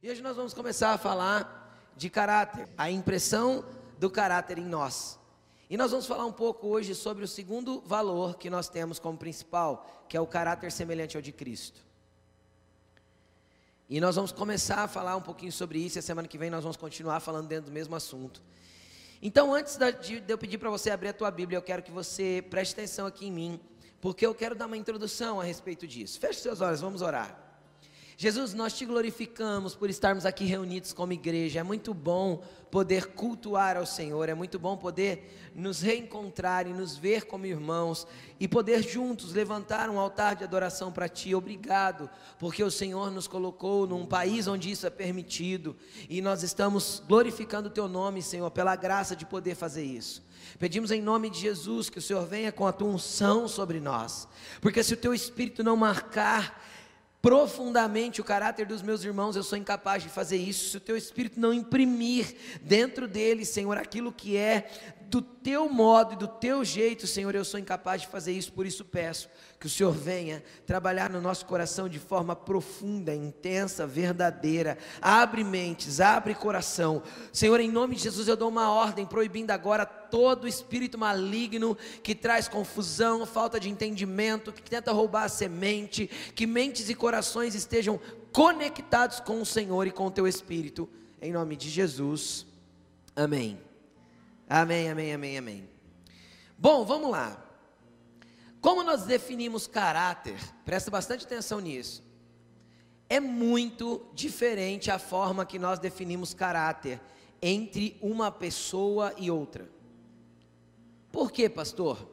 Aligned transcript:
E 0.00 0.08
hoje 0.08 0.22
nós 0.22 0.36
vamos 0.36 0.54
começar 0.54 0.92
a 0.92 0.98
falar 0.98 1.92
de 1.96 2.08
caráter, 2.08 2.68
a 2.78 2.88
impressão 2.88 3.64
do 3.98 4.08
caráter 4.08 4.56
em 4.56 4.64
nós. 4.64 5.18
E 5.68 5.76
nós 5.76 5.90
vamos 5.90 6.06
falar 6.06 6.24
um 6.24 6.32
pouco 6.32 6.68
hoje 6.68 6.94
sobre 6.94 7.24
o 7.24 7.28
segundo 7.28 7.80
valor 7.80 8.36
que 8.36 8.48
nós 8.48 8.68
temos 8.68 9.00
como 9.00 9.18
principal, 9.18 10.04
que 10.08 10.16
é 10.16 10.20
o 10.20 10.26
caráter 10.26 10.70
semelhante 10.70 11.16
ao 11.16 11.22
de 11.22 11.32
Cristo. 11.32 11.84
E 13.90 14.00
nós 14.00 14.14
vamos 14.14 14.30
começar 14.30 14.84
a 14.84 14.88
falar 14.88 15.16
um 15.16 15.20
pouquinho 15.20 15.50
sobre 15.50 15.80
isso, 15.80 15.98
e 15.98 16.00
a 16.00 16.02
semana 16.02 16.28
que 16.28 16.38
vem 16.38 16.48
nós 16.48 16.62
vamos 16.62 16.76
continuar 16.76 17.18
falando 17.18 17.48
dentro 17.48 17.66
do 17.66 17.72
mesmo 17.72 17.96
assunto. 17.96 18.40
Então, 19.20 19.52
antes 19.52 19.76
de 19.76 20.22
eu 20.28 20.38
pedir 20.38 20.58
para 20.58 20.70
você 20.70 20.90
abrir 20.90 21.08
a 21.08 21.12
tua 21.12 21.30
Bíblia, 21.32 21.58
eu 21.58 21.62
quero 21.62 21.82
que 21.82 21.90
você 21.90 22.44
preste 22.48 22.74
atenção 22.74 23.04
aqui 23.04 23.26
em 23.26 23.32
mim, 23.32 23.60
porque 24.00 24.24
eu 24.24 24.32
quero 24.32 24.54
dar 24.54 24.66
uma 24.66 24.76
introdução 24.76 25.40
a 25.40 25.44
respeito 25.44 25.88
disso. 25.88 26.20
Feche 26.20 26.40
seus 26.40 26.60
olhos, 26.60 26.80
vamos 26.80 27.02
orar. 27.02 27.47
Jesus, 28.20 28.52
nós 28.52 28.72
te 28.72 28.84
glorificamos 28.84 29.76
por 29.76 29.88
estarmos 29.88 30.26
aqui 30.26 30.44
reunidos 30.44 30.92
como 30.92 31.12
igreja. 31.12 31.60
É 31.60 31.62
muito 31.62 31.94
bom 31.94 32.42
poder 32.68 33.12
cultuar 33.12 33.76
ao 33.76 33.86
Senhor, 33.86 34.28
é 34.28 34.34
muito 34.34 34.58
bom 34.58 34.76
poder 34.76 35.52
nos 35.54 35.80
reencontrar 35.82 36.66
e 36.66 36.72
nos 36.72 36.96
ver 36.96 37.26
como 37.26 37.46
irmãos 37.46 38.08
e 38.40 38.48
poder 38.48 38.82
juntos 38.82 39.32
levantar 39.32 39.88
um 39.88 40.00
altar 40.00 40.34
de 40.34 40.42
adoração 40.42 40.90
para 40.90 41.08
Ti. 41.08 41.32
Obrigado, 41.32 42.10
porque 42.40 42.60
o 42.64 42.72
Senhor 42.72 43.08
nos 43.12 43.28
colocou 43.28 43.86
num 43.86 44.04
país 44.04 44.48
onde 44.48 44.68
isso 44.68 44.84
é 44.84 44.90
permitido 44.90 45.76
e 46.10 46.20
nós 46.20 46.42
estamos 46.42 47.00
glorificando 47.06 47.68
o 47.68 47.72
Teu 47.72 47.86
nome, 47.86 48.20
Senhor, 48.20 48.50
pela 48.50 48.74
graça 48.74 49.14
de 49.14 49.24
poder 49.24 49.54
fazer 49.54 49.84
isso. 49.84 50.26
Pedimos 50.58 50.90
em 50.90 51.00
nome 51.00 51.30
de 51.30 51.38
Jesus 51.38 51.88
que 51.88 52.00
o 52.00 52.02
Senhor 52.02 52.26
venha 52.26 52.50
com 52.50 52.66
a 52.66 52.72
tua 52.72 52.88
unção 52.88 53.46
sobre 53.46 53.78
nós, 53.78 54.26
porque 54.60 54.82
se 54.82 54.94
o 54.94 54.96
Teu 54.96 55.14
Espírito 55.14 55.62
não 55.62 55.76
marcar, 55.76 56.60
profundamente 57.20 58.20
o 58.20 58.24
caráter 58.24 58.66
dos 58.66 58.80
meus 58.80 59.02
irmãos, 59.02 59.34
eu 59.34 59.42
sou 59.42 59.58
incapaz 59.58 60.02
de 60.02 60.08
fazer 60.08 60.36
isso. 60.36 60.70
Se 60.70 60.76
o 60.76 60.80
teu 60.80 60.96
espírito 60.96 61.40
não 61.40 61.52
imprimir 61.52 62.36
dentro 62.62 63.08
deles, 63.08 63.48
Senhor, 63.48 63.76
aquilo 63.76 64.12
que 64.12 64.36
é 64.36 64.70
do 65.08 65.22
teu 65.22 65.70
modo 65.70 66.12
e 66.12 66.16
do 66.16 66.28
teu 66.28 66.62
jeito, 66.62 67.06
Senhor, 67.06 67.34
eu 67.34 67.44
sou 67.44 67.58
incapaz 67.58 68.02
de 68.02 68.08
fazer 68.08 68.32
isso, 68.32 68.52
por 68.52 68.66
isso 68.66 68.84
peço 68.84 69.30
que 69.58 69.66
o 69.66 69.70
Senhor 69.70 69.90
venha 69.90 70.44
trabalhar 70.66 71.08
no 71.08 71.20
nosso 71.20 71.46
coração 71.46 71.88
de 71.88 71.98
forma 71.98 72.36
profunda, 72.36 73.14
intensa, 73.14 73.86
verdadeira. 73.86 74.76
Abre 75.00 75.42
mentes, 75.42 75.98
abre 75.98 76.34
coração. 76.34 77.02
Senhor, 77.32 77.58
em 77.58 77.70
nome 77.70 77.96
de 77.96 78.02
Jesus, 78.02 78.28
eu 78.28 78.36
dou 78.36 78.50
uma 78.50 78.70
ordem 78.70 79.06
proibindo 79.06 79.50
agora 79.50 79.86
todo 79.86 80.46
espírito 80.46 80.98
maligno 80.98 81.76
que 82.02 82.14
traz 82.14 82.46
confusão, 82.46 83.24
falta 83.24 83.58
de 83.58 83.70
entendimento, 83.70 84.52
que 84.52 84.62
tenta 84.62 84.92
roubar 84.92 85.24
a 85.24 85.28
semente, 85.28 86.06
que 86.34 86.46
mentes 86.46 86.90
e 86.90 86.94
corações 86.94 87.54
estejam 87.54 87.98
conectados 88.30 89.20
com 89.20 89.40
o 89.40 89.46
Senhor 89.46 89.86
e 89.86 89.90
com 89.90 90.06
o 90.06 90.10
teu 90.10 90.28
espírito. 90.28 90.86
Em 91.20 91.32
nome 91.32 91.56
de 91.56 91.70
Jesus. 91.70 92.46
Amém. 93.16 93.67
Amém, 94.48 94.88
amém, 94.88 95.12
amém, 95.12 95.36
amém. 95.36 95.68
Bom, 96.56 96.84
vamos 96.84 97.10
lá. 97.10 97.44
Como 98.60 98.82
nós 98.82 99.04
definimos 99.04 99.66
caráter? 99.66 100.38
Presta 100.64 100.90
bastante 100.90 101.26
atenção 101.26 101.60
nisso. 101.60 102.02
É 103.10 103.20
muito 103.20 104.06
diferente 104.14 104.90
a 104.90 104.98
forma 104.98 105.44
que 105.44 105.58
nós 105.58 105.78
definimos 105.78 106.32
caráter 106.32 107.00
entre 107.42 107.98
uma 108.00 108.30
pessoa 108.30 109.14
e 109.18 109.30
outra. 109.30 109.70
Por 111.12 111.30
quê, 111.30 111.48
pastor? 111.48 112.08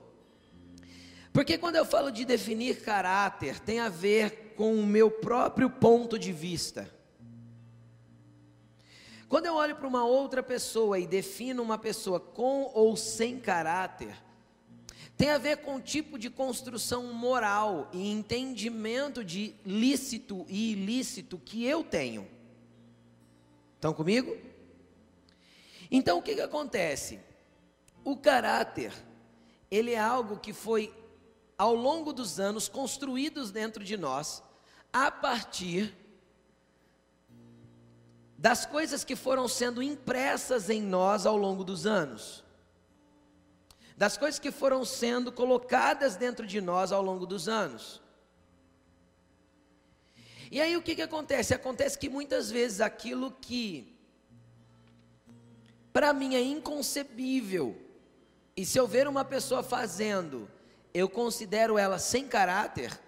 Porque 1.31 1.58
quando 1.58 1.77
eu 1.77 1.86
falo 1.86 2.11
de 2.11 2.23
definir 2.25 2.81
caráter, 2.81 3.59
tem 3.59 3.80
a 3.80 3.89
ver 3.89 4.53
com 4.55 4.73
o 4.73 4.86
meu 4.86 5.09
próprio 5.09 5.70
ponto 5.70 6.20
de 6.20 6.31
vista. 6.31 6.89
Quando 9.28 9.48
eu 9.48 9.56
olho 9.56 9.76
para 9.76 9.88
uma 9.88 10.06
outra 10.06 10.44
pessoa 10.44 11.00
e 11.00 11.08
defino 11.08 11.64
uma 11.64 11.78
pessoa 11.78 12.20
com 12.20 12.72
ou 12.73 12.95
sem 12.95 13.40
caráter, 13.40 14.16
tem 15.17 15.30
a 15.30 15.38
ver 15.38 15.58
com 15.58 15.76
o 15.76 15.82
tipo 15.82 16.20
de 16.20 16.30
construção 16.30 17.14
moral 17.14 17.89
e 17.94 18.11
entendimento 18.11 19.23
de 19.23 19.55
lícito 19.66 20.45
e 20.48 20.73
ilícito 20.73 21.39
que 21.39 21.66
eu 21.66 21.83
tenho. 21.83 22.27
Estão 23.76 23.94
comigo? 23.94 24.38
Então 25.89 26.17
o 26.17 26.22
que, 26.22 26.36
que 26.36 26.42
acontece? 26.42 27.20
O 28.04 28.17
caráter, 28.17 28.92
ele 29.72 29.92
é 29.92 29.99
algo 29.99 30.38
que 30.38 30.54
foi 30.54 30.94
ao 31.58 31.73
longo 31.73 32.11
dos 32.11 32.39
anos 32.39 32.67
construídos 32.67 33.52
dentro 33.52 33.83
de 33.83 33.98
nós 33.98 34.44
a 34.92 35.10
partir 35.10 35.94
das 38.38 38.66
coisas 38.66 39.04
que 39.04 39.16
foram 39.16 39.48
sendo 39.48 39.82
impressas 39.82 40.70
em 40.70 40.82
nós 40.82 41.26
ao 41.26 41.38
longo 41.38 41.64
dos 41.64 41.86
anos, 41.86 42.44
das 43.98 44.18
coisas 44.18 44.40
que 44.40 44.52
foram 44.52 44.84
sendo 44.84 45.32
colocadas 45.32 46.16
dentro 46.16 46.46
de 46.46 46.60
nós 46.60 46.92
ao 46.92 47.02
longo 47.02 47.26
dos 47.26 47.48
anos. 47.48 48.02
E 50.52 50.62
aí 50.62 50.76
o 50.76 50.82
que, 50.82 50.96
que 50.96 51.02
acontece? 51.02 51.54
Acontece 51.54 51.98
que 51.98 52.10
muitas 52.10 52.52
vezes 52.52 52.82
aquilo 52.82 53.32
que 53.32 53.96
para 55.92 56.12
mim 56.12 56.36
é 56.36 56.42
inconcebível, 56.42 57.82
e 58.56 58.66
se 58.66 58.78
eu 58.78 58.86
ver 58.86 59.08
uma 59.08 59.23
pessoa 59.23 59.64
fazendo, 59.64 60.50
eu 60.94 61.08
considero 61.08 61.78
ela 61.78 61.98
sem 61.98 62.28
caráter, 62.28 63.00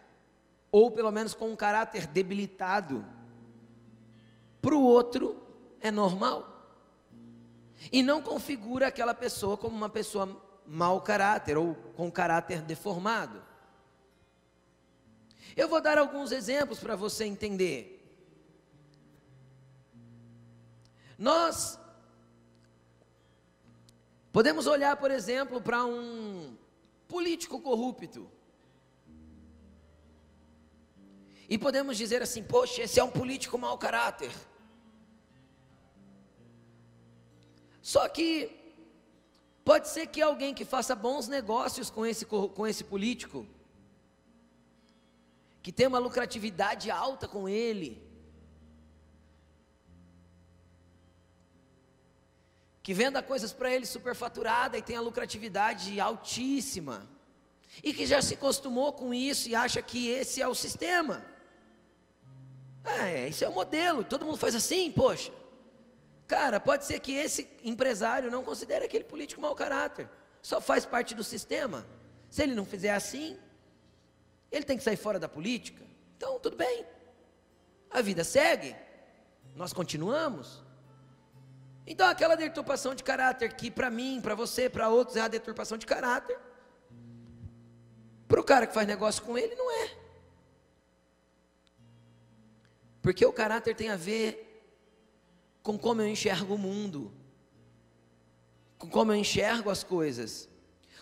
ou 0.72 0.90
pelo 0.90 1.12
menos 1.12 1.34
com 1.34 1.50
um 1.50 1.56
caráter 1.56 2.08
debilitado, 2.08 3.06
para 4.68 4.76
o 4.76 4.84
outro 4.84 5.42
é 5.80 5.90
normal. 5.90 6.46
E 7.90 8.04
não 8.04 8.22
configura 8.22 8.88
aquela 8.88 9.14
pessoa 9.14 9.56
como 9.56 9.74
uma 9.74 9.88
pessoa 9.88 10.44
mau 10.66 11.00
caráter 11.00 11.58
ou 11.58 11.74
com 11.96 12.12
caráter 12.12 12.62
deformado. 12.62 13.42
Eu 15.56 15.70
vou 15.70 15.80
dar 15.80 15.98
alguns 15.98 16.34
exemplos 16.34 16.80
para 16.80 16.98
você 16.98 17.24
entender. 17.24 17.94
Nós 21.18 21.80
podemos 24.34 24.68
olhar, 24.68 24.98
por 24.98 25.12
exemplo, 25.12 25.62
para 25.62 25.86
um 25.86 26.58
político 27.08 27.62
corrupto. 27.62 28.30
E 31.48 31.58
podemos 31.58 31.96
dizer 31.96 32.22
assim: 32.22 32.44
poxa, 32.44 32.82
esse 32.82 33.00
é 33.00 33.04
um 33.04 33.10
político 33.10 33.58
mau 33.58 33.78
caráter. 33.78 34.30
Só 37.88 38.06
que 38.10 38.52
pode 39.64 39.88
ser 39.88 40.08
que 40.08 40.22
alguém 40.22 40.54
que 40.54 40.66
faça 40.66 40.94
bons 40.94 41.30
negócios 41.30 41.90
com 41.90 42.06
esse, 42.06 42.26
com 42.26 42.68
esse 42.68 42.84
político, 42.84 43.48
que 45.64 45.72
tenha 45.72 45.88
uma 45.88 45.98
lucratividade 45.98 46.92
alta 46.92 47.30
com 47.30 47.48
ele, 47.48 48.06
que 52.84 52.94
venda 52.94 53.24
coisas 53.24 53.54
para 53.54 53.74
ele 53.74 53.86
superfaturada 53.86 54.78
e 54.78 54.82
tenha 54.82 55.00
lucratividade 55.00 55.98
altíssima, 55.98 57.08
e 57.82 57.94
que 57.94 58.06
já 58.06 58.22
se 58.22 58.34
acostumou 58.34 58.92
com 58.92 59.14
isso 59.14 59.48
e 59.48 59.56
acha 59.56 59.82
que 59.82 60.10
esse 60.10 60.42
é 60.42 60.48
o 60.48 60.54
sistema. 60.54 61.26
É, 62.84 63.30
esse 63.30 63.46
é 63.46 63.48
o 63.48 63.54
modelo, 63.54 64.04
todo 64.04 64.26
mundo 64.26 64.38
faz 64.38 64.56
assim, 64.56 64.92
poxa. 64.92 65.32
Cara, 66.28 66.60
pode 66.60 66.84
ser 66.86 67.00
que 67.00 67.14
esse 67.14 67.48
empresário 67.64 68.30
não 68.30 68.44
considere 68.44 68.86
aquele 68.86 69.06
político 69.06 69.40
mau 69.40 69.56
caráter, 69.56 70.10
só 70.42 70.60
faz 70.60 70.86
parte 70.86 71.16
do 71.16 71.24
sistema. 71.24 71.86
Se 72.30 72.44
ele 72.44 72.54
não 72.54 72.66
fizer 72.66 72.92
assim, 72.92 73.40
ele 74.52 74.66
tem 74.66 74.78
que 74.78 74.84
sair 74.84 74.98
fora 74.98 75.18
da 75.18 75.30
política. 75.30 75.84
Então, 76.18 76.38
tudo 76.40 76.58
bem. 76.58 76.86
A 77.90 78.02
vida 78.02 78.24
segue, 78.24 78.76
nós 79.56 79.72
continuamos. 79.72 80.62
Então, 81.86 82.08
aquela 82.10 82.36
deturpação 82.36 82.94
de 82.94 83.04
caráter 83.04 83.54
que 83.54 83.72
para 83.72 83.90
mim, 83.90 84.20
para 84.22 84.36
você, 84.36 84.70
para 84.70 84.90
outros 84.90 85.16
é 85.16 85.22
a 85.22 85.28
deturpação 85.30 85.78
de 85.78 85.86
caráter, 85.86 86.38
para 88.28 88.42
o 88.42 88.44
cara 88.44 88.68
que 88.68 88.74
faz 88.74 88.86
negócio 88.86 89.24
com 89.24 89.38
ele, 89.38 89.56
não 89.56 89.72
é. 89.72 89.98
Porque 93.02 93.26
o 93.26 93.32
caráter 93.32 93.74
tem 93.74 93.90
a 93.90 93.96
ver 93.96 94.47
com 95.68 95.78
como 95.78 96.02
eu 96.02 96.08
enxergo 96.08 96.56
o 96.56 96.58
mundo, 96.58 97.12
com 98.78 98.90
como 98.90 99.12
eu 99.12 99.18
enxergo 99.18 99.70
as 99.70 99.84
coisas. 99.84 100.48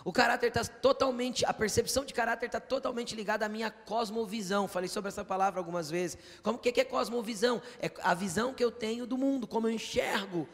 O 0.03 0.12
caráter 0.12 0.47
está 0.47 0.65
totalmente, 0.65 1.45
a 1.45 1.53
percepção 1.53 2.03
de 2.03 2.15
caráter 2.15 2.47
está 2.47 2.59
totalmente 2.59 3.15
ligada 3.15 3.45
à 3.45 3.50
minha 3.50 3.69
cosmovisão. 3.69 4.67
Falei 4.67 4.89
sobre 4.89 5.09
essa 5.09 5.23
palavra 5.23 5.59
algumas 5.59 5.91
vezes. 5.91 6.17
Como 6.41 6.57
que 6.57 6.81
é 6.81 6.83
cosmovisão? 6.83 7.62
É 7.79 7.91
a 8.01 8.15
visão 8.15 8.56
que 8.56 8.63
eu 8.63 8.71
tenho 8.71 9.06
do 9.06 9.19
mundo, 9.19 9.45
como 9.45 9.67
eu 9.67 9.71
enxergo 9.71 10.50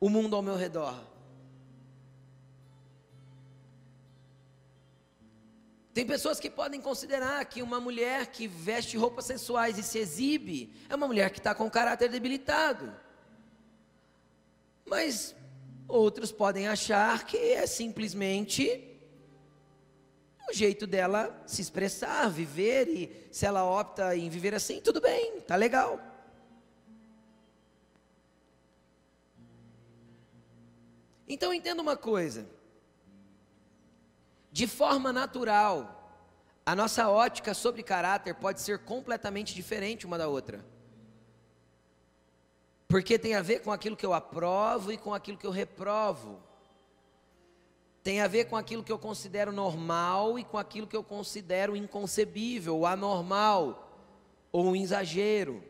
o 0.00 0.10
mundo 0.10 0.34
ao 0.34 0.42
meu 0.42 0.56
redor. 0.56 1.00
Tem 5.94 6.04
pessoas 6.04 6.40
que 6.40 6.50
podem 6.50 6.80
considerar 6.80 7.44
que 7.44 7.62
uma 7.62 7.78
mulher 7.78 8.26
que 8.26 8.48
veste 8.48 8.96
roupas 8.96 9.24
sensuais 9.24 9.78
e 9.78 9.84
se 9.84 10.00
exibe 10.00 10.74
é 10.88 10.96
uma 10.96 11.06
mulher 11.06 11.30
que 11.30 11.38
está 11.38 11.54
com 11.54 11.70
caráter 11.70 12.08
debilitado. 12.08 13.05
Mas 14.86 15.34
outros 15.88 16.30
podem 16.32 16.68
achar 16.68 17.24
que 17.24 17.36
é 17.36 17.66
simplesmente 17.66 18.96
o 20.48 20.52
jeito 20.52 20.86
dela 20.86 21.42
se 21.46 21.60
expressar, 21.60 22.30
viver, 22.30 22.88
e 22.88 23.28
se 23.32 23.44
ela 23.44 23.64
opta 23.64 24.16
em 24.16 24.28
viver 24.28 24.54
assim, 24.54 24.80
tudo 24.80 25.00
bem, 25.00 25.40
tá 25.40 25.56
legal. 25.56 26.00
Então 31.28 31.52
entenda 31.52 31.82
uma 31.82 31.96
coisa. 31.96 32.46
De 34.52 34.68
forma 34.68 35.12
natural, 35.12 35.92
a 36.64 36.74
nossa 36.74 37.08
ótica 37.08 37.52
sobre 37.52 37.82
caráter 37.82 38.34
pode 38.36 38.60
ser 38.60 38.78
completamente 38.78 39.52
diferente 39.52 40.06
uma 40.06 40.16
da 40.16 40.28
outra. 40.28 40.64
Porque 42.88 43.18
tem 43.18 43.34
a 43.34 43.42
ver 43.42 43.60
com 43.60 43.72
aquilo 43.72 43.96
que 43.96 44.06
eu 44.06 44.14
aprovo 44.14 44.92
e 44.92 44.96
com 44.96 45.12
aquilo 45.12 45.38
que 45.38 45.46
eu 45.46 45.50
reprovo. 45.50 46.40
Tem 48.02 48.20
a 48.20 48.28
ver 48.28 48.44
com 48.44 48.56
aquilo 48.56 48.84
que 48.84 48.92
eu 48.92 48.98
considero 48.98 49.50
normal 49.50 50.38
e 50.38 50.44
com 50.44 50.56
aquilo 50.56 50.86
que 50.86 50.96
eu 50.96 51.02
considero 51.02 51.76
inconcebível, 51.76 52.86
anormal 52.86 53.86
ou 54.52 54.66
um 54.66 54.76
exagero. 54.76 55.62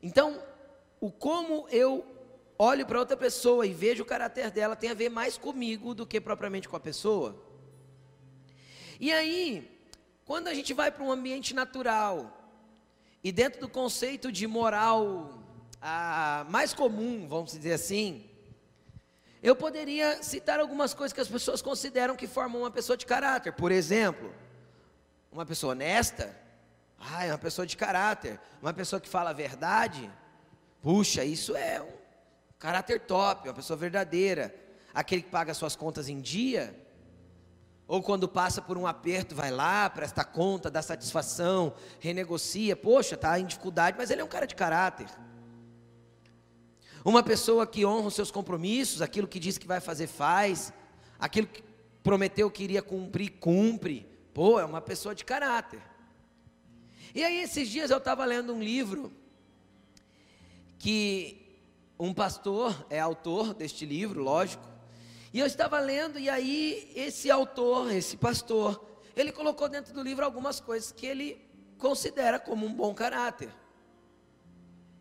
Então, 0.00 0.40
o 1.00 1.10
como 1.10 1.66
eu 1.70 2.06
olho 2.56 2.86
para 2.86 3.00
outra 3.00 3.16
pessoa 3.16 3.66
e 3.66 3.74
vejo 3.74 4.04
o 4.04 4.06
caráter 4.06 4.50
dela 4.50 4.76
tem 4.76 4.90
a 4.90 4.94
ver 4.94 5.08
mais 5.08 5.36
comigo 5.36 5.94
do 5.94 6.06
que 6.06 6.20
propriamente 6.20 6.68
com 6.68 6.76
a 6.76 6.80
pessoa. 6.80 7.34
E 9.00 9.12
aí, 9.12 9.68
quando 10.24 10.48
a 10.48 10.54
gente 10.54 10.72
vai 10.72 10.90
para 10.90 11.02
um 11.02 11.10
ambiente 11.10 11.52
natural 11.52 12.43
e 13.24 13.32
dentro 13.32 13.58
do 13.58 13.68
conceito 13.70 14.30
de 14.30 14.46
moral 14.46 15.30
mais 16.50 16.74
comum, 16.74 17.26
vamos 17.26 17.52
dizer 17.52 17.72
assim, 17.72 18.28
eu 19.42 19.56
poderia 19.56 20.22
citar 20.22 20.60
algumas 20.60 20.92
coisas 20.92 21.12
que 21.12 21.20
as 21.20 21.28
pessoas 21.28 21.62
consideram 21.62 22.16
que 22.16 22.26
formam 22.26 22.62
uma 22.62 22.70
pessoa 22.70 22.96
de 22.98 23.06
caráter. 23.06 23.52
Por 23.52 23.72
exemplo, 23.72 24.32
uma 25.32 25.44
pessoa 25.46 25.72
honesta, 25.72 26.38
ah, 26.98 27.24
é 27.24 27.30
uma 27.30 27.38
pessoa 27.38 27.66
de 27.66 27.76
caráter. 27.76 28.38
Uma 28.62 28.72
pessoa 28.72 29.00
que 29.00 29.08
fala 29.08 29.30
a 29.30 29.34
verdade, 29.34 30.10
puxa, 30.82 31.24
isso 31.24 31.56
é 31.56 31.80
um 31.80 31.92
caráter 32.58 33.00
top, 33.00 33.48
uma 33.48 33.54
pessoa 33.54 33.76
verdadeira. 33.76 34.54
Aquele 34.92 35.22
que 35.22 35.30
paga 35.30 35.52
suas 35.54 35.74
contas 35.74 36.08
em 36.08 36.20
dia, 36.20 36.74
ou 37.86 38.02
quando 38.02 38.26
passa 38.26 38.62
por 38.62 38.78
um 38.78 38.86
aperto, 38.86 39.34
vai 39.34 39.50
lá, 39.50 39.88
presta 39.90 40.24
conta, 40.24 40.70
dá 40.70 40.80
satisfação, 40.80 41.74
renegocia. 42.00 42.74
Poxa, 42.74 43.14
está 43.14 43.38
em 43.38 43.44
dificuldade, 43.44 43.96
mas 43.98 44.10
ele 44.10 44.22
é 44.22 44.24
um 44.24 44.28
cara 44.28 44.46
de 44.46 44.54
caráter. 44.54 45.06
Uma 47.04 47.22
pessoa 47.22 47.66
que 47.66 47.84
honra 47.84 48.06
os 48.06 48.14
seus 48.14 48.30
compromissos, 48.30 49.02
aquilo 49.02 49.28
que 49.28 49.38
diz 49.38 49.58
que 49.58 49.66
vai 49.66 49.80
fazer, 49.80 50.06
faz, 50.06 50.72
aquilo 51.18 51.46
que 51.46 51.62
prometeu 52.02 52.50
que 52.50 52.64
iria 52.64 52.80
cumprir, 52.80 53.32
cumpre. 53.32 54.08
Pô, 54.32 54.58
é 54.58 54.64
uma 54.64 54.80
pessoa 54.80 55.14
de 55.14 55.24
caráter. 55.24 55.82
E 57.14 57.22
aí, 57.22 57.42
esses 57.42 57.68
dias 57.68 57.90
eu 57.90 57.98
estava 57.98 58.24
lendo 58.24 58.54
um 58.54 58.62
livro 58.62 59.12
que 60.78 61.60
um 61.98 62.12
pastor 62.12 62.86
é 62.88 62.98
autor 62.98 63.52
deste 63.52 63.84
livro, 63.84 64.22
lógico. 64.22 64.73
E 65.34 65.40
eu 65.40 65.46
estava 65.46 65.80
lendo, 65.80 66.16
e 66.16 66.30
aí 66.30 66.92
esse 66.94 67.28
autor, 67.28 67.90
esse 67.90 68.16
pastor, 68.16 69.02
ele 69.16 69.32
colocou 69.32 69.68
dentro 69.68 69.92
do 69.92 70.00
livro 70.00 70.24
algumas 70.24 70.60
coisas 70.60 70.92
que 70.92 71.04
ele 71.04 71.44
considera 71.76 72.38
como 72.38 72.64
um 72.64 72.72
bom 72.72 72.94
caráter. 72.94 73.50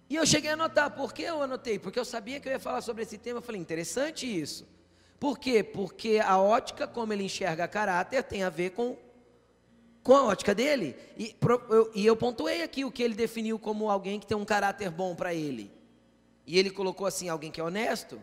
E 0.09 0.15
eu 0.15 0.25
cheguei 0.25 0.50
a 0.50 0.53
anotar, 0.53 0.89
por 0.95 1.13
que 1.13 1.21
eu 1.21 1.44
anotei? 1.44 1.77
Porque 1.77 2.00
eu 2.00 2.03
sabia 2.03 2.39
que 2.39 2.47
eu 2.47 2.51
ia 2.51 2.59
falar 2.59 2.81
sobre 2.81 3.03
esse 3.03 3.15
tema, 3.15 3.38
eu 3.38 3.44
falei, 3.44 3.62
interessante 3.62 4.25
isso. 4.25 4.68
Por 5.19 5.38
quê? 5.38 5.63
Porque 5.63 6.19
a 6.19 6.39
ótica, 6.39 6.88
como 6.88 7.13
ele 7.13 7.25
enxerga 7.25 7.68
caráter, 7.68 8.24
tem 8.24 8.41
a 8.41 8.50
ver 8.50 8.71
com, 8.71 8.97
com 10.01 10.15
a 10.15 10.24
ótica 10.24 10.56
dele. 10.56 10.95
E 11.15 11.35
eu, 11.69 11.91
e 11.94 12.06
eu 12.07 12.15
pontuei 12.15 12.63
aqui 12.63 12.83
o 12.83 12.91
que 12.91 13.03
ele 13.03 13.13
definiu 13.13 13.59
como 13.59 13.88
alguém 13.88 14.19
que 14.19 14.25
tem 14.25 14.35
um 14.35 14.44
caráter 14.44 14.89
bom 14.89 15.15
para 15.15 15.31
ele. 15.31 15.71
E 16.47 16.57
ele 16.57 16.71
colocou 16.71 17.06
assim: 17.06 17.30
alguém 17.30 17.51
que 17.51 17.62
é 17.62 17.63
honesto, 17.63 18.19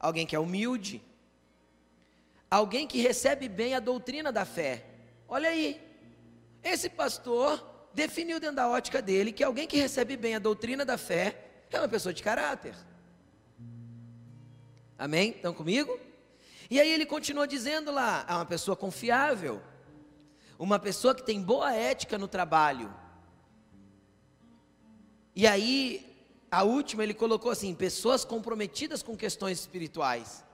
alguém 0.00 0.26
que 0.26 0.34
é 0.34 0.38
humilde, 0.38 1.02
alguém 2.50 2.86
que 2.86 3.00
recebe 3.00 3.48
bem 3.48 3.74
a 3.74 3.80
doutrina 3.80 4.32
da 4.32 4.46
fé. 4.46 4.84
Olha 5.28 5.50
aí, 5.50 5.80
esse 6.64 6.88
pastor 6.88 7.64
definiu 7.92 8.40
dentro 8.40 8.56
da 8.56 8.68
ótica 8.68 9.02
dele 9.02 9.32
que 9.32 9.44
alguém 9.44 9.68
que 9.68 9.76
recebe 9.76 10.16
bem 10.16 10.34
a 10.34 10.38
doutrina 10.38 10.84
da 10.84 10.96
fé 10.96 11.44
é 11.70 11.78
uma 11.78 11.88
pessoa 11.88 12.12
de 12.12 12.22
caráter. 12.22 12.74
Amém? 14.98 15.30
Estão 15.30 15.54
comigo? 15.54 15.98
E 16.68 16.80
aí 16.80 16.90
ele 16.90 17.06
continua 17.06 17.46
dizendo 17.46 17.90
lá: 17.90 18.24
é 18.28 18.32
uma 18.32 18.46
pessoa 18.46 18.76
confiável, 18.76 19.62
uma 20.58 20.78
pessoa 20.78 21.14
que 21.14 21.22
tem 21.22 21.40
boa 21.40 21.72
ética 21.74 22.18
no 22.18 22.28
trabalho. 22.28 22.92
E 25.34 25.46
aí, 25.46 26.09
a 26.50 26.64
última 26.64 27.02
ele 27.04 27.14
colocou 27.14 27.50
assim: 27.50 27.74
pessoas 27.74 28.24
comprometidas 28.24 29.02
com 29.02 29.16
questões 29.16 29.60
espirituais. 29.60 30.44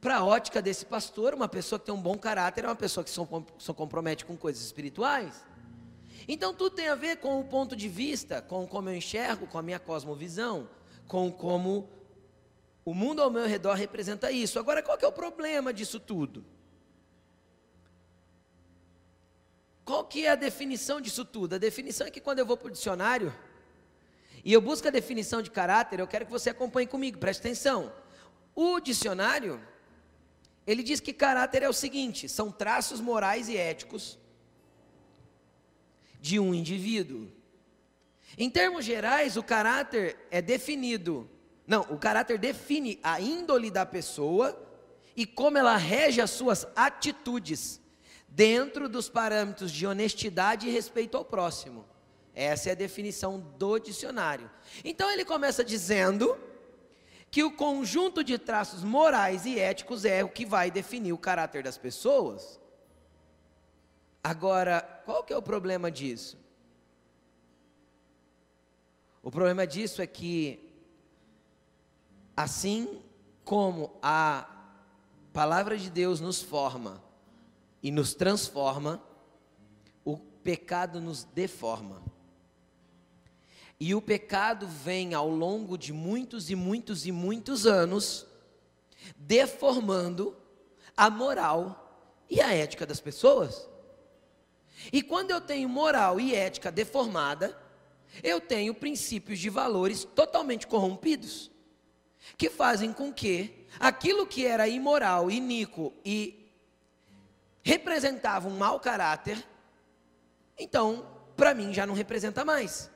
Para 0.00 0.18
a 0.18 0.24
ótica 0.24 0.60
desse 0.60 0.84
pastor, 0.84 1.32
uma 1.32 1.48
pessoa 1.48 1.78
que 1.78 1.86
tem 1.86 1.94
um 1.94 2.00
bom 2.00 2.18
caráter 2.18 2.64
é 2.64 2.68
uma 2.68 2.76
pessoa 2.76 3.04
que 3.04 3.10
se 3.10 3.72
compromete 3.74 4.24
com 4.24 4.36
coisas 4.36 4.62
espirituais. 4.62 5.44
Então 6.26 6.52
tudo 6.54 6.74
tem 6.74 6.88
a 6.88 6.94
ver 6.94 7.16
com 7.16 7.40
o 7.40 7.44
ponto 7.44 7.74
de 7.74 7.88
vista, 7.88 8.42
com 8.42 8.66
como 8.66 8.88
eu 8.88 8.96
enxergo, 8.96 9.46
com 9.46 9.58
a 9.58 9.62
minha 9.62 9.78
cosmovisão, 9.78 10.68
com 11.06 11.30
como 11.30 11.88
o 12.84 12.94
mundo 12.94 13.22
ao 13.22 13.30
meu 13.30 13.46
redor 13.46 13.74
representa 13.74 14.30
isso. 14.30 14.58
Agora, 14.58 14.82
qual 14.82 14.98
é 15.00 15.06
o 15.06 15.12
problema 15.12 15.72
disso 15.72 16.00
tudo? 16.00 16.44
Qual 19.84 20.04
que 20.04 20.26
é 20.26 20.30
a 20.30 20.36
definição 20.36 21.00
disso 21.00 21.24
tudo? 21.24 21.54
A 21.54 21.58
definição 21.58 22.06
é 22.06 22.10
que 22.10 22.20
quando 22.20 22.38
eu 22.38 22.46
vou 22.46 22.56
para 22.56 22.68
o 22.68 22.72
dicionário 22.72 23.32
e 24.44 24.52
eu 24.52 24.60
busco 24.60 24.88
a 24.88 24.90
definição 24.90 25.40
de 25.40 25.50
caráter, 25.50 26.00
eu 26.00 26.06
quero 26.06 26.26
que 26.26 26.32
você 26.32 26.50
acompanhe 26.50 26.86
comigo, 26.86 27.18
preste 27.18 27.40
atenção. 27.40 27.92
O 28.54 28.80
dicionário, 28.80 29.60
ele 30.66 30.82
diz 30.82 31.00
que 31.00 31.12
caráter 31.12 31.62
é 31.62 31.68
o 31.68 31.72
seguinte: 31.72 32.28
são 32.28 32.50
traços 32.50 33.00
morais 33.00 33.48
e 33.48 33.56
éticos 33.56 34.18
de 36.20 36.38
um 36.38 36.52
indivíduo. 36.52 37.30
Em 38.36 38.48
termos 38.48 38.84
gerais, 38.84 39.36
o 39.36 39.42
caráter 39.42 40.16
é 40.30 40.40
definido. 40.40 41.28
Não, 41.66 41.82
o 41.82 41.98
caráter 41.98 42.38
define 42.38 42.98
a 43.02 43.20
índole 43.20 43.70
da 43.70 43.86
pessoa 43.86 44.58
e 45.16 45.26
como 45.26 45.58
ela 45.58 45.76
rege 45.76 46.20
as 46.20 46.30
suas 46.30 46.66
atitudes 46.74 47.80
dentro 48.26 48.88
dos 48.88 49.08
parâmetros 49.08 49.70
de 49.70 49.86
honestidade 49.86 50.66
e 50.66 50.72
respeito 50.72 51.16
ao 51.16 51.24
próximo. 51.24 51.84
Essa 52.34 52.70
é 52.70 52.72
a 52.72 52.76
definição 52.76 53.38
do 53.38 53.78
dicionário. 53.78 54.50
Então 54.84 55.10
ele 55.10 55.24
começa 55.24 55.64
dizendo 55.64 56.38
que 57.30 57.42
o 57.42 57.50
conjunto 57.50 58.22
de 58.22 58.38
traços 58.38 58.84
morais 58.84 59.46
e 59.46 59.58
éticos 59.58 60.04
é 60.04 60.22
o 60.22 60.28
que 60.28 60.44
vai 60.44 60.70
definir 60.70 61.12
o 61.12 61.18
caráter 61.18 61.62
das 61.62 61.78
pessoas. 61.78 62.60
Agora, 64.22 64.82
qual 65.04 65.24
que 65.24 65.32
é 65.32 65.36
o 65.36 65.42
problema 65.42 65.90
disso? 65.90 66.38
O 69.22 69.30
problema 69.30 69.66
disso 69.66 70.02
é 70.02 70.06
que, 70.06 70.72
assim 72.36 73.02
como 73.44 73.96
a 74.02 74.48
palavra 75.32 75.78
de 75.78 75.88
Deus 75.88 76.20
nos 76.20 76.42
forma 76.42 77.02
e 77.82 77.90
nos 77.90 78.14
transforma, 78.14 79.02
o 80.04 80.18
pecado 80.18 81.00
nos 81.00 81.24
deforma. 81.24 82.11
E 83.84 83.96
o 83.96 84.00
pecado 84.00 84.64
vem 84.64 85.12
ao 85.12 85.28
longo 85.28 85.76
de 85.76 85.92
muitos 85.92 86.48
e 86.50 86.54
muitos 86.54 87.04
e 87.04 87.10
muitos 87.10 87.66
anos, 87.66 88.24
deformando 89.16 90.36
a 90.96 91.10
moral 91.10 92.00
e 92.30 92.40
a 92.40 92.54
ética 92.54 92.86
das 92.86 93.00
pessoas. 93.00 93.68
E 94.92 95.02
quando 95.02 95.32
eu 95.32 95.40
tenho 95.40 95.68
moral 95.68 96.20
e 96.20 96.32
ética 96.32 96.70
deformada, 96.70 97.60
eu 98.22 98.40
tenho 98.40 98.72
princípios 98.72 99.40
de 99.40 99.50
valores 99.50 100.04
totalmente 100.04 100.64
corrompidos, 100.68 101.50
que 102.38 102.48
fazem 102.48 102.92
com 102.92 103.12
que 103.12 103.66
aquilo 103.80 104.28
que 104.28 104.46
era 104.46 104.68
imoral, 104.68 105.28
iníquo 105.28 105.92
e 106.04 106.48
representava 107.64 108.46
um 108.46 108.56
mau 108.56 108.78
caráter, 108.78 109.44
então, 110.56 111.04
para 111.36 111.52
mim 111.52 111.74
já 111.74 111.84
não 111.84 111.94
representa 111.96 112.44
mais. 112.44 112.91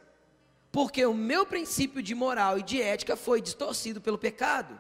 Porque 0.77 1.07
o 1.07 1.15
meu 1.15 1.47
princípio 1.47 2.03
de 2.03 2.15
moral 2.15 2.59
e 2.59 2.63
de 2.63 2.83
ética 2.83 3.17
foi 3.17 3.41
distorcido 3.41 3.99
pelo 3.99 4.19
pecado. 4.19 4.79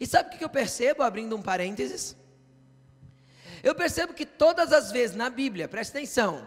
E 0.00 0.04
sabe 0.04 0.34
o 0.34 0.36
que 0.36 0.44
eu 0.44 0.48
percebo, 0.48 1.04
abrindo 1.04 1.36
um 1.36 1.40
parênteses? 1.40 2.16
Eu 3.62 3.72
percebo 3.72 4.12
que 4.12 4.26
todas 4.26 4.72
as 4.72 4.90
vezes 4.90 5.14
na 5.14 5.30
Bíblia, 5.30 5.68
presta 5.68 5.98
atenção, 5.98 6.44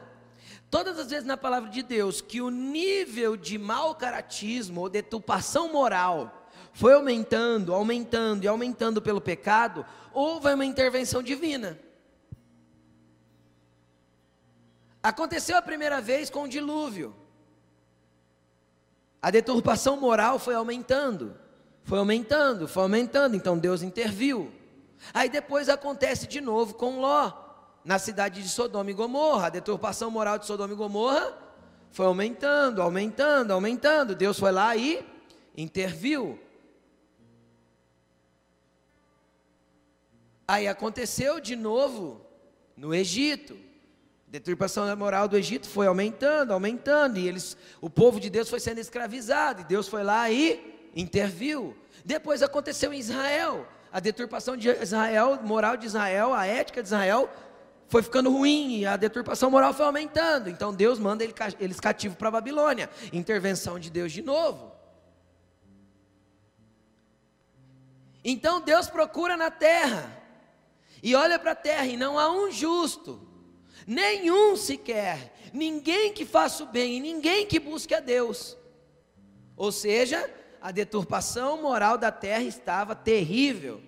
todas 0.69 0.99
as 0.99 1.09
vezes 1.09 1.23
na 1.23 1.37
palavra 1.37 1.69
de 1.69 1.81
Deus, 1.81 2.19
que 2.19 2.41
o 2.41 2.49
nível 2.49 3.37
de 3.37 3.57
mau 3.57 3.95
caratismo 3.95 4.81
ou 4.81 4.89
deturpação 4.89 5.71
moral 5.71 6.49
foi 6.73 6.93
aumentando, 6.93 7.73
aumentando 7.73 8.43
e 8.43 8.49
aumentando 8.49 9.01
pelo 9.01 9.21
pecado, 9.21 9.85
houve 10.11 10.53
uma 10.53 10.65
intervenção 10.65 11.23
divina. 11.23 11.79
Aconteceu 15.01 15.55
a 15.55 15.61
primeira 15.61 16.01
vez 16.01 16.29
com 16.29 16.43
o 16.43 16.49
dilúvio. 16.49 17.22
A 19.23 19.31
deturpação 19.31 19.95
moral 19.95 20.37
foi 20.37 20.53
aumentando, 20.53 21.33
foi 21.85 21.97
aumentando, 21.97 22.67
foi 22.67 22.83
aumentando, 22.83 23.37
então 23.37 23.57
Deus 23.57 23.81
interviu. 23.81 24.51
Aí 25.13 25.29
depois 25.29 25.69
acontece 25.69 26.27
de 26.27 26.41
novo 26.41 26.73
com 26.73 26.99
Ló, 26.99 27.31
na 27.85 27.97
cidade 27.97 28.43
de 28.43 28.49
Sodoma 28.49 28.91
e 28.91 28.93
Gomorra. 28.93 29.47
A 29.47 29.49
deturpação 29.49 30.11
moral 30.11 30.37
de 30.37 30.45
Sodoma 30.45 30.73
e 30.73 30.75
Gomorra 30.75 31.37
foi 31.89 32.05
aumentando, 32.05 32.81
aumentando, 32.81 33.53
aumentando. 33.53 34.13
Deus 34.13 34.37
foi 34.37 34.51
lá 34.51 34.75
e 34.75 35.05
interviu. 35.55 36.37
Aí 40.45 40.67
aconteceu 40.67 41.39
de 41.39 41.55
novo 41.55 42.19
no 42.75 42.93
Egito. 42.93 43.57
Deturpação 44.33 44.97
moral 44.97 45.27
do 45.27 45.37
Egito 45.37 45.69
foi 45.69 45.85
aumentando, 45.85 46.53
aumentando, 46.53 47.19
e 47.19 47.27
eles, 47.27 47.55
o 47.79 47.87
povo 47.87 48.19
de 48.19 48.31
Deus 48.31 48.49
foi 48.49 48.59
sendo 48.59 48.79
escravizado, 48.79 49.61
e 49.61 49.63
Deus 49.63 49.87
foi 49.87 50.03
lá 50.03 50.27
e 50.31 50.89
interviu. 50.95 51.77
Depois 52.03 52.41
aconteceu 52.41 52.91
em 52.91 52.97
Israel 52.97 53.67
a 53.91 53.99
deturpação 53.99 54.57
de 54.57 54.69
Israel, 54.69 55.39
moral 55.43 55.77
de 55.77 55.85
Israel, 55.85 56.33
a 56.33 56.47
ética 56.47 56.81
de 56.81 56.87
Israel 56.87 57.29
foi 57.87 58.01
ficando 58.01 58.31
ruim 58.31 58.79
e 58.79 58.87
a 58.87 58.97
deturpação 58.97 59.51
moral 59.51 59.71
foi 59.71 59.85
aumentando. 59.85 60.49
Então 60.49 60.73
Deus 60.73 60.97
manda 60.97 61.23
eles 61.59 61.79
cativos 61.79 62.17
para 62.17 62.29
a 62.29 62.31
Babilônia. 62.31 62.89
Intervenção 63.11 63.77
de 63.77 63.91
Deus 63.91 64.11
de 64.11 64.23
novo. 64.23 64.71
Então 68.25 68.59
Deus 68.59 68.89
procura 68.89 69.37
na 69.37 69.51
terra 69.51 70.09
e 71.03 71.13
olha 71.13 71.37
para 71.37 71.51
a 71.51 71.55
terra 71.55 71.85
e 71.85 71.95
não 71.95 72.17
há 72.17 72.31
um 72.31 72.49
justo, 72.49 73.31
nenhum 73.85 74.55
sequer, 74.55 75.33
ninguém 75.53 76.13
que 76.13 76.25
faça 76.25 76.63
o 76.63 76.67
bem 76.67 76.99
ninguém 76.99 77.45
que 77.45 77.59
busque 77.59 77.93
a 77.93 77.99
Deus. 77.99 78.57
Ou 79.55 79.71
seja, 79.71 80.29
a 80.61 80.71
deturpação 80.71 81.61
moral 81.61 81.97
da 81.97 82.11
terra 82.11 82.43
estava 82.43 82.95
terrível. 82.95 83.81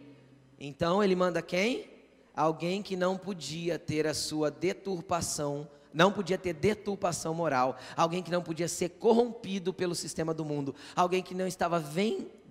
Então 0.59 1.03
ele 1.03 1.15
manda 1.15 1.41
quem? 1.41 1.89
Alguém 2.35 2.83
que 2.83 2.95
não 2.95 3.17
podia 3.17 3.79
ter 3.79 4.05
a 4.05 4.13
sua 4.13 4.51
deturpação, 4.51 5.67
não 5.93 6.11
podia 6.11 6.37
ter 6.37 6.53
deturpação 6.53 7.33
moral, 7.33 7.77
alguém 7.95 8.21
que 8.21 8.29
não 8.29 8.41
podia 8.41 8.67
ser 8.67 8.89
corrompido 8.89 9.73
pelo 9.73 9.95
sistema 9.95 10.33
do 10.33 10.43
mundo, 10.43 10.75
alguém 10.95 11.23
que 11.23 11.33
não 11.33 11.47
estava 11.47 11.79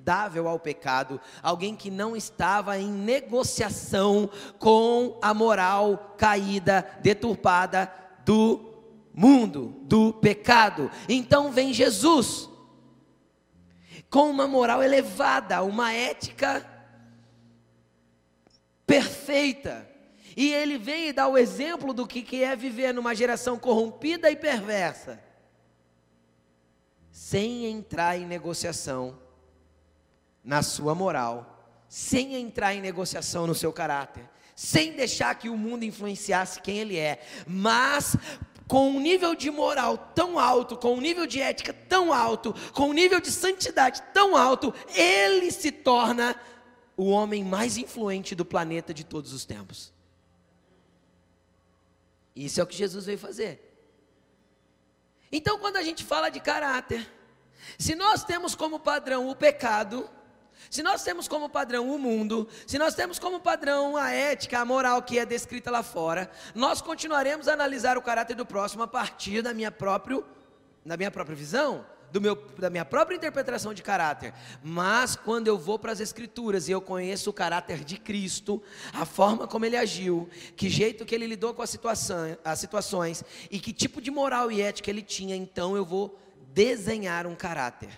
vendável 0.05 0.47
ao 0.47 0.61
pecado, 0.61 1.19
alguém 1.43 1.75
que 1.75 1.91
não 1.91 2.15
estava 2.15 2.79
em 2.79 2.91
negociação 2.91 4.29
com 4.59 5.19
a 5.23 5.33
moral 5.33 6.15
caída, 6.19 6.87
deturpada 7.01 7.91
do 8.23 8.75
mundo, 9.15 9.81
do 9.85 10.13
pecado. 10.13 10.91
Então 11.09 11.51
vem 11.51 11.73
Jesus 11.73 12.51
com 14.11 14.29
uma 14.29 14.47
moral 14.47 14.83
elevada, 14.83 15.63
uma 15.63 15.91
ética 15.91 16.65
perfeita. 18.87 19.89
E 20.37 20.53
ele 20.53 20.77
vem 20.77 21.09
e 21.09 21.13
dá 21.15 21.27
o 21.27 21.39
exemplo 21.39 21.95
do 21.95 22.07
que 22.07 22.45
é 22.45 22.55
viver 22.55 22.93
numa 22.93 23.15
geração 23.15 23.59
corrompida 23.59 24.31
e 24.31 24.37
perversa, 24.37 25.19
sem 27.11 27.65
entrar 27.67 28.19
em 28.19 28.27
negociação 28.27 29.24
na 30.45 30.63
sua 30.63 30.95
moral, 30.95 31.85
sem 31.89 32.35
entrar 32.35 32.75
em 32.75 32.81
negociação 32.81 33.47
no 33.47 33.55
seu 33.55 33.73
caráter, 33.73 34.29
sem 34.55 34.93
deixar 34.93 35.35
que 35.37 35.49
o 35.49 35.57
mundo 35.57 35.85
influenciasse 35.85 36.61
quem 36.61 36.79
ele 36.79 36.99
é, 36.99 37.25
mas 37.47 38.17
com 38.69 38.89
um 38.89 39.01
nível 39.01 39.35
de 39.35 39.51
moral 39.51 39.97
tão 40.15 40.39
alto, 40.39 40.77
com 40.77 40.95
um 40.95 41.01
nível 41.01 41.27
de 41.27 41.41
ética 41.41 41.73
tão 41.73 42.13
alto, 42.13 42.55
com 42.73 42.91
um 42.91 42.93
nível 42.93 43.21
de 43.21 43.31
santidade 43.31 44.03
tão 44.13 44.37
alto, 44.37 44.73
ele 44.95 45.51
se 45.51 45.71
torna 45.71 46.39
o 46.97 47.09
homem 47.11 47.45
mais 47.45 47.77
influente 47.77 48.35
do 48.35 48.45
planeta 48.45 48.95
de 48.95 49.05
todos 49.05 49.33
os 49.33 49.45
tempos. 49.45 49.93
Isso 52.35 52.61
é 52.61 52.63
o 52.63 52.67
que 52.67 52.77
Jesus 52.77 53.07
veio 53.07 53.19
fazer. 53.19 53.61
Então, 55.31 55.59
quando 55.59 55.77
a 55.77 55.83
gente 55.83 56.05
fala 56.05 56.29
de 56.29 56.41
caráter, 56.41 57.11
se 57.79 57.95
nós 57.95 58.25
temos 58.25 58.55
como 58.55 58.79
padrão 58.79 59.29
o 59.29 59.37
pecado, 59.37 60.09
se 60.75 60.83
nós 60.83 61.05
temos 61.05 61.29
como 61.29 61.49
padrão 61.49 61.89
o 61.89 61.97
mundo, 61.97 62.49
se 62.67 62.81
nós 62.81 62.97
temos 62.97 63.17
como 63.17 63.39
padrão 63.39 63.97
a 63.97 64.11
ética, 64.11 64.59
a 64.59 64.65
moral 64.65 65.01
que 65.03 65.21
é 65.21 65.25
descrita 65.25 65.71
lá 65.71 65.85
fora, 65.85 66.29
nós 66.53 66.81
continuaremos 66.81 67.47
a 67.47 67.53
analisar 67.53 67.97
o 67.97 68.03
caráter 68.03 68.35
do 68.35 68.45
próximo 68.45 68.83
a 68.83 68.89
partir 68.89 69.41
da 69.41 69.55
minha, 69.55 69.71
próprio, 69.71 70.25
da 70.85 70.97
minha 70.97 71.13
própria 71.13 71.37
visão, 71.37 71.87
meu, 72.21 72.35
da 72.59 72.69
minha 72.71 72.85
própria 72.85 73.15
interpretação 73.15 73.73
de 73.73 73.85
caráter. 73.85 74.35
Mas 74.65 75.15
quando 75.15 75.47
eu 75.47 75.57
vou 75.57 75.79
para 75.79 75.93
as 75.93 76.01
Escrituras 76.01 76.69
e 76.69 76.73
eu 76.73 76.81
conheço 76.81 77.31
o 77.31 77.33
caráter 77.33 77.85
de 77.85 77.97
Cristo, 77.97 78.61
a 78.93 79.05
forma 79.05 79.47
como 79.47 79.65
ele 79.65 79.77
agiu, 79.77 80.29
que 80.57 80.69
jeito 80.69 81.05
que 81.05 81.15
ele 81.15 81.29
lidou 81.29 81.55
com 81.55 81.63
a 81.63 81.69
situação, 81.69 82.37
as 82.45 82.59
situações 82.59 83.23
e 83.49 83.61
que 83.61 83.73
tipo 83.73 84.01
de 84.01 84.11
moral 84.11 84.51
e 84.51 84.61
ética 84.61 84.91
ele 84.91 85.03
tinha, 85.03 85.37
então 85.37 85.77
eu 85.77 85.85
vou 85.85 86.19
desenhar 86.53 87.29
um 87.29 87.37
caráter 87.37 87.91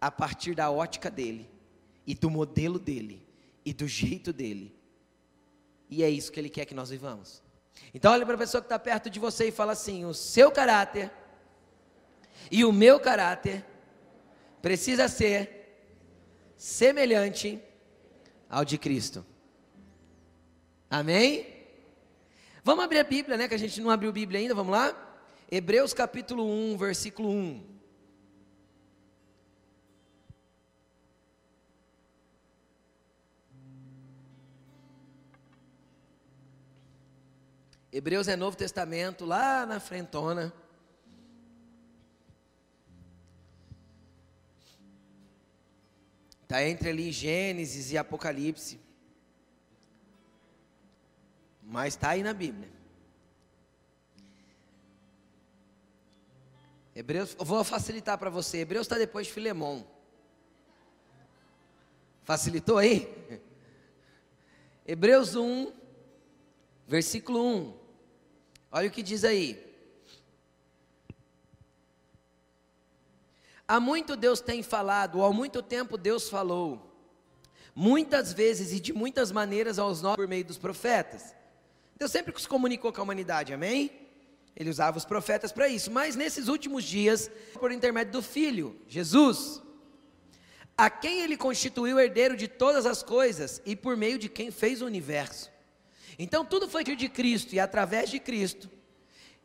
a 0.00 0.10
partir 0.10 0.54
da 0.54 0.70
ótica 0.70 1.10
dele 1.10 1.52
e 2.06 2.14
do 2.14 2.30
modelo 2.30 2.78
dele 2.78 3.26
e 3.64 3.72
do 3.72 3.88
jeito 3.88 4.32
dele. 4.32 4.74
E 5.88 6.02
é 6.02 6.10
isso 6.10 6.32
que 6.32 6.40
ele 6.40 6.50
quer 6.50 6.64
que 6.64 6.74
nós 6.74 6.90
vivamos. 6.90 7.42
Então 7.92 8.12
olha 8.12 8.24
para 8.24 8.34
a 8.34 8.38
pessoa 8.38 8.60
que 8.60 8.66
está 8.66 8.78
perto 8.78 9.10
de 9.10 9.18
você 9.18 9.48
e 9.48 9.52
fala 9.52 9.72
assim: 9.72 10.04
o 10.04 10.14
seu 10.14 10.50
caráter 10.50 11.10
e 12.50 12.64
o 12.64 12.72
meu 12.72 13.00
caráter 13.00 13.64
precisa 14.60 15.08
ser 15.08 15.82
semelhante 16.56 17.60
ao 18.48 18.64
de 18.64 18.78
Cristo. 18.78 19.24
Amém? 20.88 21.46
Vamos 22.62 22.84
abrir 22.84 22.98
a 22.98 23.04
Bíblia, 23.04 23.36
né? 23.36 23.48
Que 23.48 23.54
a 23.54 23.58
gente 23.58 23.80
não 23.80 23.90
abriu 23.90 24.10
a 24.10 24.12
Bíblia 24.12 24.40
ainda, 24.40 24.54
vamos 24.54 24.72
lá? 24.72 24.94
Hebreus 25.50 25.92
capítulo 25.92 26.46
1, 26.46 26.78
versículo 26.78 27.30
1. 27.30 27.73
Hebreus 37.96 38.26
é 38.26 38.34
Novo 38.34 38.56
Testamento, 38.56 39.24
lá 39.24 39.64
na 39.64 39.78
frentona. 39.78 40.52
Está 46.42 46.64
entre 46.64 46.88
ali 46.88 47.12
Gênesis 47.12 47.92
e 47.92 47.96
Apocalipse. 47.96 48.80
Mas 51.62 51.94
está 51.94 52.10
aí 52.10 52.24
na 52.24 52.34
Bíblia. 52.34 52.68
Hebreus, 56.96 57.36
eu 57.38 57.44
vou 57.44 57.62
facilitar 57.62 58.18
para 58.18 58.28
você. 58.28 58.58
Hebreus 58.58 58.86
está 58.86 58.98
depois 58.98 59.28
de 59.28 59.32
Filemão. 59.32 59.86
Facilitou 62.24 62.78
aí? 62.78 63.08
Hebreus 64.84 65.36
1, 65.36 65.72
versículo 66.88 67.40
1. 67.40 67.83
Olha 68.76 68.88
o 68.88 68.90
que 68.90 69.04
diz 69.04 69.22
aí. 69.22 69.64
Há 73.68 73.78
muito 73.78 74.16
Deus 74.16 74.40
tem 74.40 74.64
falado, 74.64 75.18
ou 75.18 75.24
há 75.24 75.32
muito 75.32 75.62
tempo 75.62 75.96
Deus 75.96 76.28
falou, 76.28 76.92
muitas 77.72 78.32
vezes 78.32 78.72
e 78.72 78.80
de 78.80 78.92
muitas 78.92 79.30
maneiras 79.30 79.78
aos 79.78 80.02
nós 80.02 80.16
por 80.16 80.26
meio 80.26 80.44
dos 80.44 80.58
profetas. 80.58 81.36
Deus 81.96 82.10
sempre 82.10 82.36
se 82.36 82.48
comunicou 82.48 82.92
com 82.92 83.00
a 83.00 83.04
humanidade, 83.04 83.54
amém? 83.54 83.92
Ele 84.56 84.70
usava 84.70 84.98
os 84.98 85.04
profetas 85.04 85.52
para 85.52 85.68
isso, 85.68 85.92
mas 85.92 86.16
nesses 86.16 86.48
últimos 86.48 86.82
dias, 86.82 87.30
por 87.52 87.70
intermédio 87.70 88.14
do 88.14 88.22
Filho, 88.22 88.76
Jesus, 88.88 89.62
a 90.76 90.90
quem 90.90 91.20
ele 91.20 91.36
constituiu 91.36 92.00
herdeiro 92.00 92.36
de 92.36 92.48
todas 92.48 92.86
as 92.86 93.04
coisas 93.04 93.62
e 93.64 93.76
por 93.76 93.96
meio 93.96 94.18
de 94.18 94.28
quem 94.28 94.50
fez 94.50 94.82
o 94.82 94.86
universo. 94.86 95.53
Então 96.18 96.44
tudo 96.44 96.68
foi 96.68 96.84
de 96.84 97.08
Cristo 97.08 97.54
e 97.54 97.60
através 97.60 98.10
de 98.10 98.18
Cristo, 98.18 98.70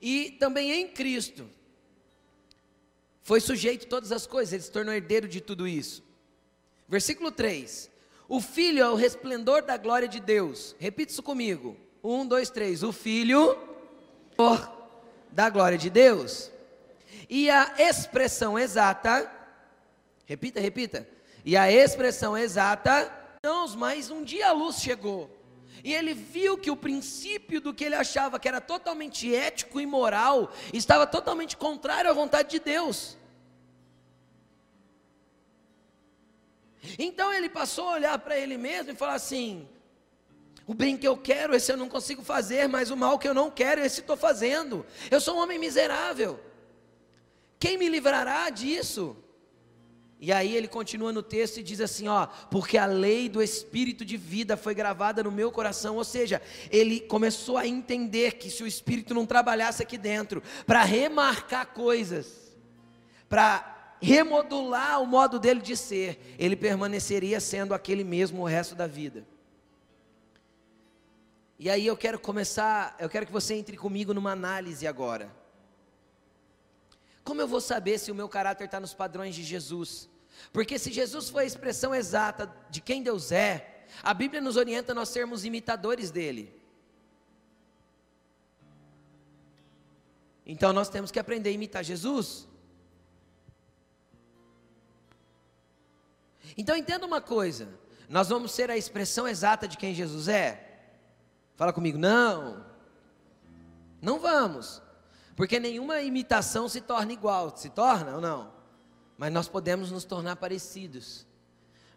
e 0.02 0.32
também 0.40 0.72
em 0.72 0.88
Cristo, 0.88 1.50
foi 3.22 3.40
sujeito 3.40 3.88
todas 3.88 4.12
as 4.12 4.26
coisas, 4.26 4.54
ele 4.54 4.64
se 4.64 4.72
tornou 4.72 4.94
herdeiro 4.94 5.28
de 5.28 5.42
tudo 5.42 5.68
isso. 5.68 6.04
Versículo 6.88 7.32
3: 7.32 7.90
O 8.28 8.42
Filho 8.42 8.82
é 8.82 8.90
o 8.90 8.96
resplendor 8.96 9.62
da 9.62 9.78
glória 9.78 10.08
de 10.08 10.20
Deus. 10.20 10.76
Repita 10.80 11.12
isso 11.12 11.22
comigo. 11.22 11.78
Um, 12.04 12.26
dois, 12.26 12.50
três. 12.50 12.82
O 12.82 12.92
Filho 12.92 13.58
da 15.32 15.50
glória 15.50 15.78
de 15.78 15.90
Deus. 15.90 16.52
E 17.30 17.50
a 17.50 17.76
expressão 17.78 18.58
exata, 18.58 19.32
repita, 20.26 20.60
repita. 20.60 21.08
E 21.46 21.56
a 21.56 21.72
expressão 21.72 22.38
exata, 22.38 23.12
não, 23.44 23.68
mas 23.76 24.10
um 24.10 24.24
dia 24.24 24.48
a 24.48 24.52
luz 24.52 24.78
chegou. 24.78 25.30
E 25.84 25.94
ele 25.94 26.14
viu 26.14 26.58
que 26.58 26.72
o 26.72 26.76
princípio 26.76 27.62
do 27.62 27.74
que 27.74 27.84
ele 27.84 27.96
achava 27.96 28.40
que 28.40 28.48
era 28.48 28.60
totalmente 28.60 29.34
ético 29.34 29.80
e 29.80 29.86
moral 29.86 30.52
estava 30.74 31.08
totalmente 31.08 31.56
contrário 31.56 32.10
à 32.10 32.14
vontade 32.14 32.50
de 32.50 32.60
Deus. 32.60 33.18
Então 36.98 37.34
ele 37.34 37.50
passou 37.50 37.90
a 37.90 37.94
olhar 37.94 38.20
para 38.20 38.38
ele 38.38 38.58
mesmo 38.58 38.92
e 38.92 38.96
falar 38.96 39.16
assim: 39.16 39.68
o 40.66 40.74
bem 40.74 40.96
que 40.96 41.08
eu 41.08 41.18
quero, 41.18 41.56
esse 41.56 41.72
eu 41.72 41.78
não 41.78 41.90
consigo 41.90 42.24
fazer, 42.24 42.68
mas 42.68 42.92
o 42.92 42.98
mal 42.98 43.18
que 43.18 43.28
eu 43.28 43.34
não 43.34 43.50
quero, 43.50 43.82
esse 43.82 44.02
estou 44.02 44.16
fazendo. 44.16 44.86
Eu 45.10 45.20
sou 45.20 45.36
um 45.36 45.42
homem 45.42 45.58
miserável. 45.58 46.40
Quem 47.60 47.78
me 47.78 47.90
livrará 47.90 48.50
disso? 48.50 49.18
E 50.22 50.34
aí 50.34 50.54
ele 50.54 50.68
continua 50.68 51.14
no 51.14 51.24
texto 51.24 51.58
e 51.58 51.64
diz 51.64 51.80
assim, 51.80 52.10
ó, 52.10 52.28
porque 52.52 52.78
a 52.78 52.86
lei 52.86 53.30
do 53.30 53.42
espírito 53.42 54.04
de 54.04 54.18
vida 54.18 54.58
foi 54.58 54.76
gravada 54.76 55.24
no 55.24 55.32
meu 55.32 55.50
coração, 55.50 55.96
ou 55.96 56.04
seja, 56.04 56.42
ele 56.70 57.00
começou 57.00 57.58
a 57.58 57.66
entender 57.66 58.34
que 58.34 58.52
se 58.52 58.62
o 58.62 58.68
espírito 58.68 59.14
não 59.14 59.26
trabalhasse 59.26 59.82
aqui 59.82 59.98
dentro 59.98 60.44
para 60.66 60.84
remarcar 60.84 61.68
coisas, 61.68 62.52
para 63.30 63.96
remodular 64.02 65.02
o 65.02 65.06
modo 65.06 65.40
dele 65.40 65.62
de 65.62 65.78
ser, 65.78 66.36
ele 66.38 66.56
permaneceria 66.58 67.40
sendo 67.40 67.74
aquele 67.74 68.04
mesmo 68.04 68.42
o 68.42 68.46
resto 68.46 68.76
da 68.76 68.88
vida. 68.88 69.26
E 71.58 71.70
aí 71.70 71.86
eu 71.88 71.96
quero 71.96 72.20
começar, 72.20 72.96
eu 73.00 73.10
quero 73.10 73.26
que 73.26 73.32
você 73.32 73.54
entre 73.54 73.78
comigo 73.78 74.14
numa 74.14 74.32
análise 74.32 74.86
agora. 74.86 75.39
Como 77.30 77.42
eu 77.42 77.48
vou 77.48 77.62
saber 77.62 78.00
se 78.00 78.12
o 78.12 78.16
meu 78.16 78.28
caráter 78.28 78.66
está 78.66 78.80
nos 78.80 78.92
padrões 78.92 79.36
de 79.36 79.44
Jesus? 79.44 80.10
Porque 80.52 80.80
se 80.80 80.92
Jesus 80.92 81.30
foi 81.30 81.44
a 81.44 81.46
expressão 81.46 81.94
exata 81.94 82.52
de 82.72 82.82
quem 82.82 83.04
Deus 83.04 83.32
é, 83.32 83.86
a 84.02 84.16
Bíblia 84.16 84.42
nos 84.42 84.58
orienta 84.58 84.94
a 84.94 84.96
nós 84.96 85.10
sermos 85.10 85.46
imitadores 85.46 86.10
dele. 86.10 86.52
Então 90.44 90.74
nós 90.74 90.90
temos 90.90 91.12
que 91.12 91.20
aprender 91.20 91.50
a 91.50 91.54
imitar 91.54 91.84
Jesus. 91.84 92.48
Então 96.58 96.76
entenda 96.76 97.06
uma 97.06 97.22
coisa: 97.22 97.70
nós 98.10 98.30
vamos 98.30 98.54
ser 98.54 98.72
a 98.72 98.78
expressão 98.78 99.28
exata 99.28 99.68
de 99.68 99.78
quem 99.78 99.94
Jesus 99.94 100.28
é? 100.28 100.82
Fala 101.56 101.72
comigo, 101.72 102.00
não. 102.00 102.66
Não 104.02 104.20
vamos. 104.20 104.82
Porque 105.40 105.58
nenhuma 105.58 106.02
imitação 106.02 106.68
se 106.68 106.82
torna 106.82 107.14
igual, 107.14 107.56
se 107.56 107.70
torna 107.70 108.16
ou 108.16 108.20
não? 108.20 108.52
Mas 109.18 109.32
nós 109.32 109.48
podemos 109.48 109.90
nos 109.90 110.04
tornar 110.04 110.36
parecidos. 110.36 111.26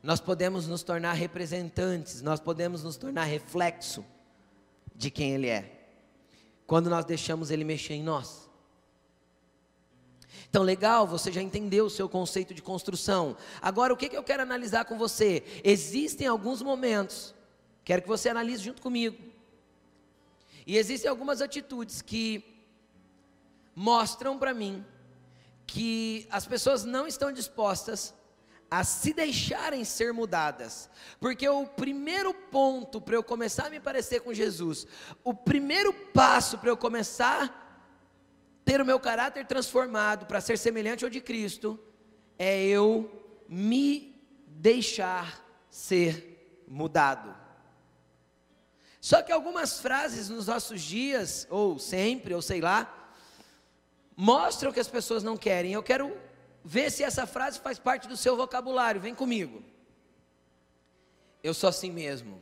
Nós 0.01 0.21
podemos 0.21 0.69
nos 0.69 0.85
tornar 0.85 1.15
representantes, 1.15 2.23
nós 2.23 2.39
podemos 2.39 2.85
nos 2.85 2.97
tornar 2.97 3.25
reflexo 3.25 4.05
de 4.95 5.11
quem 5.11 5.33
ele 5.33 5.49
é. 5.49 5.89
Quando 6.69 6.89
nós 6.89 7.05
deixamos 7.05 7.51
ele 7.51 7.65
mexer 7.65 7.95
em 7.95 8.03
nós. 8.05 8.49
Então, 10.49 10.63
legal, 10.63 11.05
você 11.05 11.33
já 11.33 11.43
entendeu 11.43 11.87
o 11.87 11.91
seu 11.91 12.09
conceito 12.09 12.55
de 12.55 12.63
construção. 12.63 13.37
Agora, 13.61 13.93
o 13.93 13.97
que, 13.97 14.09
que 14.09 14.17
eu 14.17 14.23
quero 14.23 14.45
analisar 14.45 14.85
com 14.85 14.97
você? 14.97 15.43
Existem 15.65 16.29
alguns 16.29 16.63
momentos, 16.63 17.35
quero 17.83 18.03
que 18.03 18.09
você 18.09 18.29
analise 18.29 18.63
junto 18.63 18.81
comigo. 18.81 19.19
E 20.65 20.79
existem 20.79 21.11
algumas 21.11 21.41
atitudes 21.43 22.01
que 22.01 22.52
mostram 23.75 24.39
para 24.39 24.55
mim 24.55 24.85
que 25.67 26.27
as 26.31 26.47
pessoas 26.47 26.85
não 26.85 27.07
estão 27.07 27.33
dispostas 27.33 28.15
a 28.71 28.85
se 28.85 29.13
deixarem 29.13 29.85
ser 29.85 30.13
mudadas. 30.13 30.89
Porque 31.21 31.47
o 31.49 31.67
primeiro 31.67 32.33
ponto 32.33 33.01
para 33.01 33.15
eu 33.15 33.23
começar 33.23 33.67
a 33.67 33.71
me 33.71 33.79
parecer 33.79 34.21
com 34.21 34.33
Jesus, 34.33 34.87
o 35.23 35.35
primeiro 35.35 35.93
passo 35.93 36.57
para 36.57 36.71
eu 36.71 36.77
começar 36.77 37.45
a 37.45 37.63
ter 38.65 38.81
o 38.81 38.87
meu 38.87 38.99
caráter 38.99 39.47
transformado 39.47 40.25
para 40.27 40.41
ser 40.41 40.57
semelhante 40.57 41.05
ao 41.05 41.11
de 41.11 41.21
Cristo, 41.21 41.79
é 42.39 42.63
eu 42.65 43.45
me 43.49 44.19
deixar 44.47 45.45
ser 45.71 46.65
mudado. 46.67 47.37
Só 49.03 49.21
que 49.21 49.33
algumas 49.33 49.81
frases 49.81 50.29
nos 50.29 50.47
nossos 50.47 50.81
dias, 50.81 51.47
ou 51.51 51.79
sempre, 51.79 52.33
ou 52.35 52.41
sei 52.41 52.61
lá, 52.61 53.02
mostra 54.23 54.71
o 54.71 54.73
que 54.73 54.79
as 54.79 54.87
pessoas 54.87 55.25
não 55.25 55.37
querem. 55.37 55.73
Eu 55.73 55.83
quero 55.83 56.17
ver 56.65 56.93
se 56.93 57.03
essa 57.03 57.27
frase 57.27 57.59
faz 57.59 57.77
parte 57.81 58.07
do 58.07 58.17
seu 58.17 58.37
vocabulário. 58.37 59.01
Vem 59.01 59.17
comigo. 59.17 59.65
Eu 61.43 61.53
sou 61.53 61.69
assim 61.69 61.91
mesmo. 61.91 62.41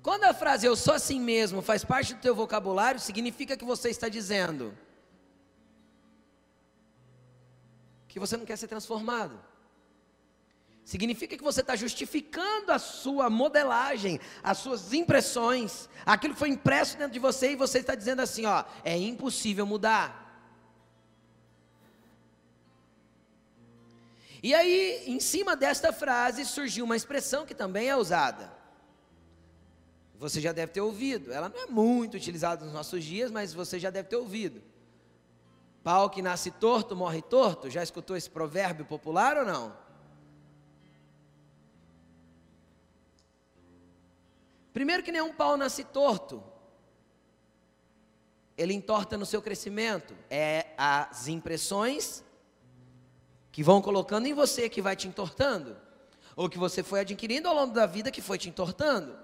Quando 0.00 0.24
a 0.24 0.32
frase 0.32 0.64
eu 0.64 0.76
sou 0.76 0.94
assim 0.94 1.18
mesmo 1.18 1.60
faz 1.60 1.84
parte 1.84 2.14
do 2.14 2.20
teu 2.20 2.36
vocabulário, 2.36 3.00
significa 3.00 3.56
que 3.56 3.64
você 3.64 3.88
está 3.88 4.08
dizendo 4.08 4.78
que 8.06 8.20
você 8.20 8.36
não 8.36 8.46
quer 8.46 8.56
ser 8.56 8.68
transformado. 8.68 9.36
Significa 10.84 11.36
que 11.36 11.42
você 11.42 11.62
está 11.62 11.74
justificando 11.74 12.70
a 12.70 12.78
sua 12.78 13.30
modelagem, 13.30 14.20
as 14.42 14.58
suas 14.58 14.92
impressões, 14.92 15.88
aquilo 16.04 16.34
que 16.34 16.38
foi 16.38 16.50
impresso 16.50 16.98
dentro 16.98 17.12
de 17.14 17.18
você 17.18 17.52
e 17.52 17.56
você 17.56 17.78
está 17.78 17.94
dizendo 17.94 18.20
assim: 18.20 18.44
ó, 18.44 18.64
é 18.84 18.96
impossível 18.96 19.64
mudar. 19.64 20.22
E 24.42 24.54
aí, 24.54 25.04
em 25.06 25.18
cima 25.20 25.56
desta 25.56 25.90
frase, 25.90 26.44
surgiu 26.44 26.84
uma 26.84 26.96
expressão 26.96 27.46
que 27.46 27.54
também 27.54 27.88
é 27.88 27.96
usada. 27.96 28.52
Você 30.18 30.38
já 30.38 30.52
deve 30.52 30.70
ter 30.70 30.82
ouvido. 30.82 31.32
Ela 31.32 31.48
não 31.48 31.62
é 31.62 31.66
muito 31.66 32.18
utilizada 32.18 32.62
nos 32.62 32.74
nossos 32.74 33.02
dias, 33.02 33.30
mas 33.30 33.54
você 33.54 33.78
já 33.78 33.88
deve 33.88 34.10
ter 34.10 34.16
ouvido. 34.16 34.62
Pau 35.82 36.10
que 36.10 36.20
nasce 36.20 36.50
torto, 36.50 36.94
morre 36.94 37.22
torto. 37.22 37.70
Já 37.70 37.82
escutou 37.82 38.18
esse 38.18 38.28
provérbio 38.28 38.84
popular 38.84 39.38
ou 39.38 39.46
não? 39.46 39.83
Primeiro 44.74 45.04
que 45.04 45.12
nenhum 45.12 45.32
pau 45.32 45.56
nasce 45.56 45.84
torto. 45.84 46.42
Ele 48.58 48.74
entorta 48.74 49.16
no 49.16 49.24
seu 49.24 49.40
crescimento. 49.40 50.14
É 50.28 50.66
as 50.76 51.28
impressões 51.28 52.24
que 53.52 53.62
vão 53.62 53.80
colocando 53.80 54.26
em 54.26 54.34
você 54.34 54.68
que 54.68 54.82
vai 54.82 54.96
te 54.96 55.06
entortando. 55.06 55.76
Ou 56.34 56.50
que 56.50 56.58
você 56.58 56.82
foi 56.82 57.00
adquirindo 57.00 57.48
ao 57.48 57.54
longo 57.54 57.72
da 57.72 57.86
vida 57.86 58.10
que 58.10 58.20
foi 58.20 58.36
te 58.36 58.48
entortando. 58.48 59.16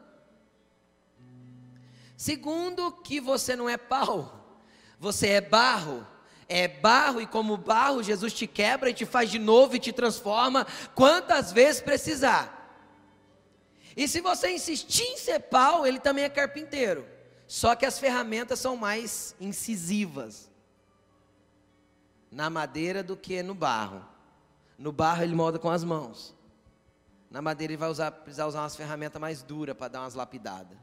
Segundo, 2.17 2.93
que 2.93 3.21
você 3.21 3.57
não 3.57 3.69
é 3.69 3.77
pau, 3.77 4.63
você 5.01 5.31
é 5.31 5.41
barro. 5.41 6.07
É 6.49 6.69
barro 6.69 7.21
e 7.21 7.27
como 7.27 7.57
barro, 7.57 8.03
Jesus 8.03 8.33
te 8.33 8.47
quebra 8.47 8.91
e 8.91 8.95
te 8.95 9.07
faz 9.07 9.31
de 9.31 9.39
novo 9.39 9.75
e 9.75 9.81
te 9.81 9.93
transforma 9.93 10.67
quantas 10.95 11.51
vezes 11.51 11.81
precisar. 11.81 12.60
E 13.97 14.07
se 14.07 14.21
você 14.21 14.51
insistir 14.51 15.03
em 15.03 15.17
ser 15.17 15.41
pau, 15.41 15.87
ele 15.87 15.99
também 15.99 16.25
é 16.25 16.29
carpinteiro. 16.29 17.07
Só 17.47 17.75
que 17.75 17.85
as 17.85 17.99
ferramentas 17.99 18.61
são 18.61 18.77
mais 18.77 19.35
incisivas 19.41 20.49
na 22.31 22.49
madeira 22.49 23.03
do 23.03 23.17
que 23.17 23.43
no 23.43 23.55
barro. 23.55 24.05
No 24.79 24.93
barro 24.93 25.23
ele 25.23 25.35
molda 25.35 25.59
com 25.59 25.69
as 25.69 25.83
mãos. 25.83 26.35
Na 27.31 27.43
madeira 27.43 27.73
ele 27.73 27.77
vai 27.79 27.89
usar, 27.89 28.11
precisar 28.13 28.47
usar 28.47 28.61
umas 28.63 28.77
ferramentas 28.77 29.21
mais 29.21 29.43
duras 29.43 29.77
para 29.77 29.89
dar 29.89 30.01
umas 30.03 30.15
lapidadas. 30.15 30.79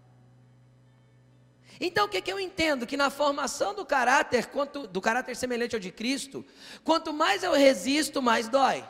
Então 1.80 2.06
o 2.06 2.10
que, 2.10 2.22
que 2.22 2.32
eu 2.32 2.40
entendo? 2.40 2.88
Que 2.88 2.98
na 2.98 3.10
formação 3.10 3.74
do 3.74 3.86
caráter, 3.86 4.48
quanto, 4.48 4.88
do 4.88 5.00
caráter 5.00 5.36
semelhante 5.36 5.76
ao 5.76 5.80
de 5.80 5.92
Cristo, 5.92 6.46
quanto 6.84 7.14
mais 7.14 7.44
eu 7.44 7.54
resisto, 7.54 8.22
mais 8.22 8.50
dói. 8.50 8.84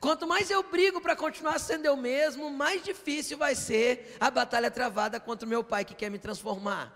Quanto 0.00 0.26
mais 0.26 0.50
eu 0.50 0.62
brigo 0.62 1.00
para 1.00 1.16
continuar 1.16 1.58
sendo 1.58 1.86
eu 1.86 1.96
mesmo, 1.96 2.50
mais 2.50 2.82
difícil 2.82 3.38
vai 3.38 3.54
ser 3.54 4.16
a 4.20 4.30
batalha 4.30 4.70
travada 4.70 5.20
contra 5.20 5.46
o 5.46 5.48
meu 5.48 5.62
pai 5.62 5.84
que 5.84 5.94
quer 5.94 6.10
me 6.10 6.18
transformar, 6.18 6.92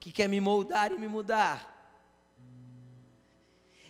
que 0.00 0.10
quer 0.12 0.28
me 0.28 0.40
moldar 0.40 0.92
e 0.92 0.98
me 0.98 1.08
mudar. 1.08 1.74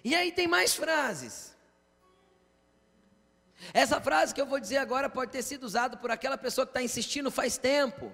E 0.05 0.14
aí 0.14 0.33
tem 0.33 0.47
mais 0.47 0.75
frases. 0.75 1.57
Essa 3.75 4.01
frase 4.01 4.35
que 4.35 4.41
eu 4.41 4.47
vou 4.47 4.61
dizer 4.61 4.79
agora 4.79 5.09
pode 5.09 5.33
ter 5.33 5.43
sido 5.43 5.64
usada 5.64 5.97
por 5.97 6.11
aquela 6.11 6.38
pessoa 6.38 6.67
que 6.67 6.71
está 6.71 6.83
insistindo 6.83 7.31
faz 7.31 7.59
tempo. 7.59 8.12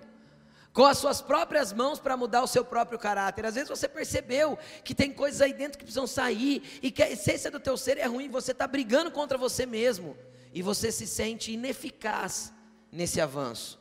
Com 0.74 0.84
as 0.84 0.98
suas 0.98 1.22
próprias 1.22 1.72
mãos 1.72 2.00
para 2.00 2.16
mudar 2.16 2.42
o 2.42 2.48
seu 2.48 2.64
próprio 2.64 2.98
caráter. 2.98 3.46
Às 3.46 3.54
vezes 3.54 3.70
você 3.70 3.88
percebeu 3.88 4.58
que 4.82 4.92
tem 4.92 5.12
coisas 5.12 5.40
aí 5.40 5.52
dentro 5.52 5.78
que 5.78 5.84
precisam 5.84 6.06
sair 6.06 6.80
e 6.82 6.90
que 6.90 7.00
a 7.00 7.08
essência 7.08 7.48
do 7.48 7.60
teu 7.60 7.76
ser 7.76 7.96
é 7.96 8.06
ruim, 8.06 8.28
você 8.28 8.50
está 8.50 8.66
brigando 8.66 9.10
contra 9.12 9.38
você 9.38 9.64
mesmo 9.64 10.16
e 10.52 10.60
você 10.62 10.90
se 10.90 11.06
sente 11.06 11.52
ineficaz 11.52 12.52
nesse 12.90 13.20
avanço. 13.20 13.80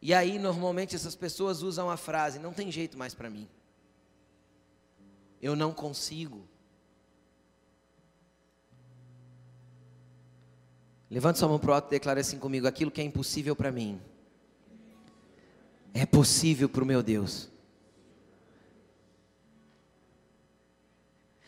E 0.00 0.14
aí, 0.14 0.38
normalmente, 0.38 0.96
essas 0.96 1.14
pessoas 1.14 1.62
usam 1.62 1.90
a 1.90 1.98
frase: 1.98 2.38
não 2.38 2.54
tem 2.54 2.72
jeito 2.72 2.96
mais 2.96 3.14
para 3.14 3.28
mim. 3.28 3.46
Eu 5.42 5.54
não 5.54 5.74
consigo. 5.74 6.48
Levante 11.10 11.38
sua 11.38 11.48
mão 11.48 11.58
para 11.58 11.70
o 11.70 11.74
alto 11.74 11.88
e 11.88 11.90
declare 11.90 12.20
assim 12.20 12.38
comigo: 12.38 12.66
aquilo 12.66 12.90
que 12.90 13.02
é 13.02 13.04
impossível 13.04 13.54
para 13.54 13.70
mim, 13.70 14.00
é 15.92 16.06
possível 16.06 16.68
para 16.68 16.82
o 16.82 16.86
meu 16.86 17.02
Deus. 17.02 17.48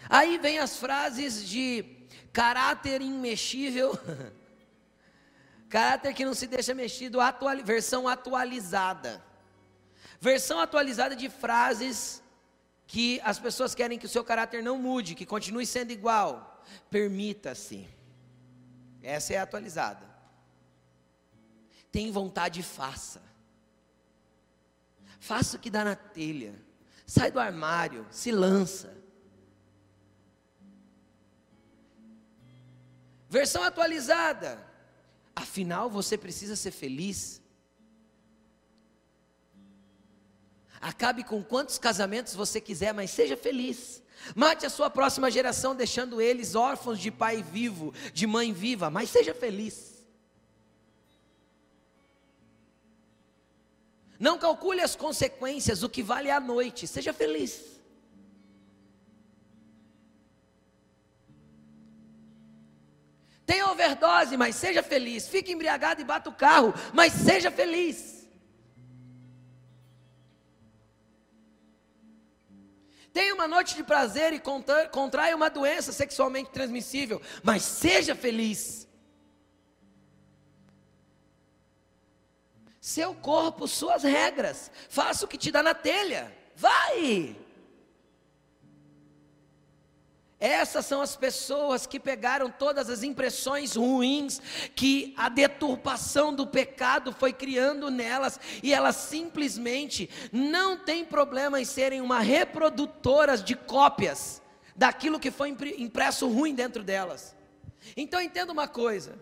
Aí 0.08 0.38
vem 0.38 0.58
as 0.58 0.76
frases 0.76 1.48
de 1.48 1.84
caráter 2.32 3.00
imexível, 3.00 3.98
caráter 5.68 6.12
que 6.12 6.24
não 6.24 6.34
se 6.34 6.46
deixa 6.46 6.74
mexido, 6.74 7.20
atual, 7.20 7.56
versão 7.64 8.08
atualizada. 8.08 9.24
Versão 10.20 10.60
atualizada 10.60 11.16
de 11.16 11.28
frases 11.28 12.22
que 12.86 13.20
as 13.24 13.38
pessoas 13.38 13.74
querem 13.74 13.98
que 13.98 14.06
o 14.06 14.08
seu 14.08 14.22
caráter 14.22 14.62
não 14.62 14.76
mude, 14.76 15.14
que 15.14 15.24
continue 15.24 15.66
sendo 15.66 15.92
igual. 15.92 16.62
Permita-se. 16.90 17.88
Essa 19.02 19.34
é 19.34 19.38
atualizada. 19.38 20.06
Tem 21.90 22.12
vontade, 22.12 22.62
faça. 22.62 23.31
Faça 25.22 25.56
o 25.56 25.60
que 25.60 25.70
dá 25.70 25.84
na 25.84 25.94
telha. 25.94 26.52
Sai 27.06 27.30
do 27.30 27.38
armário, 27.38 28.04
se 28.10 28.32
lança. 28.32 28.92
Versão 33.30 33.62
atualizada. 33.62 34.60
Afinal, 35.36 35.88
você 35.88 36.18
precisa 36.18 36.56
ser 36.56 36.72
feliz. 36.72 37.40
Acabe 40.80 41.22
com 41.22 41.40
quantos 41.44 41.78
casamentos 41.78 42.34
você 42.34 42.60
quiser, 42.60 42.92
mas 42.92 43.12
seja 43.12 43.36
feliz. 43.36 44.02
Mate 44.34 44.66
a 44.66 44.70
sua 44.70 44.90
próxima 44.90 45.30
geração, 45.30 45.76
deixando 45.76 46.20
eles 46.20 46.56
órfãos 46.56 46.98
de 46.98 47.12
pai 47.12 47.44
vivo, 47.44 47.94
de 48.12 48.26
mãe 48.26 48.52
viva, 48.52 48.90
mas 48.90 49.08
seja 49.08 49.32
feliz. 49.32 49.91
Não 54.26 54.38
calcule 54.38 54.80
as 54.80 54.94
consequências, 54.94 55.82
o 55.82 55.88
que 55.88 56.00
vale 56.00 56.28
é 56.28 56.32
a 56.32 56.38
noite. 56.38 56.86
Seja 56.86 57.12
feliz. 57.12 57.60
Tenha 63.44 63.68
overdose, 63.68 64.36
mas 64.36 64.54
seja 64.54 64.80
feliz. 64.80 65.26
Fique 65.26 65.50
embriagado 65.50 66.00
e 66.00 66.04
bata 66.04 66.30
o 66.30 66.32
carro, 66.32 66.72
mas 66.94 67.12
seja 67.12 67.50
feliz. 67.50 68.24
Tenha 73.12 73.34
uma 73.34 73.48
noite 73.48 73.74
de 73.74 73.82
prazer 73.82 74.32
e 74.32 74.40
contraia 74.92 75.34
uma 75.34 75.50
doença 75.50 75.90
sexualmente 75.90 76.50
transmissível, 76.50 77.20
mas 77.42 77.64
seja 77.64 78.14
feliz. 78.14 78.81
Seu 82.82 83.14
corpo, 83.14 83.68
suas 83.68 84.02
regras. 84.02 84.68
Faça 84.88 85.24
o 85.24 85.28
que 85.28 85.38
te 85.38 85.52
dá 85.52 85.62
na 85.62 85.72
telha. 85.72 86.36
Vai! 86.56 87.36
Essas 90.40 90.84
são 90.84 91.00
as 91.00 91.14
pessoas 91.14 91.86
que 91.86 92.00
pegaram 92.00 92.50
todas 92.50 92.90
as 92.90 93.04
impressões 93.04 93.76
ruins 93.76 94.42
que 94.74 95.14
a 95.16 95.28
deturpação 95.28 96.34
do 96.34 96.44
pecado 96.44 97.12
foi 97.12 97.32
criando 97.32 97.88
nelas 97.88 98.40
e 98.64 98.74
elas 98.74 98.96
simplesmente 98.96 100.10
não 100.32 100.76
têm 100.76 101.04
problema 101.04 101.60
em 101.60 101.64
serem 101.64 102.00
uma 102.00 102.18
reprodutoras 102.18 103.44
de 103.44 103.54
cópias 103.54 104.42
daquilo 104.74 105.20
que 105.20 105.30
foi 105.30 105.56
impresso 105.78 106.26
ruim 106.26 106.52
dentro 106.52 106.82
delas. 106.82 107.36
Então 107.96 108.20
entenda 108.20 108.52
uma 108.52 108.66
coisa: 108.66 109.16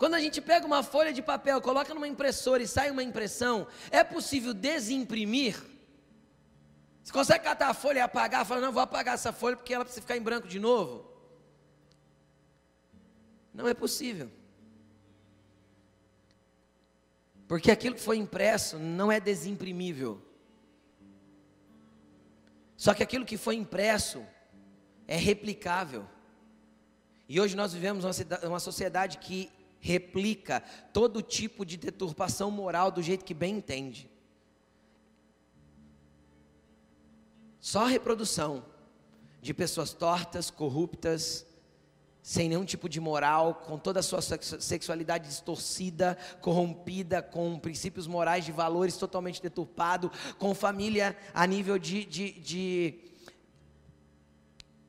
quando 0.00 0.14
a 0.14 0.18
gente 0.18 0.40
pega 0.40 0.64
uma 0.66 0.82
folha 0.82 1.12
de 1.12 1.20
papel, 1.20 1.60
coloca 1.60 1.92
numa 1.92 2.08
impressora 2.08 2.62
e 2.62 2.66
sai 2.66 2.90
uma 2.90 3.02
impressão, 3.02 3.66
é 3.90 4.02
possível 4.02 4.54
desimprimir? 4.54 5.62
Você 7.04 7.12
consegue 7.12 7.44
catar 7.44 7.68
a 7.68 7.74
folha 7.74 7.98
e 7.98 8.00
apagar? 8.00 8.46
Fala, 8.46 8.62
não, 8.62 8.72
vou 8.72 8.80
apagar 8.80 9.12
essa 9.12 9.30
folha 9.30 9.58
porque 9.58 9.74
ela 9.74 9.84
precisa 9.84 10.00
ficar 10.00 10.16
em 10.16 10.22
branco 10.22 10.48
de 10.48 10.58
novo. 10.58 11.06
Não 13.52 13.68
é 13.68 13.74
possível. 13.74 14.30
Porque 17.46 17.70
aquilo 17.70 17.94
que 17.94 18.00
foi 18.00 18.16
impresso 18.16 18.78
não 18.78 19.12
é 19.12 19.20
desimprimível. 19.20 20.18
Só 22.74 22.94
que 22.94 23.02
aquilo 23.02 23.26
que 23.26 23.36
foi 23.36 23.56
impresso 23.56 24.26
é 25.06 25.16
replicável. 25.16 26.08
E 27.28 27.38
hoje 27.38 27.54
nós 27.54 27.74
vivemos 27.74 28.02
uma 28.42 28.60
sociedade 28.60 29.18
que 29.18 29.59
replica 29.80 30.62
todo 30.92 31.22
tipo 31.22 31.64
de 31.64 31.76
deturpação 31.76 32.50
moral 32.50 32.90
do 32.90 33.02
jeito 33.02 33.24
que 33.24 33.34
bem 33.34 33.56
entende. 33.56 34.10
Só 37.58 37.86
reprodução 37.86 38.64
de 39.40 39.52
pessoas 39.54 39.92
tortas, 39.92 40.50
corruptas, 40.50 41.46
sem 42.22 42.48
nenhum 42.48 42.64
tipo 42.64 42.88
de 42.88 43.00
moral, 43.00 43.54
com 43.54 43.78
toda 43.78 44.00
a 44.00 44.02
sua 44.02 44.20
sexualidade 44.20 45.28
distorcida, 45.28 46.16
corrompida, 46.40 47.22
com 47.22 47.58
princípios 47.58 48.06
morais 48.06 48.44
de 48.44 48.52
valores 48.52 48.96
totalmente 48.96 49.42
deturpado, 49.42 50.12
com 50.38 50.54
família 50.54 51.16
a 51.32 51.46
nível 51.46 51.78
de, 51.78 52.04
de, 52.04 52.32
de, 52.32 52.98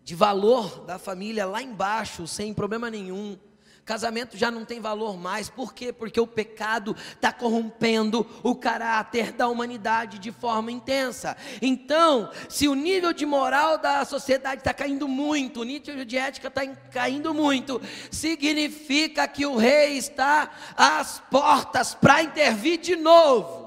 de 0.03 0.15
valor 0.15 0.85
da 0.85 0.99
família 0.99 1.45
lá 1.45 1.61
embaixo, 1.61 2.27
sem 2.27 2.53
problema 2.53 2.89
nenhum 2.89 3.37
Casamento 3.83 4.37
já 4.37 4.51
não 4.51 4.63
tem 4.63 4.79
valor 4.79 5.17
mais, 5.17 5.49
por 5.49 5.73
quê? 5.73 5.91
Porque 5.91 6.19
o 6.19 6.27
pecado 6.27 6.95
está 7.13 7.33
corrompendo 7.33 8.25
o 8.43 8.55
caráter 8.55 9.31
da 9.31 9.47
humanidade 9.47 10.19
de 10.19 10.31
forma 10.31 10.71
intensa. 10.71 11.35
Então, 11.61 12.29
se 12.47 12.67
o 12.67 12.75
nível 12.75 13.11
de 13.11 13.25
moral 13.25 13.79
da 13.79 14.05
sociedade 14.05 14.61
está 14.61 14.73
caindo 14.73 15.07
muito, 15.07 15.61
o 15.61 15.63
nível 15.63 16.05
de 16.05 16.15
ética 16.15 16.47
está 16.47 16.65
caindo 16.91 17.33
muito, 17.33 17.81
significa 18.11 19.27
que 19.27 19.47
o 19.47 19.57
rei 19.57 19.97
está 19.97 20.51
às 20.77 21.19
portas 21.31 21.95
para 21.95 22.21
intervir 22.21 22.79
de 22.79 22.95
novo. 22.95 23.61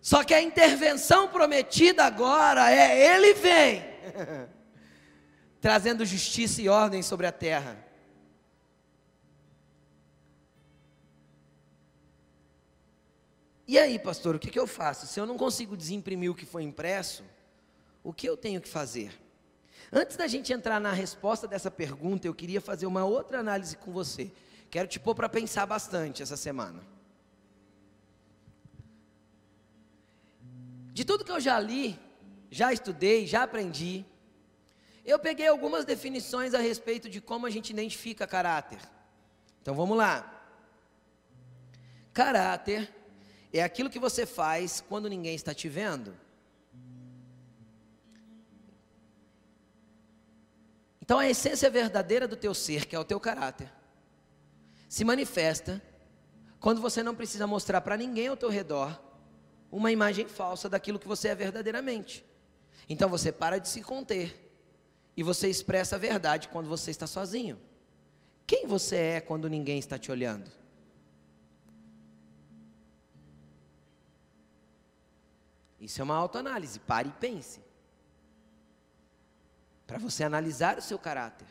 Só 0.00 0.24
que 0.24 0.32
a 0.32 0.40
intervenção 0.40 1.28
prometida 1.28 2.04
agora 2.04 2.70
é: 2.72 3.14
Ele 3.14 3.34
vem. 3.34 3.84
trazendo 5.68 6.02
justiça 6.06 6.62
e 6.62 6.68
ordem 6.70 7.02
sobre 7.02 7.26
a 7.26 7.30
terra. 7.30 7.76
E 13.66 13.78
aí, 13.78 13.98
pastor, 13.98 14.34
o 14.34 14.38
que, 14.38 14.50
que 14.50 14.58
eu 14.58 14.66
faço? 14.66 15.06
Se 15.06 15.20
eu 15.20 15.26
não 15.26 15.36
consigo 15.36 15.76
desimprimir 15.76 16.30
o 16.30 16.34
que 16.34 16.46
foi 16.46 16.62
impresso, 16.62 17.22
o 18.02 18.14
que 18.14 18.26
eu 18.26 18.34
tenho 18.34 18.62
que 18.62 18.68
fazer? 18.70 19.12
Antes 19.92 20.16
da 20.16 20.26
gente 20.26 20.54
entrar 20.54 20.80
na 20.80 20.90
resposta 20.90 21.46
dessa 21.46 21.70
pergunta, 21.70 22.26
eu 22.26 22.34
queria 22.34 22.62
fazer 22.62 22.86
uma 22.86 23.04
outra 23.04 23.40
análise 23.40 23.76
com 23.76 23.92
você. 23.92 24.32
Quero 24.70 24.88
te 24.88 24.98
pôr 24.98 25.14
para 25.14 25.28
pensar 25.28 25.66
bastante 25.66 26.22
essa 26.22 26.38
semana. 26.38 26.80
De 30.94 31.04
tudo 31.04 31.26
que 31.26 31.32
eu 31.32 31.40
já 31.40 31.60
li, 31.60 32.00
já 32.50 32.72
estudei, 32.72 33.26
já 33.26 33.42
aprendi, 33.42 34.06
eu 35.08 35.18
peguei 35.18 35.48
algumas 35.48 35.86
definições 35.86 36.52
a 36.52 36.58
respeito 36.58 37.08
de 37.08 37.18
como 37.18 37.46
a 37.46 37.50
gente 37.50 37.70
identifica 37.70 38.26
caráter. 38.26 38.78
Então 39.62 39.74
vamos 39.74 39.96
lá. 39.96 40.34
Caráter 42.12 42.92
é 43.50 43.62
aquilo 43.62 43.88
que 43.88 43.98
você 43.98 44.26
faz 44.26 44.82
quando 44.86 45.08
ninguém 45.08 45.34
está 45.34 45.54
te 45.54 45.66
vendo. 45.66 46.14
Então 51.00 51.18
a 51.18 51.26
essência 51.26 51.70
verdadeira 51.70 52.28
do 52.28 52.36
teu 52.36 52.52
ser, 52.52 52.84
que 52.84 52.94
é 52.94 52.98
o 52.98 53.04
teu 53.04 53.18
caráter, 53.18 53.72
se 54.90 55.04
manifesta 55.04 55.82
quando 56.60 56.82
você 56.82 57.02
não 57.02 57.14
precisa 57.14 57.46
mostrar 57.46 57.80
para 57.80 57.96
ninguém 57.96 58.26
ao 58.26 58.36
teu 58.36 58.50
redor 58.50 59.00
uma 59.72 59.90
imagem 59.90 60.28
falsa 60.28 60.68
daquilo 60.68 60.98
que 60.98 61.08
você 61.08 61.28
é 61.28 61.34
verdadeiramente. 61.34 62.22
Então 62.86 63.08
você 63.08 63.32
para 63.32 63.58
de 63.58 63.70
se 63.70 63.80
conter 63.80 64.47
e 65.18 65.22
você 65.24 65.48
expressa 65.48 65.96
a 65.96 65.98
verdade 65.98 66.46
quando 66.46 66.68
você 66.68 66.92
está 66.92 67.04
sozinho. 67.04 67.58
Quem 68.46 68.68
você 68.68 68.94
é 68.94 69.20
quando 69.20 69.50
ninguém 69.50 69.76
está 69.76 69.98
te 69.98 70.12
olhando? 70.12 70.48
Isso 75.80 76.00
é 76.00 76.04
uma 76.04 76.14
autoanálise, 76.14 76.78
pare 76.78 77.08
e 77.08 77.12
pense. 77.12 77.60
Para 79.88 79.98
você 79.98 80.22
analisar 80.22 80.78
o 80.78 80.82
seu 80.82 81.00
caráter. 81.00 81.48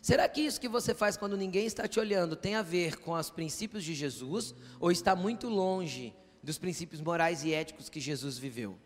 Será 0.00 0.28
que 0.28 0.42
isso 0.42 0.60
que 0.60 0.68
você 0.68 0.94
faz 0.94 1.16
quando 1.16 1.36
ninguém 1.36 1.66
está 1.66 1.88
te 1.88 1.98
olhando 1.98 2.36
tem 2.36 2.54
a 2.54 2.62
ver 2.62 3.00
com 3.00 3.14
os 3.14 3.30
princípios 3.30 3.82
de 3.82 3.96
Jesus 3.96 4.54
ou 4.78 4.92
está 4.92 5.16
muito 5.16 5.48
longe 5.48 6.14
dos 6.40 6.56
princípios 6.56 7.00
morais 7.00 7.42
e 7.42 7.52
éticos 7.52 7.88
que 7.88 7.98
Jesus 7.98 8.38
viveu? 8.38 8.78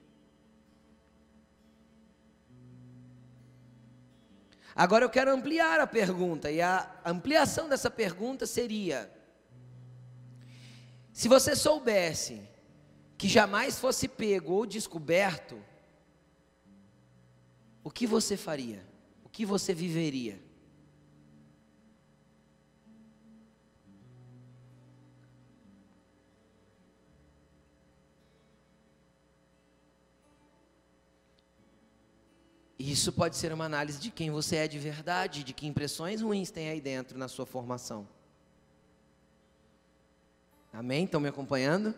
Agora 4.80 5.04
eu 5.04 5.10
quero 5.10 5.30
ampliar 5.30 5.78
a 5.78 5.86
pergunta, 5.86 6.50
e 6.50 6.62
a 6.62 6.90
ampliação 7.04 7.68
dessa 7.68 7.90
pergunta 7.90 8.46
seria: 8.46 9.12
se 11.12 11.28
você 11.28 11.54
soubesse 11.54 12.40
que 13.18 13.28
jamais 13.28 13.78
fosse 13.78 14.08
pego 14.08 14.54
ou 14.54 14.64
descoberto, 14.64 15.62
o 17.84 17.90
que 17.90 18.06
você 18.06 18.38
faria? 18.38 18.82
O 19.22 19.28
que 19.28 19.44
você 19.44 19.74
viveria? 19.74 20.40
Isso 32.90 33.12
pode 33.12 33.36
ser 33.36 33.52
uma 33.52 33.66
análise 33.66 34.00
de 34.00 34.10
quem 34.10 34.32
você 34.32 34.56
é 34.56 34.66
de 34.66 34.76
verdade, 34.76 35.44
de 35.44 35.52
que 35.52 35.64
impressões 35.64 36.20
ruins 36.20 36.50
tem 36.50 36.68
aí 36.68 36.80
dentro 36.80 37.16
na 37.16 37.28
sua 37.28 37.46
formação. 37.46 38.08
Amém? 40.72 41.04
Estão 41.04 41.20
me 41.20 41.28
acompanhando? 41.28 41.94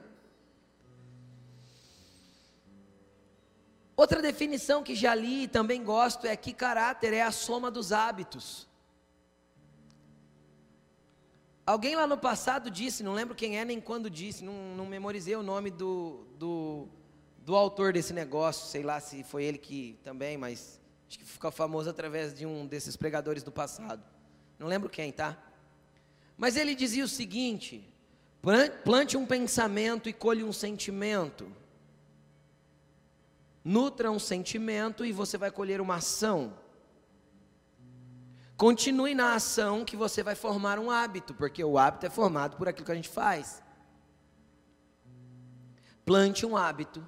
Outra 3.97 4.21
definição 4.21 4.83
que 4.83 4.95
já 4.95 5.15
li 5.15 5.45
e 5.45 5.49
também 5.49 5.83
gosto 5.83 6.27
é 6.27 6.37
que 6.37 6.53
caráter 6.53 7.15
é 7.15 7.23
a 7.23 7.33
soma 7.33 7.71
dos 7.71 7.91
hábitos. 7.91 8.69
Alguém 11.65 11.97
lá 11.97 12.07
no 12.07 12.19
passado 12.19 12.71
disse, 12.71 13.03
não 13.03 13.15
lembro 13.15 13.35
quem 13.35 13.59
é 13.59 13.65
nem 13.65 13.81
quando 13.81 14.11
disse, 14.11 14.45
não, 14.45 14.75
não 14.77 14.85
memorizei 14.85 15.37
o 15.37 15.43
nome 15.43 15.71
do, 15.71 16.27
do 16.39 16.89
do 17.45 17.57
autor 17.57 17.93
desse 17.93 18.13
negócio, 18.13 18.69
sei 18.69 18.83
lá 18.83 19.01
se 19.01 19.25
foi 19.25 19.45
ele 19.45 19.59
que 19.59 19.99
também, 20.05 20.39
mas 20.39 20.81
acho 21.12 21.18
que 21.18 21.27
ficou 21.27 21.53
famoso 21.53 21.90
através 21.90 22.33
de 22.33 22.46
um 22.46 22.66
desses 22.66 22.96
pregadores 22.96 23.42
do 23.42 23.53
passado. 23.53 24.03
Não 24.59 24.66
lembro 24.66 24.88
quem, 24.88 25.12
tá? 25.12 25.37
Mas 26.38 26.57
ele 26.57 26.75
dizia 26.75 27.05
o 27.05 27.09
seguinte: 27.09 27.87
plante 28.83 29.14
um 29.14 29.27
pensamento 29.27 30.09
e 30.09 30.12
colhe 30.14 30.42
um 30.42 30.55
sentimento. 30.55 31.55
Nutra 33.62 34.11
um 34.11 34.18
sentimento 34.18 35.05
e 35.05 35.12
você 35.12 35.37
vai 35.37 35.51
colher 35.51 35.83
uma 35.83 35.96
ação. 35.96 36.57
Continue 38.57 39.14
na 39.14 39.35
ação 39.35 39.85
que 39.85 39.96
você 39.96 40.22
vai 40.22 40.35
formar 40.35 40.79
um 40.79 40.90
hábito, 40.90 41.35
porque 41.35 41.62
o 41.62 41.77
hábito 41.77 42.07
é 42.07 42.11
formado 42.11 42.57
por 42.57 42.68
aquilo 42.68 42.87
que 42.87 42.92
a 42.92 42.94
gente 42.94 43.11
faz. 43.11 43.62
Plante 46.07 46.46
um 46.46 46.57
hábito 46.57 47.07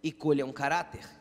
e 0.00 0.12
colha 0.12 0.46
um 0.46 0.52
caráter. 0.52 1.19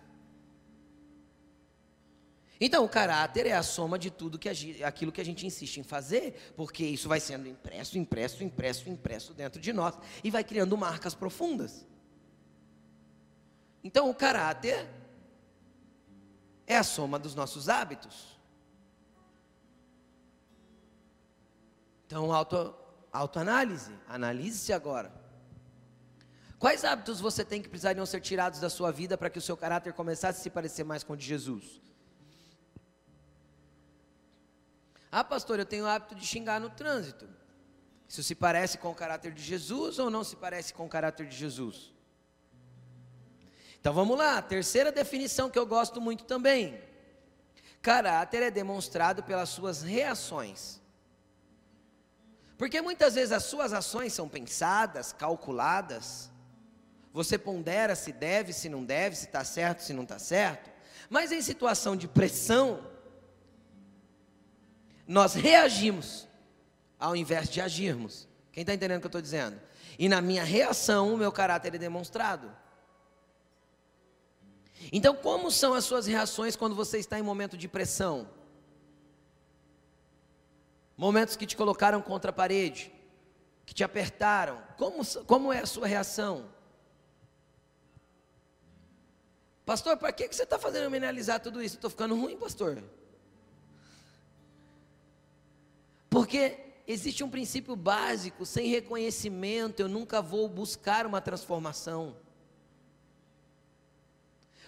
Então, 2.62 2.84
o 2.84 2.90
caráter 2.90 3.46
é 3.46 3.54
a 3.54 3.64
soma 3.64 3.98
de 3.98 4.12
tudo 4.12 4.38
que 4.38 4.50
a, 4.50 4.88
aquilo 4.88 5.12
que 5.12 5.22
a 5.22 5.26
gente 5.26 5.46
insiste 5.46 5.78
em 5.78 5.84
fazer, 5.84 6.54
porque 6.58 6.84
isso 6.84 7.08
vai 7.08 7.20
sendo 7.20 7.48
impresso, 7.48 7.98
impresso, 7.98 8.44
impresso, 8.44 8.90
impresso 8.90 9.34
dentro 9.34 9.62
de 9.62 9.72
nós 9.72 9.98
e 10.22 10.30
vai 10.30 10.44
criando 10.44 10.78
marcas 10.78 11.16
profundas. 11.16 11.88
Então, 13.82 14.10
o 14.10 14.14
caráter 14.14 14.90
é 16.68 16.76
a 16.76 16.84
soma 16.84 17.18
dos 17.18 17.34
nossos 17.34 17.70
hábitos. 17.70 18.38
Então, 22.06 22.34
auto, 22.34 22.76
autoanálise, 23.14 23.94
analise-se 24.06 24.74
agora. 24.74 25.14
Quais 26.58 26.84
hábitos 26.84 27.22
você 27.22 27.46
tem 27.46 27.62
que 27.62 27.70
precisariam 27.70 28.06
ser 28.06 28.20
tirados 28.20 28.60
da 28.60 28.70
sua 28.70 28.92
vida 28.92 29.18
para 29.18 29.30
que 29.30 29.40
o 29.40 29.42
seu 29.42 29.56
caráter 29.56 29.94
começasse 29.94 30.42
a 30.42 30.44
se 30.44 30.50
parecer 30.50 30.84
mais 30.84 31.06
com 31.06 31.14
o 31.14 31.18
de 31.18 31.26
Jesus? 31.26 31.80
Ah, 35.12 35.24
pastor, 35.24 35.60
eu 35.60 35.66
tenho 35.66 35.86
o 35.86 35.88
hábito 35.88 36.16
de 36.16 36.26
xingar 36.26 36.60
no 36.60 36.70
trânsito. 36.70 37.28
Isso 38.08 38.24
se 38.24 38.36
parece 38.36 38.78
com 38.78 38.90
o 38.92 38.96
caráter 38.96 39.32
de 39.32 39.42
Jesus 39.42 40.00
ou 40.00 40.10
não 40.10 40.24
se 40.24 40.36
parece 40.36 40.74
com 40.74 40.86
o 40.86 40.90
caráter 40.90 41.28
de 41.28 41.36
Jesus? 41.36 41.94
Então 43.80 43.94
vamos 43.94 44.18
lá, 44.18 44.42
terceira 44.42 44.92
definição 44.92 45.50
que 45.50 45.58
eu 45.58 45.66
gosto 45.66 46.02
muito 46.02 46.26
também. 46.26 46.82
Caráter 47.82 48.44
é 48.44 48.52
demonstrado 48.52 49.24
pelas 49.24 49.50
suas 49.50 49.82
reações. 49.82 50.82
Porque 52.58 52.82
muitas 52.82 53.16
vezes 53.16 53.32
as 53.32 53.44
suas 53.44 53.72
ações 53.72 54.12
são 54.12 54.28
pensadas, 54.28 55.14
calculadas, 55.14 56.30
você 57.14 57.38
pondera 57.38 57.96
se 57.96 58.12
deve, 58.12 58.52
se 58.54 58.68
não 58.68 58.84
deve, 58.84 59.16
se 59.16 59.26
está 59.28 59.44
certo, 59.44 59.80
se 59.80 59.94
não 59.94 60.04
está 60.04 60.20
certo. 60.20 60.70
Mas 61.10 61.32
em 61.32 61.42
situação 61.42 61.96
de 61.96 62.08
pressão, 62.08 62.86
nós 65.10 65.34
reagimos 65.34 66.28
ao 67.00 67.16
invés 67.16 67.50
de 67.50 67.60
agirmos. 67.60 68.28
Quem 68.52 68.62
está 68.62 68.76
entendendo 68.76 68.98
o 68.98 69.02
que 69.02 69.08
eu 69.08 69.10
estou 69.10 69.22
dizendo? 69.22 69.60
E 69.98 70.08
na 70.08 70.22
minha 70.22 70.44
reação, 70.44 71.12
o 71.12 71.18
meu 71.18 71.32
caráter 71.32 71.74
é 71.74 71.80
demonstrado. 71.80 72.56
Então, 74.94 75.16
como 75.16 75.50
são 75.50 75.74
as 75.74 75.84
suas 75.84 76.06
reações 76.06 76.56
quando 76.56 76.76
você 76.76 77.00
está 77.00 77.18
em 77.18 77.24
momento 77.24 77.58
de 77.58 77.68
pressão? 77.68 78.30
Momentos 80.96 81.36
que 81.36 81.48
te 81.48 81.58
colocaram 81.58 82.04
contra 82.04 82.30
a 82.30 82.34
parede, 82.34 82.92
que 83.66 83.74
te 83.74 83.84
apertaram. 83.84 84.62
Como, 84.78 85.04
como 85.26 85.52
é 85.52 85.58
a 85.58 85.66
sua 85.66 85.88
reação? 85.88 86.52
Pastor, 89.66 89.98
para 89.98 90.12
que 90.12 90.28
você 90.28 90.44
está 90.44 90.60
fazendo 90.60 90.84
eu 90.84 90.96
analisar 90.96 91.40
tudo 91.40 91.64
isso? 91.64 91.76
Estou 91.76 91.90
ficando 91.90 92.16
ruim, 92.16 92.38
pastor. 92.38 92.84
Porque 96.10 96.58
existe 96.88 97.24
um 97.24 97.30
princípio 97.30 97.76
básico: 97.76 98.46
sem 98.46 98.68
reconhecimento 98.68 99.80
eu 99.80 99.88
nunca 99.88 100.22
vou 100.22 100.50
buscar 100.50 101.06
uma 101.06 101.22
transformação. 101.22 102.16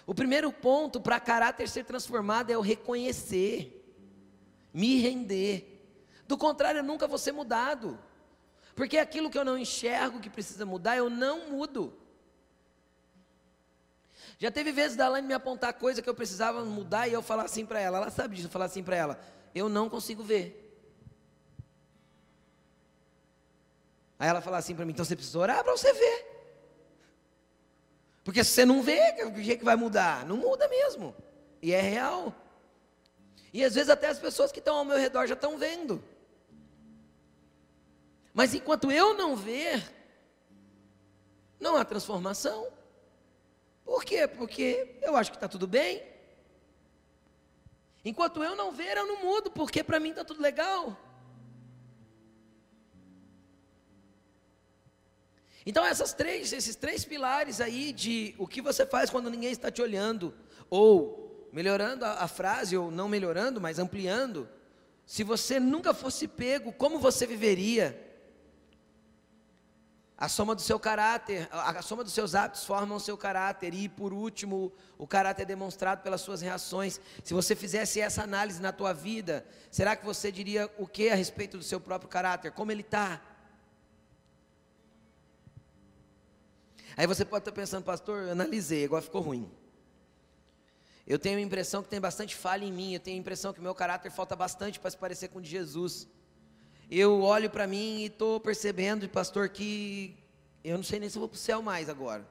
O 0.06 0.14
primeiro 0.14 0.52
ponto 0.52 1.00
para 1.00 1.20
caráter 1.20 1.68
ser 1.68 1.84
transformado 1.84 2.50
é 2.50 2.58
o 2.58 2.60
reconhecer, 2.60 3.84
me 4.72 4.98
render. 4.98 5.68
Do 6.26 6.36
contrário, 6.36 6.78
eu 6.78 6.84
nunca 6.84 7.06
vou 7.06 7.18
ser 7.18 7.32
mudado. 7.32 7.98
Porque 8.74 8.98
aquilo 8.98 9.30
que 9.30 9.38
eu 9.38 9.44
não 9.44 9.58
enxergo 9.58 10.20
que 10.20 10.30
precisa 10.30 10.64
mudar, 10.64 10.96
eu 10.96 11.10
não 11.10 11.50
mudo. 11.50 11.96
Já 14.38 14.50
teve 14.50 14.72
vezes 14.72 14.96
da 14.96 15.08
Laine 15.08 15.28
me 15.28 15.34
apontar 15.34 15.74
coisa 15.74 16.02
que 16.02 16.08
eu 16.08 16.14
precisava 16.14 16.64
mudar 16.64 17.06
e 17.06 17.12
eu 17.12 17.22
falar 17.22 17.44
assim 17.44 17.64
para 17.64 17.80
ela. 17.80 17.98
Ela 17.98 18.10
sabe 18.10 18.34
disso, 18.34 18.48
eu 18.48 18.50
falar 18.50 18.64
assim 18.64 18.82
para 18.82 18.96
ela: 18.96 19.20
eu 19.54 19.68
não 19.68 19.88
consigo 19.88 20.22
ver. 20.22 20.61
Aí 24.22 24.28
ela 24.28 24.40
fala 24.40 24.58
assim 24.58 24.72
para 24.72 24.84
mim: 24.84 24.92
então 24.92 25.04
você 25.04 25.16
precisa 25.16 25.36
orar 25.36 25.64
para 25.64 25.76
você 25.76 25.92
ver. 25.92 26.26
Porque 28.22 28.44
se 28.44 28.52
você 28.52 28.64
não 28.64 28.80
vê, 28.80 29.00
o 29.24 29.32
que, 29.32 29.50
é 29.50 29.56
que 29.56 29.64
vai 29.64 29.74
mudar? 29.74 30.24
Não 30.24 30.36
muda 30.36 30.68
mesmo. 30.68 31.12
E 31.60 31.72
é 31.72 31.80
real. 31.80 32.32
E 33.52 33.64
às 33.64 33.74
vezes 33.74 33.90
até 33.90 34.06
as 34.06 34.20
pessoas 34.20 34.52
que 34.52 34.60
estão 34.60 34.76
ao 34.76 34.84
meu 34.84 34.96
redor 34.96 35.26
já 35.26 35.34
estão 35.34 35.58
vendo. 35.58 36.00
Mas 38.32 38.54
enquanto 38.54 38.92
eu 38.92 39.12
não 39.12 39.34
ver, 39.34 39.82
não 41.58 41.76
há 41.76 41.84
transformação. 41.84 42.68
Por 43.84 44.04
quê? 44.04 44.28
Porque 44.28 45.00
eu 45.02 45.16
acho 45.16 45.32
que 45.32 45.36
está 45.36 45.48
tudo 45.48 45.66
bem. 45.66 46.00
Enquanto 48.04 48.40
eu 48.44 48.54
não 48.54 48.70
ver, 48.70 48.96
eu 48.96 49.04
não 49.04 49.20
mudo, 49.20 49.50
porque 49.50 49.82
para 49.82 49.98
mim 49.98 50.10
está 50.10 50.24
tudo 50.24 50.40
legal. 50.40 50.96
Então 55.64 55.84
essas 55.84 56.12
três, 56.12 56.52
esses 56.52 56.74
três 56.74 57.04
pilares 57.04 57.60
aí 57.60 57.92
de 57.92 58.34
o 58.38 58.46
que 58.46 58.60
você 58.60 58.84
faz 58.84 59.10
quando 59.10 59.30
ninguém 59.30 59.52
está 59.52 59.70
te 59.70 59.80
olhando, 59.80 60.34
ou 60.68 61.48
melhorando 61.52 62.04
a, 62.04 62.22
a 62.24 62.28
frase, 62.28 62.76
ou 62.76 62.90
não 62.90 63.08
melhorando, 63.08 63.60
mas 63.60 63.78
ampliando, 63.78 64.48
se 65.06 65.22
você 65.22 65.60
nunca 65.60 65.92
fosse 65.92 66.26
pego, 66.26 66.72
como 66.72 66.98
você 66.98 67.26
viveria? 67.26 68.10
A 70.16 70.28
soma 70.28 70.54
do 70.54 70.62
seu 70.62 70.78
caráter, 70.78 71.48
a 71.50 71.82
soma 71.82 72.04
dos 72.04 72.12
seus 72.12 72.36
hábitos 72.36 72.64
formam 72.64 72.96
o 72.96 73.00
seu 73.00 73.18
caráter. 73.18 73.74
E 73.74 73.88
por 73.88 74.12
último, 74.12 74.72
o 74.96 75.04
caráter 75.04 75.42
é 75.42 75.46
demonstrado 75.46 76.00
pelas 76.00 76.20
suas 76.20 76.40
reações. 76.40 77.00
Se 77.24 77.34
você 77.34 77.56
fizesse 77.56 78.00
essa 78.00 78.22
análise 78.22 78.62
na 78.62 78.70
tua 78.70 78.92
vida, 78.92 79.44
será 79.68 79.96
que 79.96 80.04
você 80.04 80.30
diria 80.30 80.70
o 80.78 80.86
que 80.86 81.08
a 81.08 81.16
respeito 81.16 81.58
do 81.58 81.64
seu 81.64 81.80
próprio 81.80 82.08
caráter? 82.08 82.52
Como 82.52 82.70
ele 82.70 82.82
está? 82.82 83.20
Aí 86.96 87.06
você 87.06 87.24
pode 87.24 87.42
estar 87.42 87.52
pensando, 87.52 87.84
pastor, 87.84 88.24
eu 88.24 88.32
analisei, 88.32 88.84
agora 88.84 89.02
ficou 89.02 89.20
ruim. 89.20 89.50
Eu 91.06 91.18
tenho 91.18 91.38
a 91.38 91.40
impressão 91.40 91.82
que 91.82 91.88
tem 91.88 92.00
bastante 92.00 92.36
falha 92.36 92.64
em 92.64 92.72
mim, 92.72 92.94
eu 92.94 93.00
tenho 93.00 93.16
a 93.16 93.20
impressão 93.20 93.52
que 93.52 93.60
meu 93.60 93.74
caráter 93.74 94.10
falta 94.10 94.36
bastante 94.36 94.78
para 94.78 94.90
se 94.90 94.96
parecer 94.96 95.28
com 95.28 95.38
o 95.38 95.42
de 95.42 95.50
Jesus. 95.50 96.06
Eu 96.90 97.22
olho 97.22 97.50
para 97.50 97.66
mim 97.66 98.00
e 98.00 98.06
estou 98.06 98.38
percebendo, 98.38 99.08
pastor, 99.08 99.48
que 99.48 100.16
eu 100.62 100.76
não 100.76 100.84
sei 100.84 101.00
nem 101.00 101.08
se 101.08 101.18
vou 101.18 101.28
para 101.28 101.36
o 101.36 101.38
céu 101.38 101.60
mais 101.62 101.88
agora. 101.88 102.26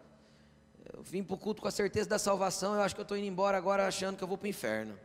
Eu 0.94 1.02
vim 1.04 1.24
para 1.24 1.34
o 1.34 1.38
culto 1.38 1.62
com 1.62 1.68
a 1.68 1.72
certeza 1.72 2.08
da 2.08 2.20
salvação, 2.20 2.76
eu 2.76 2.82
acho 2.82 2.96
que 2.96 3.02
eu 3.02 3.04
estou 3.04 3.18
indo 3.18 3.28
embora 3.28 3.58
agora 3.58 3.88
achando 3.88 4.18
que 4.18 4.24
eu 4.24 4.28
vou 4.28 4.38
para 4.38 4.46
o 4.46 4.50
inferno. 4.50 4.98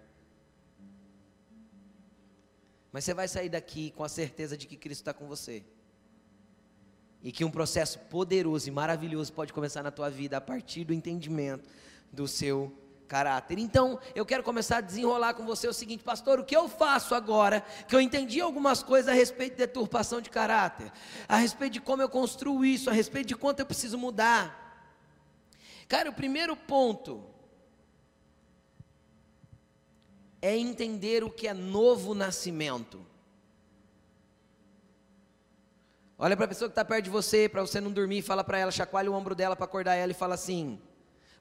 Mas 2.92 3.04
você 3.04 3.12
vai 3.12 3.28
sair 3.28 3.48
daqui 3.48 3.90
com 3.90 4.04
a 4.04 4.08
certeza 4.08 4.56
de 4.56 4.66
que 4.66 4.76
Cristo 4.76 5.02
está 5.02 5.12
com 5.12 5.26
você. 5.26 5.64
E 7.26 7.32
que 7.32 7.44
um 7.44 7.50
processo 7.50 7.98
poderoso 7.98 8.68
e 8.68 8.70
maravilhoso 8.70 9.32
pode 9.32 9.52
começar 9.52 9.82
na 9.82 9.90
tua 9.90 10.08
vida 10.08 10.36
a 10.36 10.40
partir 10.40 10.84
do 10.84 10.94
entendimento 10.94 11.68
do 12.12 12.28
seu 12.28 12.72
caráter. 13.08 13.58
Então, 13.58 13.98
eu 14.14 14.24
quero 14.24 14.44
começar 14.44 14.76
a 14.76 14.80
desenrolar 14.80 15.34
com 15.34 15.44
você 15.44 15.66
o 15.66 15.72
seguinte, 15.72 16.04
pastor, 16.04 16.38
o 16.38 16.44
que 16.44 16.56
eu 16.56 16.68
faço 16.68 17.16
agora, 17.16 17.62
que 17.88 17.96
eu 17.96 18.00
entendi 18.00 18.40
algumas 18.40 18.80
coisas 18.80 19.08
a 19.08 19.12
respeito 19.12 19.54
de 19.54 19.58
deturpação 19.58 20.20
de 20.20 20.30
caráter, 20.30 20.92
a 21.28 21.36
respeito 21.36 21.72
de 21.72 21.80
como 21.80 22.00
eu 22.00 22.08
construo 22.08 22.64
isso, 22.64 22.88
a 22.88 22.92
respeito 22.92 23.26
de 23.26 23.34
quanto 23.34 23.58
eu 23.58 23.66
preciso 23.66 23.98
mudar. 23.98 24.94
Cara, 25.88 26.10
o 26.10 26.14
primeiro 26.14 26.54
ponto 26.54 27.24
é 30.40 30.56
entender 30.56 31.24
o 31.24 31.30
que 31.30 31.48
é 31.48 31.52
novo 31.52 32.14
nascimento. 32.14 33.04
Olha 36.18 36.34
para 36.34 36.46
a 36.46 36.48
pessoa 36.48 36.68
que 36.68 36.72
está 36.72 36.84
perto 36.84 37.04
de 37.04 37.10
você, 37.10 37.48
para 37.48 37.60
você 37.60 37.78
não 37.80 37.92
dormir, 37.92 38.22
fala 38.22 38.42
para 38.42 38.58
ela, 38.58 38.70
chacoalha 38.70 39.10
o 39.10 39.14
ombro 39.14 39.34
dela 39.34 39.54
para 39.54 39.66
acordar 39.66 39.94
ela 39.94 40.12
e 40.12 40.14
fala 40.14 40.34
assim: 40.34 40.80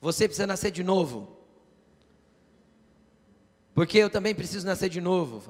Você 0.02 0.28
precisa 0.28 0.46
nascer 0.46 0.72
de 0.72 0.84
novo. 0.84 1.38
Porque 3.74 3.98
eu 3.98 4.10
também 4.10 4.36
preciso 4.36 4.66
nascer 4.66 4.90
de 4.90 5.00
novo. 5.00 5.44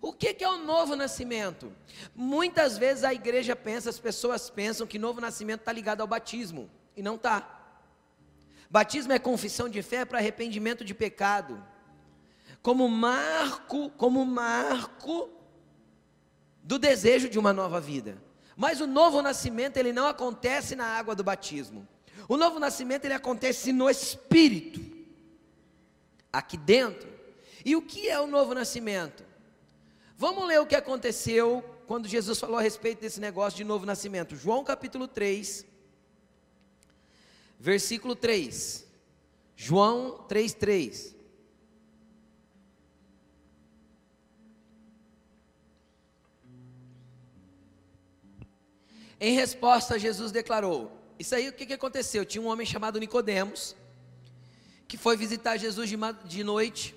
O 0.00 0.12
que, 0.12 0.34
que 0.34 0.44
é 0.44 0.48
o 0.48 0.58
novo 0.58 0.94
nascimento? 0.94 1.72
Muitas 2.14 2.78
vezes 2.78 3.02
a 3.02 3.12
igreja 3.12 3.56
pensa, 3.56 3.90
as 3.90 3.98
pessoas 3.98 4.48
pensam 4.48 4.86
que 4.86 5.00
novo 5.00 5.20
nascimento 5.20 5.60
está 5.60 5.72
ligado 5.72 6.00
ao 6.00 6.06
batismo, 6.06 6.70
e 6.96 7.02
não 7.02 7.16
está. 7.16 7.74
Batismo 8.70 9.12
é 9.12 9.18
confissão 9.18 9.68
de 9.68 9.82
fé 9.82 10.04
para 10.04 10.18
arrependimento 10.18 10.84
de 10.84 10.94
pecado, 10.94 11.60
como 12.62 12.88
marco, 12.88 13.90
como 13.90 14.24
marco 14.24 15.35
do 16.66 16.80
desejo 16.80 17.28
de 17.28 17.38
uma 17.38 17.52
nova 17.52 17.80
vida. 17.80 18.20
Mas 18.56 18.80
o 18.80 18.88
novo 18.88 19.22
nascimento 19.22 19.76
ele 19.76 19.92
não 19.92 20.08
acontece 20.08 20.74
na 20.74 20.84
água 20.84 21.14
do 21.14 21.22
batismo. 21.22 21.86
O 22.28 22.36
novo 22.36 22.58
nascimento 22.58 23.04
ele 23.04 23.14
acontece 23.14 23.72
no 23.72 23.88
espírito, 23.88 24.80
aqui 26.32 26.56
dentro. 26.56 27.08
E 27.64 27.76
o 27.76 27.82
que 27.82 28.08
é 28.08 28.20
o 28.20 28.26
novo 28.26 28.52
nascimento? 28.52 29.24
Vamos 30.16 30.44
ler 30.46 30.60
o 30.60 30.66
que 30.66 30.74
aconteceu 30.74 31.62
quando 31.86 32.08
Jesus 32.08 32.40
falou 32.40 32.58
a 32.58 32.62
respeito 32.62 33.00
desse 33.00 33.20
negócio 33.20 33.56
de 33.56 33.64
novo 33.64 33.86
nascimento. 33.86 34.34
João 34.34 34.64
capítulo 34.64 35.06
3, 35.06 35.64
versículo 37.60 38.16
3. 38.16 38.84
João 39.54 40.24
3, 40.26 41.14
Em 49.20 49.34
resposta, 49.34 49.98
Jesus 49.98 50.30
declarou: 50.32 50.96
isso 51.18 51.34
aí 51.34 51.48
o 51.48 51.52
que, 51.52 51.66
que 51.66 51.72
aconteceu? 51.72 52.24
Tinha 52.24 52.42
um 52.42 52.46
homem 52.46 52.66
chamado 52.66 53.00
Nicodemos 53.00 53.74
que 54.86 54.96
foi 54.96 55.16
visitar 55.16 55.56
Jesus 55.56 55.88
de, 55.88 55.96
de 56.24 56.44
noite 56.44 56.94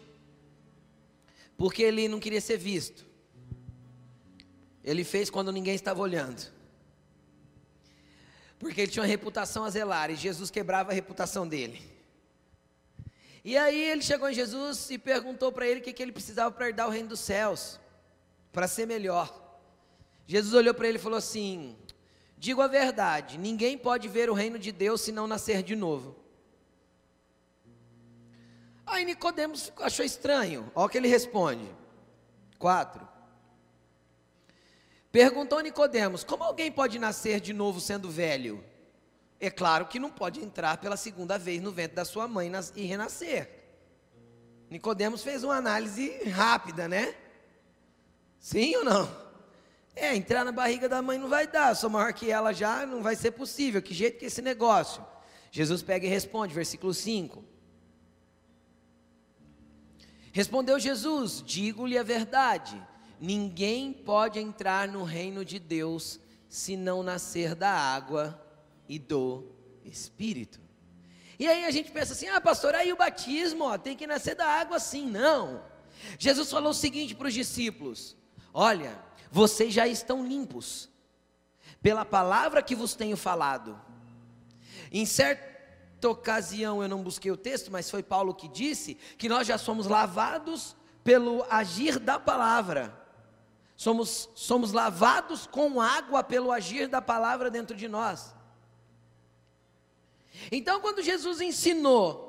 porque 1.58 1.84
ele 1.84 2.08
não 2.08 2.20
queria 2.20 2.42
ser 2.42 2.58
visto. 2.58 3.06
Ele 4.84 5.04
fez 5.04 5.30
quando 5.30 5.52
ninguém 5.52 5.76
estava 5.76 6.02
olhando. 6.02 6.42
Porque 8.58 8.82
ele 8.82 8.92
tinha 8.92 9.04
uma 9.04 9.10
reputação 9.10 9.64
a 9.64 9.70
zelar 9.70 10.10
e 10.12 10.16
Jesus 10.16 10.50
quebrava 10.50 10.92
a 10.92 10.94
reputação 10.94 11.48
dele. 11.48 11.82
E 13.44 13.58
aí 13.58 13.82
ele 13.82 14.02
chegou 14.02 14.30
em 14.30 14.34
Jesus 14.34 14.90
e 14.90 14.98
perguntou 14.98 15.52
para 15.52 15.68
ele 15.68 15.80
o 15.80 15.84
que, 15.84 15.94
que 15.94 16.04
ele 16.04 16.12
precisava 16.12 16.52
para 16.52 16.68
herdar 16.68 16.88
o 16.88 16.92
reino 16.92 17.10
dos 17.10 17.22
céus, 17.22 17.80
para 18.52 18.68
ser 18.68 18.86
melhor. 18.86 19.34
Jesus 20.28 20.54
olhou 20.54 20.74
para 20.74 20.88
ele 20.88 20.98
e 20.98 21.02
falou 21.02 21.18
assim: 21.18 21.76
Digo 22.40 22.62
a 22.62 22.68
verdade: 22.68 23.38
ninguém 23.38 23.78
pode 23.78 24.08
ver 24.08 24.30
o 24.30 24.34
reino 24.34 24.58
de 24.58 24.72
Deus 24.72 25.02
se 25.02 25.12
não 25.12 25.28
nascer 25.28 25.62
de 25.62 25.76
novo. 25.76 26.16
Aí 28.88 29.04
Nicodemos 29.04 29.72
achou 29.78 30.04
estranho. 30.04 30.72
Olha 30.74 30.86
o 30.86 30.90
que 30.90 30.98
ele 30.98 31.10
responde. 31.10 31.70
4. 32.58 33.08
Perguntou 35.12 35.60
Nicodemos: 35.60 36.24
Como 36.24 36.44
alguém 36.44 36.72
pode 36.72 36.98
nascer 36.98 37.42
de 37.42 37.52
novo 37.52 37.82
sendo 37.82 38.10
velho? 38.10 38.64
É 39.38 39.50
claro 39.50 39.86
que 39.86 40.00
não 40.00 40.10
pode 40.10 40.42
entrar 40.42 40.78
pela 40.78 40.98
segunda 40.98 41.38
vez 41.38 41.62
no 41.62 41.72
ventre 41.72 41.96
da 41.96 42.06
sua 42.06 42.28
mãe 42.28 42.52
e 42.76 42.86
renascer. 42.86 43.50
Nicodemos 44.70 45.24
fez 45.24 45.44
uma 45.44 45.56
análise 45.56 46.24
rápida, 46.30 46.88
né? 46.88 47.16
Sim 48.40 48.76
ou 48.78 48.86
não? 48.86 49.29
É, 50.00 50.16
entrar 50.16 50.46
na 50.46 50.52
barriga 50.52 50.88
da 50.88 51.02
mãe 51.02 51.18
não 51.18 51.28
vai 51.28 51.46
dar, 51.46 51.76
sou 51.76 51.90
maior 51.90 52.14
que 52.14 52.32
ela 52.32 52.54
já, 52.54 52.86
não 52.86 53.04
vai 53.04 53.16
ser 53.16 53.32
possível. 53.32 53.82
Que 53.82 53.94
jeito 53.94 54.18
que 54.18 54.26
é 54.26 54.28
esse 54.28 54.42
negócio? 54.42 55.06
Jesus 55.52 55.84
pega 55.84 56.06
e 56.06 56.10
responde, 56.10 56.54
versículo 56.54 56.94
5. 56.94 57.44
Respondeu 60.32 60.80
Jesus: 60.80 61.44
Digo-lhe 61.46 61.98
a 61.98 62.04
verdade, 62.04 62.82
ninguém 63.20 63.92
pode 63.92 64.40
entrar 64.40 64.88
no 64.88 65.04
reino 65.04 65.44
de 65.44 65.60
Deus 65.60 66.20
se 66.48 66.78
não 66.78 67.04
nascer 67.04 67.54
da 67.54 67.72
água 67.72 68.42
e 68.88 68.98
do 68.98 69.52
Espírito. 69.84 70.62
E 71.38 71.46
aí 71.48 71.66
a 71.66 71.72
gente 71.72 71.92
pensa 71.92 72.14
assim: 72.14 72.28
ah, 72.30 72.40
pastor, 72.40 72.74
aí 72.74 72.94
o 72.94 72.98
batismo, 72.98 73.66
ó, 73.66 73.78
tem 73.78 73.98
que 73.98 74.08
nascer 74.08 74.36
da 74.36 74.46
água 74.46 74.80
sim. 74.80 75.06
Não. 75.10 75.62
Jesus 76.18 76.50
falou 76.50 76.72
o 76.72 76.74
seguinte 76.74 77.16
para 77.16 77.28
os 77.28 77.34
discípulos: 77.34 78.16
olha, 78.54 79.09
vocês 79.32 79.74
já 79.74 79.88
estão 79.88 80.26
limpos, 80.26 80.90
pela 81.82 82.04
palavra 82.04 82.62
que 82.62 82.76
vos 82.76 82.96
tenho 82.96 83.16
falado. 83.16 83.80
Em 84.92 85.06
certa 85.06 86.10
ocasião, 86.10 86.82
eu 86.82 86.90
não 86.90 87.04
busquei 87.04 87.32
o 87.32 87.38
texto, 87.38 87.72
mas 87.72 87.90
foi 87.90 88.04
Paulo 88.04 88.34
que 88.34 88.48
disse 88.48 88.96
que 89.18 89.30
nós 89.30 89.48
já 89.48 89.58
somos 89.58 89.88
lavados 89.88 90.76
pelo 91.04 91.46
agir 91.50 92.00
da 92.00 92.20
palavra. 92.20 92.98
Somos, 93.76 94.30
somos 94.36 94.74
lavados 94.74 95.48
com 95.48 95.80
água 95.80 96.24
pelo 96.24 96.52
agir 96.52 96.88
da 96.88 97.02
palavra 97.02 97.50
dentro 97.50 97.76
de 97.76 97.88
nós. 97.88 98.36
Então, 100.52 100.82
quando 100.82 101.02
Jesus 101.02 101.40
ensinou 101.40 102.29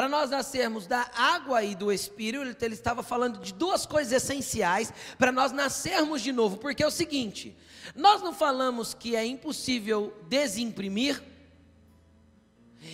para 0.00 0.08
nós 0.08 0.30
nascermos 0.30 0.86
da 0.86 1.10
água 1.14 1.62
e 1.62 1.74
do 1.74 1.92
Espírito, 1.92 2.64
ele 2.64 2.72
estava 2.72 3.02
falando 3.02 3.38
de 3.38 3.52
duas 3.52 3.84
coisas 3.84 4.10
essenciais 4.10 4.90
para 5.18 5.30
nós 5.30 5.52
nascermos 5.52 6.22
de 6.22 6.32
novo, 6.32 6.56
porque 6.56 6.82
é 6.82 6.86
o 6.86 6.90
seguinte: 6.90 7.54
nós 7.94 8.22
não 8.22 8.32
falamos 8.32 8.94
que 8.94 9.14
é 9.14 9.26
impossível 9.26 10.16
desimprimir. 10.26 11.22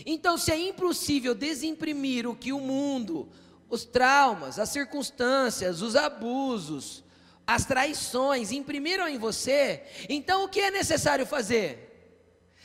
Então, 0.05 0.37
se 0.37 0.51
é 0.51 0.59
impossível 0.59 1.33
desimprimir 1.33 2.27
o 2.27 2.35
que 2.35 2.53
o 2.53 2.59
mundo, 2.59 3.29
os 3.71 3.85
traumas, 3.85 4.59
as 4.59 4.71
circunstâncias, 4.71 5.83
os 5.83 5.95
abusos, 5.95 7.05
as 7.47 7.65
traições 7.65 8.51
imprimiram 8.51 9.07
em 9.07 9.17
você, 9.17 9.85
então 10.09 10.43
o 10.43 10.49
que 10.49 10.59
é 10.59 10.73
necessário 10.73 11.25
fazer? 11.25 12.19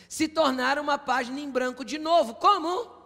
Se 0.09 0.27
tornar 0.27 0.79
uma 0.79 0.97
página 0.97 1.39
em 1.39 1.47
branco 1.47 1.85
de 1.85 1.99
novo. 1.99 2.33
Como? 2.33 3.00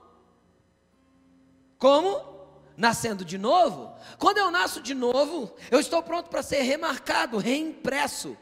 Como? 1.78 2.36
Nascendo 2.78 3.24
de 3.24 3.38
novo. 3.38 3.96
Quando 4.18 4.38
eu 4.38 4.52
nasço 4.52 4.82
de 4.82 4.94
novo, 4.94 5.54
eu 5.72 5.80
estou 5.80 6.02
pronto 6.04 6.30
para 6.30 6.44
ser 6.44 6.62
remarcado, 6.62 7.38
reimpresso. 7.38 8.38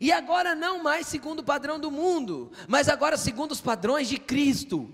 E 0.00 0.10
agora 0.10 0.54
não 0.54 0.82
mais 0.82 1.06
segundo 1.06 1.40
o 1.40 1.44
padrão 1.44 1.78
do 1.78 1.90
mundo, 1.90 2.50
mas 2.68 2.88
agora 2.88 3.16
segundo 3.16 3.52
os 3.52 3.60
padrões 3.60 4.08
de 4.08 4.18
Cristo. 4.18 4.92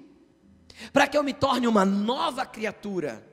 Para 0.93 1.07
que 1.07 1.17
eu 1.17 1.23
me 1.23 1.33
torne 1.33 1.67
uma 1.67 1.85
nova 1.85 2.47
criatura. 2.47 3.27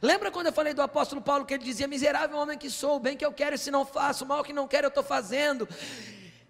Lembra 0.00 0.30
quando 0.30 0.46
eu 0.46 0.52
falei 0.52 0.72
do 0.72 0.82
apóstolo 0.82 1.20
Paulo 1.20 1.44
que 1.44 1.54
ele 1.54 1.64
dizia: 1.64 1.88
Miserável 1.88 2.38
homem 2.38 2.58
que 2.58 2.70
sou, 2.70 2.96
o 2.96 3.00
bem 3.00 3.16
que 3.16 3.24
eu 3.24 3.32
quero, 3.32 3.58
se 3.58 3.70
não 3.70 3.84
faço, 3.84 4.24
o 4.24 4.28
mal 4.28 4.44
que 4.44 4.52
não 4.52 4.68
quero, 4.68 4.86
eu 4.86 4.88
estou 4.88 5.02
fazendo. 5.02 5.68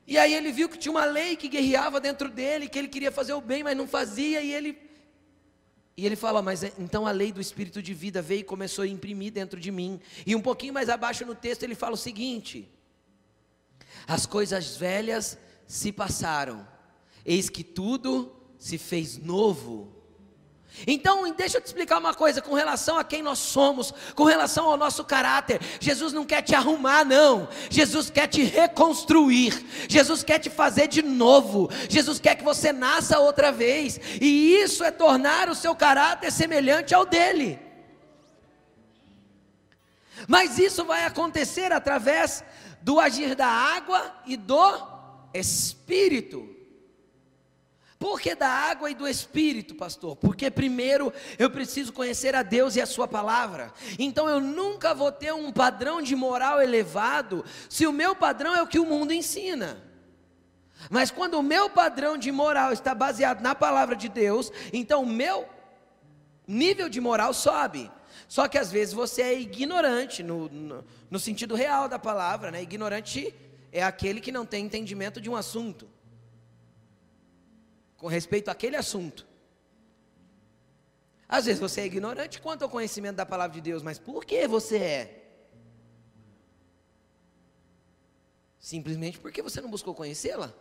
E 0.06 0.18
aí 0.18 0.34
ele 0.34 0.52
viu 0.52 0.68
que 0.68 0.76
tinha 0.76 0.92
uma 0.92 1.04
lei 1.04 1.36
que 1.36 1.48
guerreava 1.48 2.00
dentro 2.00 2.28
dele, 2.28 2.68
que 2.68 2.78
ele 2.78 2.88
queria 2.88 3.10
fazer 3.12 3.32
o 3.32 3.40
bem, 3.40 3.62
mas 3.62 3.76
não 3.76 3.86
fazia, 3.86 4.40
e 4.42 4.52
ele 4.52 4.72
e 5.96 6.06
ele 6.06 6.16
fala, 6.16 6.40
mas 6.40 6.62
é, 6.64 6.72
então 6.78 7.06
a 7.06 7.10
lei 7.10 7.32
do 7.32 7.40
espírito 7.40 7.82
de 7.82 7.92
vida 7.92 8.22
veio 8.22 8.40
e 8.40 8.44
começou 8.44 8.84
a 8.84 8.88
imprimir 8.88 9.32
dentro 9.32 9.60
de 9.60 9.70
mim. 9.70 10.00
E 10.26 10.34
um 10.34 10.40
pouquinho 10.40 10.72
mais 10.72 10.88
abaixo 10.88 11.24
no 11.26 11.34
texto 11.34 11.62
ele 11.62 11.74
fala 11.74 11.94
o 11.94 11.98
seguinte: 11.98 12.68
As 14.06 14.24
coisas 14.24 14.76
velhas 14.76 15.36
se 15.66 15.92
passaram, 15.92 16.66
eis 17.24 17.50
que 17.50 17.62
tudo 17.62 18.34
se 18.58 18.78
fez 18.78 19.18
novo. 19.18 20.01
Então, 20.86 21.30
deixa 21.32 21.58
eu 21.58 21.60
te 21.60 21.66
explicar 21.66 21.98
uma 21.98 22.14
coisa 22.14 22.40
com 22.40 22.54
relação 22.54 22.98
a 22.98 23.04
quem 23.04 23.22
nós 23.22 23.38
somos, 23.38 23.92
com 24.14 24.24
relação 24.24 24.66
ao 24.66 24.76
nosso 24.76 25.04
caráter. 25.04 25.60
Jesus 25.78 26.12
não 26.12 26.24
quer 26.24 26.42
te 26.42 26.54
arrumar, 26.54 27.04
não. 27.04 27.48
Jesus 27.70 28.10
quer 28.10 28.26
te 28.26 28.42
reconstruir. 28.42 29.64
Jesus 29.88 30.22
quer 30.24 30.38
te 30.38 30.50
fazer 30.50 30.88
de 30.88 31.02
novo. 31.02 31.70
Jesus 31.88 32.18
quer 32.18 32.34
que 32.36 32.44
você 32.44 32.72
nasça 32.72 33.20
outra 33.20 33.52
vez. 33.52 34.00
E 34.20 34.54
isso 34.56 34.82
é 34.82 34.90
tornar 34.90 35.48
o 35.48 35.54
seu 35.54 35.74
caráter 35.74 36.32
semelhante 36.32 36.94
ao 36.94 37.06
dele. 37.06 37.60
Mas 40.26 40.58
isso 40.58 40.84
vai 40.84 41.04
acontecer 41.04 41.72
através 41.72 42.44
do 42.80 42.98
agir 42.98 43.34
da 43.34 43.46
água 43.46 44.14
e 44.26 44.36
do 44.36 44.92
Espírito. 45.32 46.51
Por 48.02 48.20
que 48.20 48.34
da 48.34 48.48
água 48.48 48.90
e 48.90 48.96
do 48.96 49.06
Espírito, 49.06 49.76
pastor? 49.76 50.16
Porque 50.16 50.50
primeiro 50.50 51.12
eu 51.38 51.48
preciso 51.48 51.92
conhecer 51.92 52.34
a 52.34 52.42
Deus 52.42 52.74
e 52.74 52.80
a 52.80 52.84
Sua 52.84 53.06
palavra. 53.06 53.72
Então 53.96 54.28
eu 54.28 54.40
nunca 54.40 54.92
vou 54.92 55.12
ter 55.12 55.32
um 55.32 55.52
padrão 55.52 56.02
de 56.02 56.16
moral 56.16 56.60
elevado 56.60 57.44
se 57.68 57.86
o 57.86 57.92
meu 57.92 58.16
padrão 58.16 58.56
é 58.56 58.60
o 58.60 58.66
que 58.66 58.80
o 58.80 58.84
mundo 58.84 59.12
ensina. 59.12 59.80
Mas 60.90 61.12
quando 61.12 61.34
o 61.34 61.44
meu 61.44 61.70
padrão 61.70 62.18
de 62.18 62.32
moral 62.32 62.72
está 62.72 62.92
baseado 62.92 63.40
na 63.40 63.54
palavra 63.54 63.94
de 63.94 64.08
Deus, 64.08 64.50
então 64.72 65.04
o 65.04 65.06
meu 65.06 65.48
nível 66.44 66.88
de 66.88 67.00
moral 67.00 67.32
sobe. 67.32 67.88
Só 68.26 68.48
que 68.48 68.58
às 68.58 68.72
vezes 68.72 68.92
você 68.92 69.22
é 69.22 69.40
ignorante 69.40 70.24
no, 70.24 70.48
no, 70.48 70.84
no 71.08 71.20
sentido 71.20 71.54
real 71.54 71.88
da 71.88 72.00
palavra, 72.00 72.50
né? 72.50 72.64
Ignorante 72.64 73.32
é 73.70 73.80
aquele 73.80 74.20
que 74.20 74.32
não 74.32 74.44
tem 74.44 74.64
entendimento 74.64 75.20
de 75.20 75.30
um 75.30 75.36
assunto 75.36 75.88
com 78.02 78.08
respeito 78.08 78.48
àquele 78.48 78.74
assunto. 78.74 79.24
Às 81.28 81.44
vezes 81.44 81.60
você 81.60 81.82
é 81.82 81.86
ignorante 81.86 82.42
quanto 82.42 82.64
ao 82.64 82.68
conhecimento 82.68 83.14
da 83.14 83.24
palavra 83.24 83.54
de 83.54 83.60
Deus, 83.60 83.80
mas 83.80 83.96
por 83.96 84.24
que 84.24 84.48
você 84.48 84.76
é? 84.76 85.34
Simplesmente 88.58 89.20
porque 89.20 89.40
você 89.40 89.60
não 89.60 89.70
buscou 89.70 89.94
conhecê-la. 89.94 90.52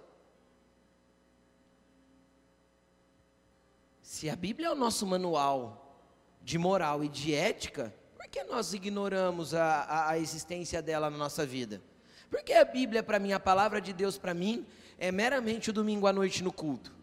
Se 4.04 4.30
a 4.30 4.36
Bíblia 4.36 4.68
é 4.68 4.72
o 4.72 4.76
nosso 4.76 5.08
manual 5.08 6.00
de 6.44 6.60
moral 6.60 7.04
e 7.04 7.10
de 7.10 7.34
ética, 7.34 7.92
por 8.16 8.28
que 8.28 8.44
nós 8.44 8.72
ignoramos 8.76 9.56
a, 9.56 9.82
a, 9.82 10.10
a 10.12 10.20
existência 10.20 10.80
dela 10.80 11.10
na 11.10 11.18
nossa 11.18 11.44
vida? 11.44 11.82
Porque 12.30 12.54
a 12.54 12.64
Bíblia, 12.64 13.02
para 13.02 13.18
mim, 13.18 13.34
a 13.34 13.40
palavra 13.40 13.82
de 13.82 13.94
Deus 13.94 14.16
para 14.16 14.36
mim, 14.36 14.64
é 15.00 15.12
meramente 15.12 15.72
o 15.72 15.74
domingo 15.74 16.06
à 16.06 16.14
noite 16.14 16.44
no 16.44 16.54
culto. 16.54 17.01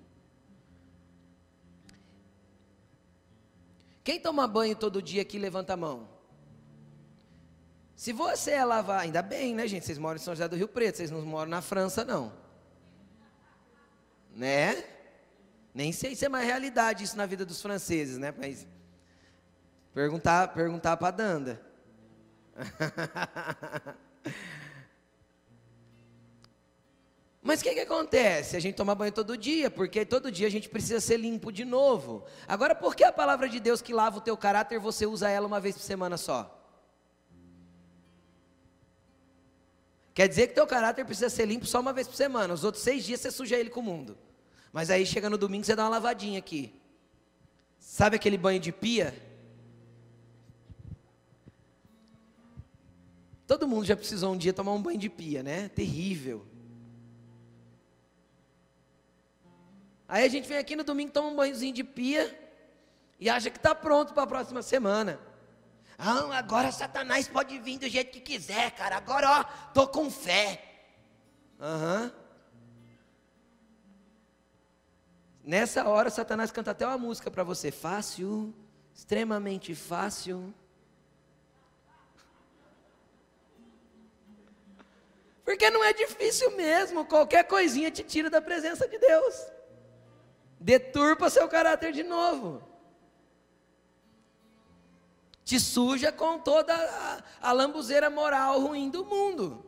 Quem 4.08 4.18
toma 4.18 4.48
banho 4.48 4.74
todo 4.74 5.02
dia 5.02 5.20
aqui, 5.20 5.38
levanta 5.38 5.74
a 5.74 5.76
mão. 5.76 6.08
Se 7.94 8.10
você 8.10 8.52
é 8.52 8.64
lavar, 8.64 9.00
ainda 9.00 9.20
bem, 9.20 9.54
né, 9.54 9.68
gente? 9.68 9.84
Vocês 9.84 9.98
moram 9.98 10.16
em 10.16 10.18
São 10.18 10.34
José 10.34 10.48
do 10.48 10.56
Rio 10.56 10.66
Preto, 10.66 10.96
vocês 10.96 11.10
não 11.10 11.20
moram 11.20 11.50
na 11.50 11.60
França, 11.60 12.06
não. 12.06 12.32
Né? 14.34 14.82
Nem 15.74 15.92
sei 15.92 16.16
se 16.16 16.24
é 16.24 16.28
uma 16.28 16.38
realidade 16.38 17.04
isso 17.04 17.18
na 17.18 17.26
vida 17.26 17.44
dos 17.44 17.60
franceses, 17.60 18.16
né? 18.16 18.32
Mas 18.34 18.66
perguntar, 19.92 20.54
perguntar 20.54 20.96
para 20.96 21.10
Danda. 21.10 21.60
Mas 27.48 27.62
o 27.62 27.64
que, 27.64 27.72
que 27.72 27.80
acontece? 27.80 28.58
A 28.58 28.60
gente 28.60 28.74
toma 28.74 28.94
banho 28.94 29.10
todo 29.10 29.34
dia, 29.34 29.70
porque 29.70 30.04
todo 30.04 30.30
dia 30.30 30.46
a 30.46 30.50
gente 30.50 30.68
precisa 30.68 31.00
ser 31.00 31.16
limpo 31.16 31.50
de 31.50 31.64
novo. 31.64 32.26
Agora, 32.46 32.74
por 32.74 32.94
que 32.94 33.02
a 33.02 33.10
palavra 33.10 33.48
de 33.48 33.58
Deus 33.58 33.80
que 33.80 33.94
lava 33.94 34.18
o 34.18 34.20
teu 34.20 34.36
caráter, 34.36 34.78
você 34.78 35.06
usa 35.06 35.30
ela 35.30 35.46
uma 35.46 35.58
vez 35.58 35.74
por 35.74 35.80
semana 35.80 36.18
só? 36.18 36.62
Quer 40.12 40.28
dizer 40.28 40.48
que 40.48 40.54
teu 40.56 40.66
caráter 40.66 41.06
precisa 41.06 41.30
ser 41.30 41.46
limpo 41.46 41.64
só 41.64 41.80
uma 41.80 41.90
vez 41.90 42.06
por 42.06 42.16
semana. 42.16 42.52
Os 42.52 42.64
outros 42.64 42.84
seis 42.84 43.02
dias 43.02 43.18
você 43.18 43.30
suja 43.30 43.56
ele 43.56 43.70
com 43.70 43.80
o 43.80 43.82
mundo. 43.82 44.18
Mas 44.70 44.90
aí 44.90 45.06
chega 45.06 45.30
no 45.30 45.38
domingo 45.38 45.64
você 45.64 45.74
dá 45.74 45.84
uma 45.84 45.88
lavadinha 45.88 46.38
aqui. 46.38 46.78
Sabe 47.78 48.16
aquele 48.16 48.36
banho 48.36 48.60
de 48.60 48.72
pia? 48.72 49.14
Todo 53.46 53.66
mundo 53.66 53.86
já 53.86 53.96
precisou 53.96 54.34
um 54.34 54.36
dia 54.36 54.52
tomar 54.52 54.72
um 54.72 54.82
banho 54.82 54.98
de 54.98 55.08
pia, 55.08 55.42
né? 55.42 55.70
Terrível. 55.70 56.44
Aí 60.08 60.24
a 60.24 60.28
gente 60.28 60.48
vem 60.48 60.56
aqui 60.56 60.74
no 60.74 60.82
domingo, 60.82 61.12
toma 61.12 61.28
um 61.28 61.36
banhozinho 61.36 61.74
de 61.74 61.84
pia 61.84 62.34
e 63.20 63.28
acha 63.28 63.50
que 63.50 63.58
está 63.58 63.74
pronto 63.74 64.14
para 64.14 64.22
a 64.22 64.26
próxima 64.26 64.62
semana. 64.62 65.20
Ah, 65.98 66.38
agora 66.38 66.72
Satanás 66.72 67.28
pode 67.28 67.58
vir 67.58 67.78
do 67.78 67.86
jeito 67.86 68.12
que 68.12 68.20
quiser, 68.20 68.70
cara. 68.70 68.96
Agora, 68.96 69.40
ó, 69.40 69.44
tô 69.74 69.86
com 69.86 70.10
fé. 70.10 70.64
Uhum. 71.60 72.10
Nessa 75.44 75.86
hora, 75.86 76.08
Satanás 76.08 76.50
canta 76.50 76.70
até 76.70 76.86
uma 76.86 76.96
música 76.96 77.30
para 77.30 77.44
você. 77.44 77.70
Fácil, 77.70 78.54
extremamente 78.94 79.74
fácil. 79.74 80.54
Porque 85.44 85.68
não 85.68 85.84
é 85.84 85.92
difícil 85.92 86.56
mesmo. 86.56 87.04
Qualquer 87.04 87.44
coisinha 87.44 87.90
te 87.90 88.02
tira 88.02 88.30
da 88.30 88.40
presença 88.40 88.88
de 88.88 88.98
Deus 88.98 89.57
deturpa 90.60 91.30
seu 91.30 91.48
caráter 91.48 91.92
de 91.92 92.02
novo. 92.02 92.62
Te 95.44 95.58
suja 95.58 96.12
com 96.12 96.38
toda 96.38 96.74
a, 96.74 97.22
a 97.48 97.52
lambuzeira 97.52 98.10
moral 98.10 98.60
ruim 98.60 98.90
do 98.90 99.04
mundo. 99.04 99.64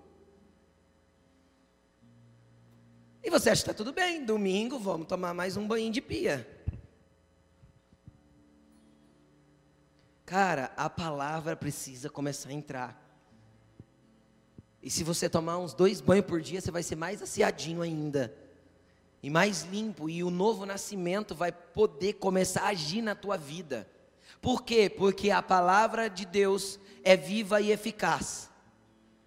E 3.22 3.30
você 3.30 3.50
acha 3.50 3.62
que 3.62 3.70
está 3.70 3.74
tudo 3.74 3.92
bem, 3.92 4.24
domingo 4.24 4.78
vamos 4.78 5.06
tomar 5.06 5.32
mais 5.32 5.56
um 5.56 5.66
banho 5.66 5.90
de 5.90 6.00
pia. 6.00 6.46
Cara, 10.26 10.72
a 10.76 10.88
palavra 10.88 11.56
precisa 11.56 12.08
começar 12.08 12.50
a 12.50 12.52
entrar. 12.52 13.10
E 14.82 14.90
se 14.90 15.02
você 15.02 15.28
tomar 15.28 15.58
uns 15.58 15.74
dois 15.74 16.00
banhos 16.00 16.26
por 16.26 16.40
dia, 16.40 16.60
você 16.60 16.70
vai 16.70 16.82
ser 16.82 16.96
mais 16.96 17.20
aciadinho 17.20 17.82
ainda 17.82 18.34
e 19.22 19.28
mais 19.28 19.64
limpo, 19.64 20.08
e 20.08 20.24
o 20.24 20.30
novo 20.30 20.64
nascimento 20.64 21.34
vai 21.34 21.52
poder 21.52 22.14
começar 22.14 22.62
a 22.62 22.68
agir 22.68 23.02
na 23.02 23.14
tua 23.14 23.36
vida. 23.36 23.88
Por 24.40 24.62
quê? 24.62 24.88
Porque 24.88 25.30
a 25.30 25.42
palavra 25.42 26.08
de 26.08 26.24
Deus 26.24 26.78
é 27.04 27.16
viva 27.16 27.60
e 27.60 27.70
eficaz. 27.70 28.50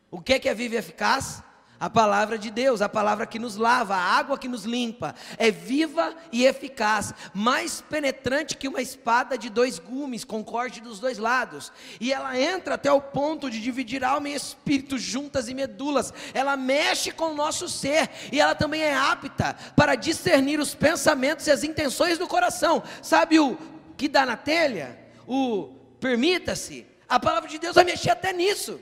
O 0.09 0.21
que 0.21 0.47
é 0.47 0.53
viva 0.53 0.75
e 0.75 0.77
eficaz? 0.77 1.43
A 1.84 1.89
palavra 1.89 2.38
de 2.38 2.49
Deus, 2.49 2.81
a 2.81 2.88
palavra 2.88 3.25
que 3.25 3.38
nos 3.38 3.57
lava, 3.57 3.93
a 3.93 4.17
água 4.17 4.38
que 4.38 4.47
nos 4.47 4.63
limpa, 4.63 5.13
é 5.38 5.51
viva 5.51 6.15
e 6.31 6.45
eficaz, 6.45 7.13
mais 7.34 7.81
penetrante 7.81 8.55
que 8.55 8.69
uma 8.69 8.81
espada 8.81 9.38
de 9.38 9.49
dois 9.49 9.79
gumes, 9.79 10.23
com 10.23 10.41
corte 10.41 10.79
dos 10.79 11.01
dois 11.01 11.17
lados. 11.17 11.73
E 11.99 12.13
ela 12.13 12.39
entra 12.39 12.75
até 12.75 12.89
o 12.89 13.01
ponto 13.01 13.49
de 13.49 13.59
dividir 13.59 14.01
alma 14.01 14.29
e 14.29 14.34
espírito 14.34 14.97
juntas 14.97 15.49
e 15.49 15.53
medulas. 15.53 16.13
Ela 16.34 16.55
mexe 16.55 17.11
com 17.11 17.31
o 17.31 17.36
nosso 17.36 17.67
ser 17.67 18.09
e 18.31 18.39
ela 18.39 18.55
também 18.55 18.81
é 18.81 18.95
apta 18.95 19.53
para 19.75 19.95
discernir 19.95 20.61
os 20.61 20.73
pensamentos 20.73 21.47
e 21.47 21.51
as 21.51 21.65
intenções 21.65 22.17
do 22.17 22.29
coração. 22.29 22.81
Sabe 23.01 23.41
o 23.41 23.57
que 23.97 24.07
dá 24.07 24.25
na 24.25 24.38
telha? 24.38 24.97
O 25.27 25.67
permita-se. 25.99 26.88
A 27.09 27.19
palavra 27.19 27.49
de 27.49 27.59
Deus 27.59 27.75
vai 27.75 27.84
mexer 27.84 28.11
até 28.11 28.31
nisso 28.31 28.79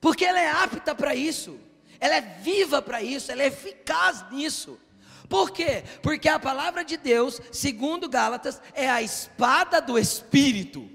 porque 0.00 0.24
ela 0.24 0.40
é 0.40 0.50
apta 0.50 0.94
para 0.94 1.14
isso, 1.14 1.58
ela 2.00 2.16
é 2.16 2.20
viva 2.20 2.80
para 2.80 3.02
isso, 3.02 3.30
ela 3.30 3.42
é 3.42 3.46
eficaz 3.46 4.24
nisso. 4.30 4.78
Por 5.28 5.50
quê? 5.50 5.84
Porque 6.02 6.28
a 6.28 6.40
palavra 6.40 6.84
de 6.84 6.96
Deus, 6.96 7.40
segundo 7.52 8.08
Gálatas, 8.08 8.60
é 8.74 8.90
a 8.90 9.00
espada 9.00 9.80
do 9.80 9.96
Espírito. 9.98 10.90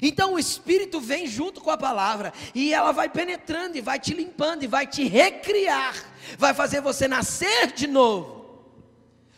Então 0.00 0.34
o 0.34 0.38
Espírito 0.38 1.00
vem 1.00 1.26
junto 1.26 1.60
com 1.60 1.70
a 1.70 1.76
palavra 1.76 2.32
e 2.54 2.72
ela 2.72 2.92
vai 2.92 3.08
penetrando 3.08 3.76
e 3.76 3.80
vai 3.80 3.98
te 3.98 4.12
limpando 4.12 4.62
e 4.62 4.68
vai 4.68 4.86
te 4.86 5.04
recriar, 5.04 5.94
vai 6.38 6.52
fazer 6.52 6.80
você 6.80 7.08
nascer 7.08 7.72
de 7.72 7.86
novo, 7.86 8.64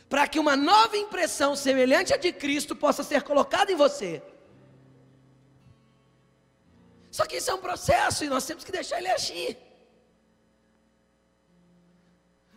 para 0.08 0.26
que 0.26 0.38
uma 0.38 0.56
nova 0.56 0.96
impressão 0.96 1.54
semelhante 1.56 2.12
à 2.12 2.16
de 2.16 2.32
Cristo 2.32 2.74
possa 2.74 3.02
ser 3.02 3.22
colocada 3.22 3.70
em 3.70 3.76
você. 3.76 4.22
Só 7.16 7.24
que 7.24 7.38
isso 7.38 7.50
é 7.50 7.54
um 7.54 7.64
processo 7.68 8.24
e 8.24 8.28
nós 8.28 8.44
temos 8.44 8.62
que 8.62 8.70
deixar 8.70 8.98
ele 8.98 9.08
agir. 9.08 9.56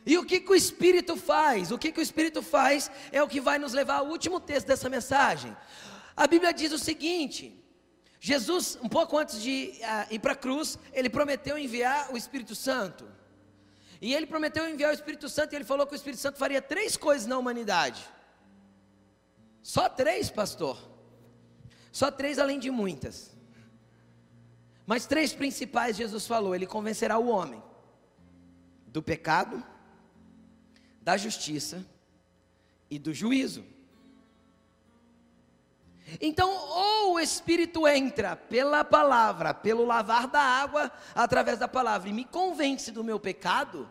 E 0.06 0.18
o 0.18 0.26
que, 0.26 0.42
que 0.42 0.52
o 0.52 0.56
Espírito 0.64 1.16
faz? 1.16 1.72
O 1.72 1.78
que, 1.78 1.94
que 1.94 2.02
o 2.02 2.08
Espírito 2.08 2.42
faz 2.42 2.92
é 3.10 3.24
o 3.24 3.28
que 3.28 3.40
vai 3.40 3.58
nos 3.58 3.72
levar 3.72 4.00
ao 4.00 4.08
último 4.08 4.38
texto 4.38 4.68
dessa 4.68 4.90
mensagem. 4.90 5.56
A 6.14 6.28
Bíblia 6.28 6.52
diz 6.52 6.74
o 6.74 6.78
seguinte: 6.78 7.44
Jesus, 8.20 8.78
um 8.84 8.90
pouco 8.90 9.18
antes 9.18 9.42
de 9.42 9.80
uh, 9.80 10.14
ir 10.14 10.20
para 10.20 10.34
a 10.34 10.42
cruz, 10.46 10.78
ele 10.92 11.10
prometeu 11.10 11.58
enviar 11.58 12.12
o 12.12 12.18
Espírito 12.18 12.54
Santo. 12.54 13.08
E 14.02 14.14
ele 14.14 14.28
prometeu 14.28 14.68
enviar 14.68 14.92
o 14.92 14.94
Espírito 14.94 15.30
Santo 15.30 15.54
e 15.54 15.56
ele 15.56 15.64
falou 15.72 15.88
que 15.88 15.94
o 15.94 16.02
Espírito 16.02 16.20
Santo 16.20 16.38
faria 16.38 16.62
três 16.62 16.98
coisas 16.98 17.26
na 17.26 17.38
humanidade. 17.38 18.06
Só 19.64 19.88
três, 19.88 20.30
pastor. 20.30 20.78
Só 21.94 22.12
três 22.12 22.38
além 22.38 22.60
de 22.60 22.70
muitas. 22.70 23.39
Mas 24.90 25.06
três 25.06 25.32
principais 25.34 25.96
Jesus 25.96 26.26
falou: 26.26 26.56
ele 26.56 26.66
convencerá 26.66 27.20
o 27.20 27.28
homem 27.28 27.62
do 28.88 29.04
pecado, 29.04 29.64
da 31.00 31.16
justiça 31.16 31.86
e 32.90 32.98
do 32.98 33.14
juízo. 33.14 33.64
Então, 36.20 36.50
ou 36.50 37.14
o 37.14 37.20
Espírito 37.20 37.88
entra 37.88 38.36
pela 38.36 38.84
palavra, 38.84 39.54
pelo 39.54 39.86
lavar 39.86 40.26
da 40.26 40.42
água, 40.42 40.92
através 41.14 41.60
da 41.60 41.68
palavra, 41.68 42.10
e 42.10 42.14
me 42.14 42.26
convence 42.26 42.92
do 42.92 43.04
meu 43.04 43.20
pecado, 43.20 43.88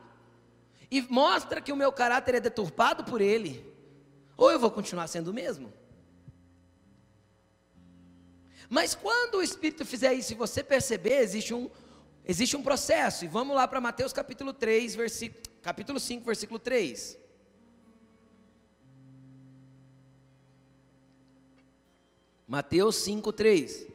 e 0.91 1.01
mostra 1.03 1.61
que 1.61 1.71
o 1.71 1.77
meu 1.77 1.93
caráter 1.93 2.35
é 2.35 2.41
deturpado 2.41 3.05
por 3.05 3.21
ele, 3.21 3.73
ou 4.37 4.51
eu 4.51 4.59
vou 4.59 4.73
continuar 4.73 5.07
sendo 5.07 5.29
o 5.29 5.35
mesmo. 5.35 5.73
Mas 8.69 8.95
quando 8.95 9.37
o 9.37 9.43
Espírito 9.43 9.85
fizer 9.85 10.13
isso 10.13 10.33
e 10.33 10.37
você 10.37 10.63
perceber, 10.63 11.21
existe 11.21 11.55
um, 11.55 11.71
existe 12.25 12.57
um 12.57 12.63
processo. 12.63 13.25
E 13.25 13.29
vamos 13.29 13.57
lá 13.57 13.67
para 13.67 13.81
Mateus 13.81 14.13
capítulo 14.13 14.53
3, 14.53 14.95
versículo, 14.95 15.43
capítulo 15.63 15.99
5, 15.99 16.25
versículo 16.25 16.59
3. 16.59 17.19
Mateus 22.47 22.97
5, 22.97 23.33
3. 23.33 23.87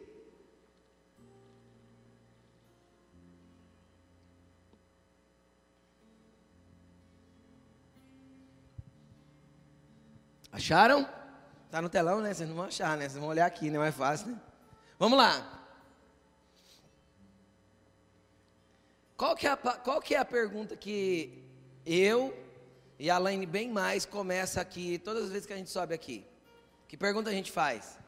Acharam? 10.52 11.10
Tá 11.72 11.82
no 11.82 11.90
telão, 11.90 12.22
né? 12.22 12.32
Vocês 12.32 12.48
não 12.48 12.56
vão 12.56 12.66
achar, 12.66 12.96
né? 12.96 13.10
Vocês 13.10 13.20
vão 13.20 13.28
olhar 13.28 13.48
aqui, 13.48 13.72
né? 13.72 13.80
Mais 13.80 13.96
fácil, 13.96 14.28
né? 14.28 14.53
Vamos 15.04 15.18
lá. 15.18 15.46
Qual 19.18 19.36
que, 19.36 19.46
é 19.46 19.50
a, 19.50 19.58
qual 19.58 20.02
que 20.02 20.16
é 20.16 20.18
a 20.18 20.24
pergunta 20.24 20.78
que 20.78 21.44
eu 21.86 22.34
e 22.98 23.10
a 23.10 23.18
Laine 23.18 23.46
bem 23.46 23.70
mais 23.70 24.06
começa 24.06 24.62
aqui, 24.62 24.98
todas 24.98 25.26
as 25.26 25.30
vezes 25.30 25.46
que 25.46 25.52
a 25.52 25.58
gente 25.58 25.70
sobe 25.70 25.94
aqui? 25.94 26.26
Que 26.88 26.96
pergunta 26.96 27.30
a 27.30 27.34
gente 27.34 27.52
faz? 27.52 28.00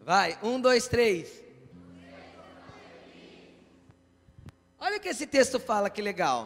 Vai, 0.00 0.38
um, 0.42 0.60
dois, 0.60 0.86
três. 0.86 1.42
Olha 4.78 4.98
o 4.98 5.00
que 5.00 5.08
esse 5.08 5.26
texto 5.26 5.58
fala, 5.58 5.88
que 5.88 6.02
legal. 6.02 6.42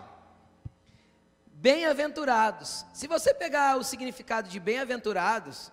Bem-aventurados. 1.55 2.87
Se 2.95 3.09
você 3.09 3.35
pegar 3.35 3.77
o 3.79 3.83
significado 3.83 4.49
de 4.49 4.61
bem-aventurados, 4.61 5.73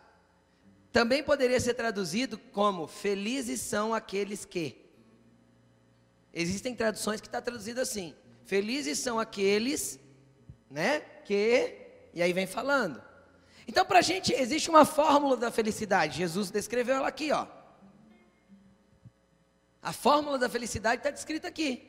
também 0.91 1.23
poderia 1.23 1.59
ser 1.59 1.75
traduzido 1.75 2.37
como 2.37 2.87
felizes 2.87 3.61
são 3.61 3.93
aqueles 3.93 4.45
que. 4.45 4.85
Existem 6.33 6.75
traduções 6.75 7.21
que 7.21 7.27
está 7.27 7.41
traduzido 7.41 7.79
assim: 7.79 8.15
felizes 8.43 8.99
são 8.99 9.19
aqueles, 9.19 9.99
né, 10.69 10.99
que. 11.25 11.75
E 12.13 12.21
aí 12.21 12.33
vem 12.33 12.47
falando. 12.47 13.01
Então, 13.67 13.85
para 13.85 13.99
a 13.99 14.01
gente 14.01 14.33
existe 14.33 14.69
uma 14.69 14.83
fórmula 14.83 15.37
da 15.37 15.51
felicidade. 15.51 16.17
Jesus 16.17 16.49
descreveu 16.49 16.95
ela 16.95 17.07
aqui, 17.07 17.31
ó. 17.31 17.45
A 19.81 19.93
fórmula 19.93 20.39
da 20.39 20.49
felicidade 20.49 21.01
está 21.01 21.11
descrita 21.11 21.47
aqui. 21.47 21.87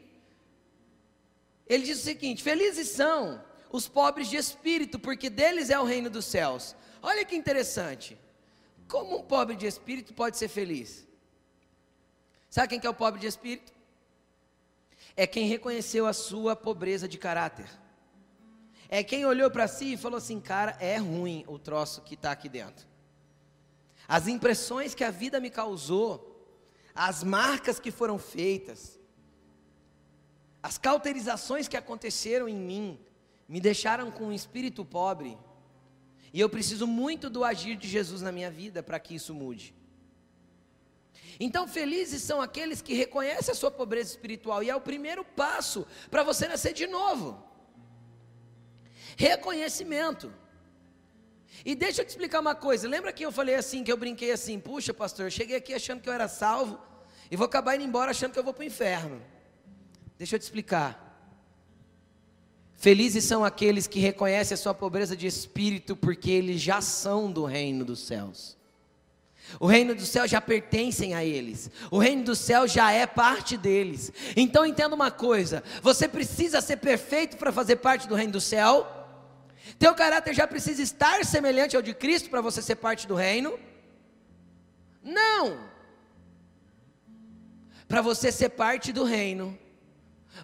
Ele 1.67 1.85
diz 1.85 2.01
o 2.01 2.05
seguinte: 2.05 2.43
felizes 2.43 2.89
são 2.89 3.43
os 3.73 3.89
pobres 3.89 4.29
de 4.29 4.37
espírito, 4.37 4.99
porque 4.99 5.31
deles 5.31 5.71
é 5.71 5.81
o 5.81 5.85
reino 5.85 6.11
dos 6.11 6.27
céus. 6.27 6.77
Olha 7.01 7.25
que 7.25 7.35
interessante. 7.35 8.19
Como 8.91 9.19
um 9.19 9.23
pobre 9.23 9.55
de 9.55 9.67
espírito 9.67 10.13
pode 10.13 10.37
ser 10.37 10.49
feliz? 10.49 11.07
Sabe 12.51 12.67
quem 12.67 12.81
que 12.81 12.87
é 12.89 12.91
o 12.91 12.95
pobre 12.95 13.21
de 13.21 13.27
espírito? 13.29 13.73
É 15.17 15.29
quem 15.29 15.47
reconheceu 15.47 16.07
a 16.07 16.13
sua 16.13 16.57
pobreza 16.57 17.07
de 17.07 17.17
caráter. 17.17 17.71
É 18.89 19.05
quem 19.05 19.25
olhou 19.25 19.49
para 19.49 19.69
si 19.69 19.93
e 19.93 19.97
falou 19.97 20.19
assim: 20.19 20.41
cara, 20.41 20.77
é 20.81 20.97
ruim 20.97 21.45
o 21.47 21.57
troço 21.57 22.03
que 22.03 22.15
está 22.15 22.33
aqui 22.33 22.49
dentro. 22.49 22.85
As 24.09 24.27
impressões 24.27 24.93
que 24.93 25.05
a 25.05 25.11
vida 25.13 25.39
me 25.39 25.51
causou, 25.51 26.45
as 26.93 27.23
marcas 27.23 27.79
que 27.79 27.93
foram 27.93 28.19
feitas, 28.19 28.99
as 30.61 30.77
cauterizações 30.77 31.69
que 31.69 31.77
aconteceram 31.77 32.49
em 32.49 32.57
mim, 32.57 32.99
me 33.49 33.61
deixaram 33.61 34.11
com 34.11 34.25
um 34.25 34.33
espírito 34.33 34.85
pobre. 34.85 35.39
E 36.33 36.41
eu 36.41 36.49
preciso 36.49 36.87
muito 36.87 37.29
do 37.29 37.45
agir 37.45 37.77
de 37.77 37.89
Jesus 37.89 38.23
na 38.23 38.31
minha 38.31 38.51
vida 38.51 38.83
para 38.83 39.01
que 39.01 39.15
isso 39.15 39.35
mude. 39.35 39.75
Então, 41.39 41.67
felizes 41.67 42.23
são 42.23 42.41
aqueles 42.41 42.83
que 42.83 42.93
reconhecem 42.93 43.53
a 43.53 43.55
sua 43.55 43.71
pobreza 43.71 44.11
espiritual, 44.11 44.63
e 44.63 44.69
é 44.69 44.77
o 44.77 44.81
primeiro 44.81 45.25
passo 45.25 45.87
para 46.11 46.23
você 46.23 46.47
nascer 46.47 46.75
de 46.75 46.87
novo. 46.87 47.43
Reconhecimento. 49.17 50.33
E 51.65 51.75
deixa 51.75 52.03
eu 52.03 52.07
te 52.07 52.11
explicar 52.11 52.41
uma 52.41 52.55
coisa. 52.55 52.89
Lembra 52.89 53.13
que 53.13 53.25
eu 53.25 53.33
falei 53.33 53.55
assim, 53.55 53.83
que 53.83 53.91
eu 53.91 53.97
brinquei 53.97 54.33
assim, 54.33 54.59
puxa, 54.61 54.95
pastor, 54.95 55.27
eu 55.27 55.31
cheguei 55.31 55.57
aqui 55.57 55.75
achando 55.75 56.01
que 56.01 56.09
eu 56.09 56.13
era 56.13 56.29
salvo 56.29 56.81
e 57.31 57.37
vou 57.37 57.47
acabar 57.47 57.75
indo 57.75 57.85
embora 57.85 58.11
achando 58.11 58.33
que 58.33 58.39
eu 58.39 58.45
vou 58.45 58.53
para 58.53 58.63
o 58.63 58.67
inferno. 58.67 59.23
Deixa 60.19 60.37
eu 60.37 60.39
te 60.39 60.43
explicar. 60.43 61.10
Felizes 62.81 63.25
são 63.25 63.45
aqueles 63.45 63.87
que 63.87 64.01
reconhecem 64.01 64.55
a 64.55 64.59
sua 64.59 64.73
pobreza 64.73 65.15
de 65.15 65.27
espírito, 65.27 65.95
porque 65.95 66.31
eles 66.31 66.63
já 66.63 66.81
são 66.81 67.31
do 67.31 67.45
reino 67.45 67.85
dos 67.85 68.01
céus. 68.01 68.57
O 69.61 69.67
reino 69.67 69.95
dos 69.95 70.09
céus 70.09 70.31
já 70.31 70.41
pertencem 70.41 71.13
a 71.13 71.23
eles. 71.23 71.71
O 71.91 71.99
reino 71.99 72.25
dos 72.25 72.39
céus 72.39 72.73
já 72.73 72.91
é 72.91 73.07
parte 73.07 73.59
deles. 73.59 74.11
Então 74.35 74.65
entenda 74.65 74.95
uma 74.95 75.11
coisa: 75.11 75.63
você 75.83 76.09
precisa 76.09 76.63
ser 76.63 76.79
perfeito 76.79 77.37
para 77.37 77.53
fazer 77.53 77.77
parte 77.77 78.09
do 78.09 78.15
reino 78.15 78.33
do 78.33 78.41
céu. 78.41 78.87
Teu 79.79 79.95
caráter 79.95 80.33
já 80.33 80.47
precisa 80.47 80.81
estar 80.81 81.23
semelhante 81.27 81.77
ao 81.77 81.83
de 81.83 81.93
Cristo 81.93 82.31
para 82.31 82.41
você 82.41 82.63
ser 82.63 82.77
parte 82.77 83.07
do 83.07 83.15
reino? 83.15 83.61
Não. 85.05 85.69
Para 87.87 88.01
você 88.01 88.33
ser 88.33 88.49
parte 88.49 88.91
do 88.91 89.05
reino, 89.05 89.59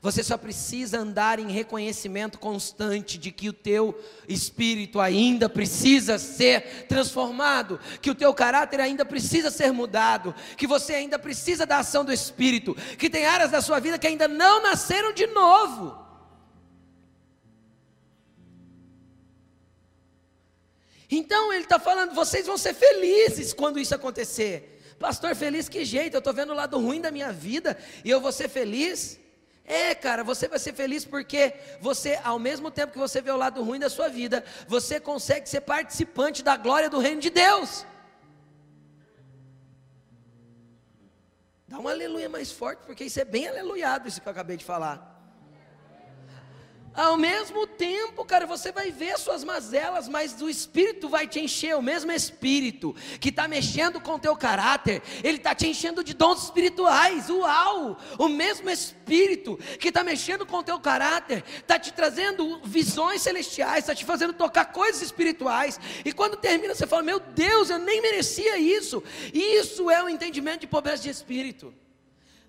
você 0.03 0.23
só 0.23 0.37
precisa 0.37 0.99
andar 0.99 1.39
em 1.39 1.51
reconhecimento 1.51 2.39
constante 2.39 3.17
de 3.17 3.31
que 3.31 3.49
o 3.49 3.53
teu 3.53 3.99
espírito 4.29 5.01
ainda 5.01 5.49
precisa 5.49 6.19
ser 6.19 6.87
transformado, 6.87 7.81
que 8.01 8.11
o 8.11 8.15
teu 8.15 8.33
caráter 8.35 8.81
ainda 8.81 9.05
precisa 9.05 9.51
ser 9.51 9.73
mudado, 9.73 10.35
que 10.57 10.67
você 10.67 10.95
ainda 10.95 11.19
precisa 11.19 11.65
da 11.65 11.79
ação 11.79 12.05
do 12.05 12.13
espírito, 12.13 12.75
que 12.99 13.09
tem 13.09 13.27
áreas 13.27 13.51
da 13.51 13.63
sua 13.63 13.81
vida 13.81 13.99
que 13.99 14.07
ainda 14.07 14.29
não 14.29 14.63
nasceram 14.63 15.13
de 15.13 15.27
novo. 15.29 16.05
Então 21.11 21.53
ele 21.53 21.63
está 21.63 21.79
falando, 21.79 22.15
vocês 22.15 22.47
vão 22.47 22.59
ser 22.59 22.75
felizes 22.75 23.53
quando 23.53 23.79
isso 23.79 23.95
acontecer. 23.95 24.83
Pastor, 24.99 25.35
feliz 25.37 25.69
que 25.69 25.85
jeito? 25.85 26.15
Eu 26.15 26.19
estou 26.19 26.35
vendo 26.35 26.53
o 26.53 26.57
lado 26.57 26.79
ruim 26.79 27.01
da 27.01 27.11
minha 27.11 27.33
vida 27.33 27.79
e 28.05 28.11
eu 28.11 28.21
vou 28.21 28.33
ser 28.33 28.49
feliz? 28.49 29.19
É, 29.67 29.97
cara, 29.97 30.23
você 30.23 30.47
vai 30.47 30.61
ser 30.61 30.73
feliz 30.73 31.05
porque 31.05 31.53
você, 31.81 32.21
ao 32.23 32.39
mesmo 32.39 32.71
tempo 32.71 32.93
que 32.93 32.99
você 32.99 33.21
vê 33.21 33.33
o 33.33 33.37
lado 33.37 33.65
ruim 33.65 33.81
da 33.81 33.91
sua 33.91 34.09
vida, 34.09 34.45
você 34.69 35.01
consegue 35.01 35.49
ser 35.49 35.63
participante 35.63 36.43
da 36.43 36.57
glória 36.57 36.89
do 36.89 37.01
reino 37.01 37.21
de 37.21 37.31
Deus. 37.31 37.85
Dá 41.67 41.81
um 41.81 41.89
aleluia 41.89 42.29
mais 42.29 42.53
forte, 42.53 42.85
porque 42.87 43.05
isso 43.05 43.19
é 43.19 43.25
bem 43.25 43.49
aleluiado, 43.49 44.07
isso 44.07 44.21
que 44.21 44.29
eu 44.29 44.31
acabei 44.31 44.57
de 44.57 44.65
falar. 44.65 45.16
Ao 46.97 47.15
mesmo 47.19 47.67
tempo, 47.67 48.25
cara, 48.25 48.47
você 48.47 48.73
vai 48.73 48.91
ver 48.91 49.19
suas 49.19 49.45
mazelas, 49.45 50.09
mas 50.09 50.41
o 50.41 50.49
Espírito 50.49 51.11
vai 51.11 51.29
te 51.29 51.39
encher, 51.39 51.77
o 51.77 51.83
mesmo 51.83 52.11
Espírito 52.11 52.97
que 53.21 53.29
está 53.29 53.47
mexendo 53.47 54.01
com 54.01 54.15
o 54.15 54.19
teu 54.19 54.35
caráter, 54.35 55.03
ele 55.23 55.37
está 55.37 55.55
te 55.55 55.67
enchendo 55.67 56.03
de 56.03 56.15
dons 56.15 56.45
espirituais, 56.45 57.29
uau! 57.29 57.99
O 58.19 58.29
mesmo 58.29 58.71
Espírito 58.71 59.59
que 59.79 59.89
está 59.89 60.03
mexendo 60.03 60.47
com 60.47 60.57
o 60.57 60.63
teu 60.63 60.81
caráter, 60.81 61.45
está 61.59 61.79
te 61.79 61.93
trazendo 61.93 62.63
visões 62.65 63.21
celestiais, 63.21 63.81
está 63.81 63.95
te 63.95 64.05
fazendo 64.05 64.33
tocar 64.33 64.65
coisas 64.73 65.03
espirituais, 65.03 65.79
e 66.03 66.15
quando 66.15 66.39
termina 66.39 66.75
você 66.75 66.87
fala, 66.87 67.03
meu 67.03 67.21
Deus, 67.21 67.69
eu 67.69 67.79
nem 67.79 68.01
merecia 68.01 68.57
isso, 68.57 69.03
isso 69.35 69.91
é 69.91 70.03
o 70.03 70.09
entendimento 70.09 70.63
de 70.63 70.67
pobreza 70.67 71.03
de 71.03 71.11
Espírito. 71.11 71.75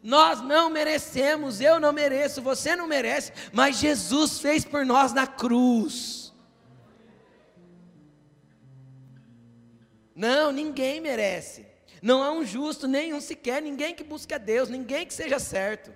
Nós 0.02 0.42
não 0.42 0.70
merecemos, 0.70 1.60
eu 1.60 1.80
não 1.80 1.92
mereço, 1.92 2.42
você 2.42 2.76
não 2.76 2.88
merece, 2.88 3.34
mas 3.52 3.78
Jesus 3.78 4.40
fez 4.40 4.64
por 4.64 4.86
nós 4.86 5.12
na 5.12 5.26
cruz. 5.26 6.34
Não, 10.16 10.52
ninguém 10.52 11.00
merece. 11.00 11.66
Não 12.02 12.24
há 12.24 12.32
um 12.32 12.46
justo, 12.46 12.88
nenhum 12.88 13.20
sequer, 13.22 13.62
ninguém 13.62 13.94
que 13.94 14.04
busque 14.04 14.34
a 14.34 14.38
Deus, 14.38 14.70
ninguém 14.70 15.06
que 15.06 15.14
seja 15.14 15.40
certo. 15.40 15.92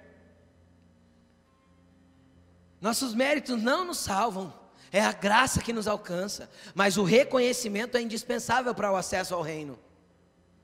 Nossos 2.80 3.14
méritos 3.14 3.62
não 3.62 3.86
nos 3.86 4.00
salvam, 4.00 4.54
é 4.92 5.00
a 5.00 5.12
graça 5.12 5.62
que 5.62 5.72
nos 5.72 5.88
alcança, 5.88 6.50
mas 6.76 6.98
o 6.98 7.04
reconhecimento 7.04 7.96
é 7.96 8.02
indispensável 8.02 8.76
para 8.76 8.92
o 8.92 8.96
acesso 8.96 9.34
ao 9.34 9.42
reino, 9.42 9.80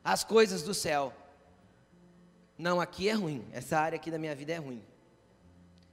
às 0.03 0.23
coisas 0.23 0.63
do 0.63 0.73
céu. 0.73 1.13
Não, 2.57 2.81
aqui 2.81 3.07
é 3.07 3.13
ruim, 3.13 3.45
essa 3.51 3.77
área 3.77 3.95
aqui 3.95 4.09
da 4.09 4.17
minha 4.17 4.33
vida 4.33 4.53
é 4.53 4.57
ruim. 4.57 4.83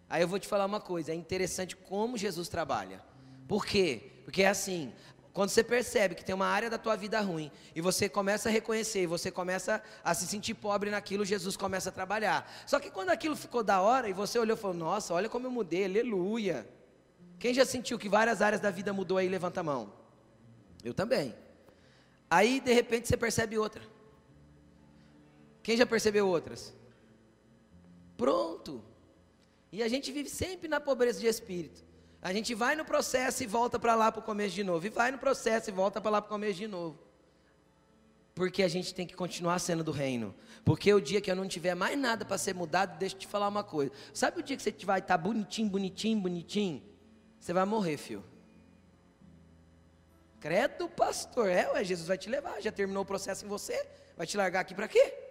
Aí 0.09 0.23
eu 0.23 0.29
vou 0.29 0.39
te 0.39 0.49
falar 0.49 0.65
uma 0.67 0.81
coisa, 0.81 1.13
é 1.13 1.15
interessante 1.15 1.77
como 1.77 2.17
Jesus 2.17 2.49
trabalha. 2.49 3.03
Por 3.47 3.67
quê? 3.67 4.13
Porque 4.25 4.43
é 4.43 4.49
assim, 4.49 4.93
quando 5.35 5.51
você 5.51 5.65
percebe 5.65 6.15
que 6.15 6.25
tem 6.25 6.35
uma 6.35 6.47
área 6.47 6.71
da 6.71 6.79
tua 6.79 6.97
vida 6.97 7.21
ruim 7.21 7.51
e 7.75 7.81
você 7.81 8.09
começa 8.09 8.49
a 8.49 8.53
reconhecer, 8.53 9.07
você 9.07 9.31
começa 9.31 9.83
a 10.03 10.15
se 10.15 10.27
sentir 10.27 10.55
pobre 10.55 10.91
naquilo, 10.91 11.25
Jesus 11.25 11.57
começa 11.57 11.89
a 11.89 11.93
trabalhar. 11.93 12.51
Só 12.67 12.79
que 12.79 12.91
quando 12.91 13.11
aquilo 13.11 13.35
ficou 13.35 13.63
da 13.63 13.81
hora 13.81 14.09
e 14.09 14.13
você 14.13 14.39
olhou 14.39 14.57
e 14.57 14.61
falou: 14.61 14.77
"Nossa, 14.77 15.13
olha 15.13 15.29
como 15.29 15.47
eu 15.47 15.51
mudei, 15.51 15.85
aleluia". 15.85 16.67
Quem 17.39 17.53
já 17.53 17.67
sentiu 17.67 17.99
que 17.99 18.09
várias 18.09 18.41
áreas 18.41 18.61
da 18.61 18.71
vida 18.71 18.93
mudou 18.93 19.19
aí, 19.19 19.29
levanta 19.29 19.61
a 19.61 19.65
mão. 19.65 19.93
Eu 20.85 20.95
também. 20.95 21.35
Aí 22.31 22.61
de 22.61 22.73
repente 22.73 23.09
você 23.09 23.17
percebe 23.17 23.59
outra. 23.59 23.83
Quem 25.65 25.79
já 25.79 25.87
percebeu 25.87 26.29
outras? 26.29 26.75
Pronto. 28.19 28.85
E 29.73 29.83
a 29.83 29.89
gente 29.89 30.13
vive 30.13 30.29
sempre 30.29 30.69
na 30.69 30.79
pobreza 30.79 31.19
de 31.19 31.27
espírito. 31.27 31.83
A 32.21 32.33
gente 32.35 32.55
vai 32.55 32.77
no 32.77 32.85
processo 32.85 33.43
e 33.43 33.47
volta 33.47 33.79
para 33.79 33.95
lá 33.95 34.13
para 34.13 34.21
o 34.21 34.23
começo 34.23 34.55
de 34.55 34.63
novo. 34.63 34.87
E 34.87 34.91
vai 34.91 35.11
no 35.11 35.17
processo 35.17 35.71
e 35.71 35.73
volta 35.73 36.03
para 36.03 36.11
lá 36.11 36.21
para 36.21 36.29
o 36.29 36.31
começo 36.31 36.59
de 36.59 36.69
novo. 36.69 36.99
Porque 38.35 38.63
a 38.63 38.69
gente 38.69 38.95
tem 38.95 39.07
que 39.07 39.17
continuar 39.17 39.59
sendo 39.59 39.83
do 39.83 39.91
reino. 39.91 40.35
Porque 40.67 40.93
o 40.93 41.01
dia 41.01 41.19
que 41.23 41.31
eu 41.31 41.37
não 41.37 41.49
tiver 41.49 41.75
mais 41.75 41.99
nada 41.99 42.27
para 42.27 42.37
ser 42.37 42.55
mudado, 42.55 42.99
deixa 42.99 43.17
eu 43.17 43.21
te 43.21 43.27
falar 43.27 43.49
uma 43.49 43.65
coisa. 43.65 43.91
Sabe 44.13 44.41
o 44.41 44.43
dia 44.43 44.59
que 44.59 44.63
você 44.63 44.75
vai 44.85 45.01
estar 45.01 45.17
tá 45.17 45.25
bonitinho, 45.25 45.71
bonitinho, 45.71 46.21
bonitinho? 46.21 46.83
Você 47.41 47.55
vai 47.55 47.65
morrer, 47.65 47.97
filho. 47.97 48.23
Credo, 50.41 50.91
pastor. 50.91 51.49
É, 51.49 51.73
ué, 51.73 51.83
Jesus 51.83 52.07
vai 52.07 52.19
te 52.19 52.29
levar. 52.29 52.61
Já 52.61 52.71
terminou 52.71 53.03
o 53.03 53.07
processo 53.07 53.47
em 53.47 53.49
você? 53.49 53.83
Vai 54.15 54.27
te 54.27 54.37
largar 54.37 54.61
aqui 54.61 54.75
para 54.75 54.89
quê? 54.89 55.24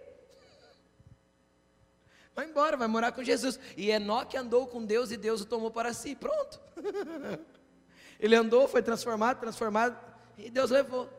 Vai 2.34 2.46
embora, 2.46 2.76
vai 2.76 2.88
morar 2.88 3.12
com 3.12 3.22
Jesus. 3.22 3.58
E 3.76 3.90
Enoque 3.90 4.36
andou 4.36 4.66
com 4.66 4.84
Deus 4.84 5.10
e 5.10 5.16
Deus 5.16 5.40
o 5.40 5.44
tomou 5.44 5.70
para 5.70 5.92
si. 5.92 6.16
Pronto. 6.16 6.60
Ele 8.18 8.34
andou, 8.34 8.66
foi 8.66 8.82
transformado, 8.82 9.40
transformado, 9.40 9.98
e 10.38 10.50
Deus 10.50 10.70
levou. 10.70 11.10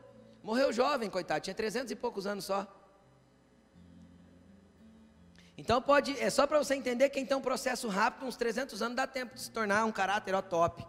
Morreu 0.43 0.71
jovem, 0.71 1.09
coitado, 1.09 1.41
tinha 1.41 1.53
300 1.53 1.91
e 1.91 1.95
poucos 1.95 2.25
anos 2.27 2.45
só. 2.45 2.67
Então 5.57 5.81
pode, 5.81 6.19
é 6.19 6.29
só 6.29 6.45
para 6.45 6.59
você 6.59 6.75
entender 6.75 7.09
que 7.09 7.19
então 7.19 7.39
um 7.39 7.41
processo 7.41 7.87
rápido, 7.87 8.25
uns 8.25 8.35
300 8.35 8.81
anos 8.81 8.95
dá 8.95 9.07
tempo 9.07 9.35
de 9.35 9.41
se 9.41 9.51
tornar 9.51 9.85
um 9.85 9.91
caráter 9.91 10.35
ó, 10.35 10.41
top. 10.41 10.83
O 10.83 10.87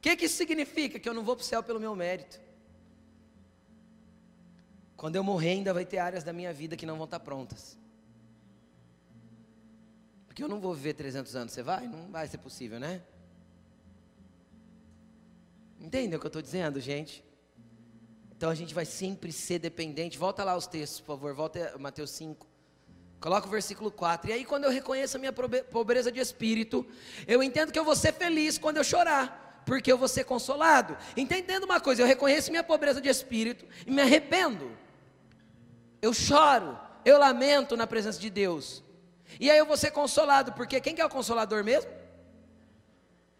que, 0.00 0.16
que 0.16 0.26
isso 0.26 0.36
significa? 0.36 0.98
Que 0.98 1.08
eu 1.08 1.14
não 1.14 1.24
vou 1.24 1.36
para 1.36 1.42
o 1.42 1.46
céu 1.46 1.62
pelo 1.62 1.80
meu 1.80 1.96
mérito. 1.96 2.43
Quando 5.04 5.16
eu 5.16 5.22
morrer, 5.22 5.50
ainda 5.50 5.74
vai 5.74 5.84
ter 5.84 5.98
áreas 5.98 6.24
da 6.24 6.32
minha 6.32 6.50
vida 6.50 6.78
que 6.78 6.86
não 6.86 6.96
vão 6.96 7.04
estar 7.04 7.20
prontas. 7.20 7.78
Porque 10.26 10.42
eu 10.42 10.48
não 10.48 10.58
vou 10.58 10.72
viver 10.72 10.94
300 10.94 11.36
anos. 11.36 11.52
Você 11.52 11.62
vai? 11.62 11.86
Não 11.86 12.10
vai 12.10 12.26
ser 12.26 12.38
possível, 12.38 12.80
né? 12.80 13.02
Entendem 15.78 16.16
o 16.16 16.18
que 16.18 16.24
eu 16.24 16.28
estou 16.28 16.40
dizendo, 16.40 16.80
gente? 16.80 17.22
Então 18.34 18.48
a 18.48 18.54
gente 18.54 18.72
vai 18.72 18.86
sempre 18.86 19.30
ser 19.30 19.58
dependente. 19.58 20.16
Volta 20.16 20.42
lá 20.42 20.56
os 20.56 20.66
textos, 20.66 21.00
por 21.00 21.18
favor. 21.18 21.34
Volta 21.34 21.76
Mateus 21.78 22.10
5. 22.12 22.46
Coloca 23.20 23.46
o 23.46 23.50
versículo 23.50 23.90
4. 23.90 24.30
E 24.30 24.32
aí, 24.32 24.44
quando 24.46 24.64
eu 24.64 24.70
reconheço 24.70 25.18
a 25.18 25.20
minha 25.20 25.34
pobreza 25.34 26.10
de 26.10 26.18
espírito, 26.18 26.86
eu 27.26 27.42
entendo 27.42 27.70
que 27.70 27.78
eu 27.78 27.84
vou 27.84 27.94
ser 27.94 28.14
feliz 28.14 28.56
quando 28.56 28.78
eu 28.78 28.84
chorar, 28.84 29.62
porque 29.66 29.92
eu 29.92 29.98
vou 29.98 30.08
ser 30.08 30.24
consolado. 30.24 30.96
Entendendo 31.14 31.64
uma 31.64 31.78
coisa, 31.78 32.00
eu 32.00 32.06
reconheço 32.06 32.50
minha 32.50 32.64
pobreza 32.64 33.02
de 33.02 33.10
espírito 33.10 33.66
e 33.86 33.90
me 33.90 34.00
arrependo 34.00 34.82
eu 36.04 36.12
choro, 36.12 36.78
eu 37.02 37.18
lamento 37.18 37.76
na 37.76 37.86
presença 37.86 38.20
de 38.20 38.28
Deus. 38.28 38.84
E 39.40 39.50
aí 39.50 39.56
eu 39.56 39.64
vou 39.64 39.76
ser 39.76 39.90
consolado, 39.90 40.52
porque 40.52 40.78
quem 40.78 40.94
que 40.94 41.00
é 41.00 41.06
o 41.06 41.08
consolador 41.08 41.64
mesmo? 41.64 41.90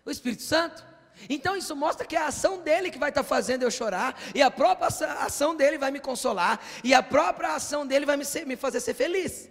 O 0.03 0.11
Espírito 0.11 0.43
Santo. 0.43 0.83
Então 1.29 1.55
isso 1.55 1.77
mostra 1.77 2.07
que 2.07 2.17
é 2.17 2.21
a 2.21 2.29
ação 2.29 2.63
dele 2.63 2.91
que 2.91 2.99
vai 2.99 3.11
estar 3.11 3.23
fazendo 3.23 3.65
eu 3.65 3.71
chorar, 3.71 4.19
e 4.35 4.41
a 4.43 4.51
própria 4.51 4.89
ação 5.29 5.55
dele 5.55 5.77
vai 5.77 5.91
me 5.91 6.01
consolar, 6.01 6.59
e 6.83 6.95
a 6.95 7.03
própria 7.03 7.55
ação 7.55 7.87
dele 7.87 8.07
vai 8.07 8.17
me, 8.17 8.25
ser, 8.25 8.47
me 8.47 8.57
fazer 8.57 8.81
ser 8.81 8.95
feliz. 8.95 9.51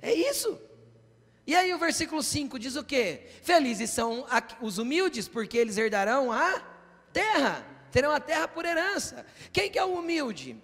É 0.00 0.14
isso. 0.14 0.56
E 1.48 1.54
aí 1.56 1.74
o 1.74 1.78
versículo 1.78 2.22
5 2.22 2.60
diz 2.60 2.76
o 2.76 2.84
quê? 2.84 3.26
Felizes 3.42 3.90
são 3.90 4.24
os 4.60 4.78
humildes, 4.78 5.26
porque 5.26 5.58
eles 5.58 5.76
herdarão 5.76 6.30
a 6.30 6.62
terra 7.12 7.69
terão 7.90 8.12
a 8.12 8.20
terra 8.20 8.48
por 8.48 8.64
herança. 8.64 9.26
Quem 9.52 9.70
que 9.70 9.78
é 9.78 9.84
o 9.84 9.94
humilde? 9.94 10.56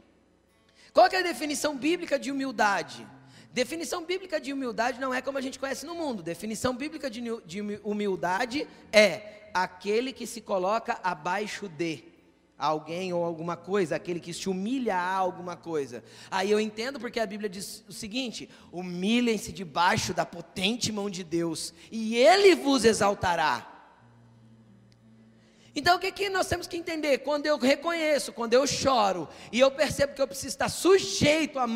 Qual 0.92 1.06
é 1.06 1.16
a 1.16 1.22
definição 1.22 1.76
bíblica 1.76 2.18
de 2.18 2.30
humildade? 2.30 3.06
Definição 3.52 4.04
bíblica 4.04 4.40
de 4.40 4.52
humildade 4.52 5.00
não 5.00 5.14
é 5.14 5.22
como 5.22 5.38
a 5.38 5.40
gente 5.40 5.58
conhece 5.58 5.86
no 5.86 5.94
mundo. 5.94 6.22
Definição 6.22 6.74
bíblica 6.74 7.08
de, 7.08 7.22
de 7.44 7.60
humildade 7.82 8.66
é 8.92 9.48
aquele 9.52 10.12
que 10.12 10.26
se 10.26 10.40
coloca 10.40 11.00
abaixo 11.02 11.68
de 11.68 12.04
alguém 12.58 13.12
ou 13.12 13.24
alguma 13.24 13.56
coisa, 13.56 13.96
aquele 13.96 14.20
que 14.20 14.32
se 14.32 14.48
humilha 14.48 14.96
a 14.96 15.14
alguma 15.14 15.56
coisa. 15.56 16.02
Aí 16.30 16.50
eu 16.50 16.60
entendo 16.60 16.98
porque 16.98 17.20
a 17.20 17.26
Bíblia 17.26 17.48
diz 17.48 17.84
o 17.88 17.92
seguinte: 17.92 18.48
humilhem-se 18.72 19.52
debaixo 19.52 20.14
da 20.14 20.24
potente 20.24 20.90
mão 20.92 21.10
de 21.10 21.24
Deus, 21.24 21.74
e 21.90 22.16
Ele 22.16 22.54
vos 22.54 22.84
exaltará. 22.84 23.75
Então 25.78 25.98
o 25.98 26.00
que, 26.00 26.10
que 26.10 26.30
nós 26.30 26.48
temos 26.48 26.66
que 26.66 26.74
entender? 26.74 27.18
Quando 27.18 27.44
eu 27.44 27.58
reconheço, 27.58 28.32
quando 28.32 28.54
eu 28.54 28.66
choro, 28.66 29.28
e 29.52 29.60
eu 29.60 29.70
percebo 29.70 30.14
que 30.14 30.22
eu 30.22 30.26
preciso 30.26 30.48
estar 30.48 30.70
sujeito 30.70 31.58
a, 31.58 31.66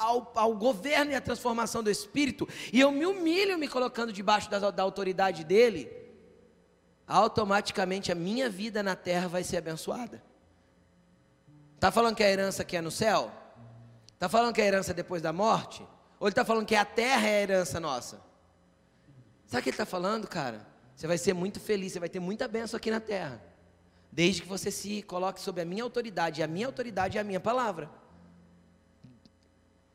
ao, 0.00 0.32
ao, 0.34 0.56
governo 0.56 1.12
e 1.12 1.14
à 1.14 1.20
transformação 1.20 1.82
do 1.82 1.90
Espírito, 1.90 2.48
e 2.72 2.80
eu 2.80 2.90
me 2.90 3.04
humilho 3.04 3.58
me 3.58 3.68
colocando 3.68 4.10
debaixo 4.10 4.50
da, 4.50 4.70
da 4.70 4.82
autoridade 4.82 5.44
dele, 5.44 5.92
automaticamente 7.06 8.10
a 8.10 8.14
minha 8.14 8.48
vida 8.48 8.82
na 8.82 8.96
terra 8.96 9.28
vai 9.28 9.44
ser 9.44 9.58
abençoada. 9.58 10.22
Está 11.74 11.90
falando 11.90 12.16
que 12.16 12.24
a 12.24 12.30
herança 12.30 12.62
aqui 12.62 12.78
é 12.78 12.80
no 12.80 12.90
céu? 12.90 13.30
Está 14.14 14.30
falando 14.30 14.54
que 14.54 14.62
a 14.62 14.64
herança 14.64 14.92
é 14.92 14.94
depois 14.94 15.20
da 15.20 15.32
morte? 15.32 15.86
Ou 16.18 16.26
ele 16.26 16.32
está 16.32 16.44
falando 16.44 16.64
que 16.64 16.74
a 16.74 16.86
terra 16.86 17.28
é 17.28 17.36
a 17.36 17.42
herança 17.42 17.78
nossa? 17.78 18.18
Sabe 19.46 19.60
o 19.60 19.62
que 19.62 19.68
ele 19.68 19.74
está 19.74 19.84
falando, 19.84 20.26
cara? 20.26 20.71
Você 20.94 21.06
vai 21.06 21.18
ser 21.18 21.32
muito 21.32 21.58
feliz, 21.60 21.92
você 21.92 22.00
vai 22.00 22.08
ter 22.08 22.20
muita 22.20 22.46
bênção 22.46 22.76
aqui 22.76 22.90
na 22.90 23.00
terra. 23.00 23.42
Desde 24.10 24.42
que 24.42 24.48
você 24.48 24.70
se 24.70 25.02
coloque 25.02 25.40
sob 25.40 25.60
a 25.60 25.64
minha 25.64 25.82
autoridade, 25.82 26.40
e 26.40 26.44
a 26.44 26.46
minha 26.46 26.66
autoridade 26.66 27.18
é 27.18 27.20
a 27.20 27.24
minha 27.24 27.40
palavra. 27.40 27.90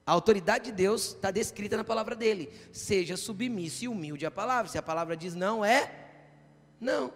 A 0.06 0.12
autoridade 0.14 0.66
de 0.66 0.72
Deus 0.72 1.16
está 1.16 1.30
descrita 1.32 1.76
na 1.76 1.84
palavra 1.84 2.16
dele. 2.16 2.50
Seja 2.72 3.18
submisso 3.18 3.84
e 3.84 3.88
humilde 3.88 4.26
à 4.26 4.32
palavra. 4.32 4.72
Se 4.72 4.78
a 4.78 4.82
palavra 4.82 5.18
diz 5.18 5.36
não, 5.36 5.66
é 5.66 5.92
não. 6.80 7.14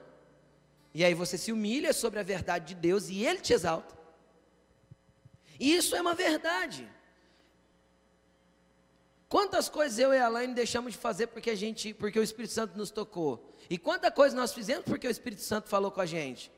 E 0.93 1.05
aí 1.05 1.13
você 1.13 1.37
se 1.37 1.53
humilha 1.53 1.93
sobre 1.93 2.19
a 2.19 2.23
verdade 2.23 2.73
de 2.73 2.75
Deus 2.75 3.07
e 3.07 3.25
ele 3.25 3.39
te 3.39 3.53
exalta. 3.53 3.95
Isso 5.57 5.95
é 5.95 6.01
uma 6.01 6.13
verdade. 6.13 6.87
Quantas 9.31 9.69
coisas 9.69 9.97
eu 9.97 10.13
e 10.13 10.17
a 10.17 10.25
Alaine 10.25 10.53
deixamos 10.53 10.91
de 10.91 10.99
fazer 10.99 11.27
porque 11.27 11.49
a 11.51 11.55
gente, 11.55 11.93
porque 11.93 12.19
o 12.19 12.23
Espírito 12.23 12.53
Santo 12.53 12.77
nos 12.77 12.91
tocou? 12.91 13.55
E 13.69 13.77
quanta 13.77 14.11
coisa 14.11 14.35
nós 14.35 14.53
fizemos 14.53 14.83
porque 14.83 15.07
o 15.07 15.09
Espírito 15.09 15.41
Santo 15.41 15.69
falou 15.69 15.89
com 15.89 16.01
a 16.01 16.05
gente? 16.05 16.51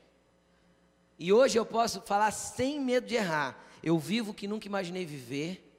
E 1.16 1.32
hoje 1.32 1.56
eu 1.56 1.64
posso 1.64 2.00
falar 2.00 2.32
sem 2.32 2.80
medo 2.80 3.06
de 3.06 3.14
errar. 3.14 3.64
Eu 3.80 3.96
vivo 3.96 4.32
o 4.32 4.34
que 4.34 4.48
nunca 4.48 4.66
imaginei 4.66 5.06
viver. 5.06 5.72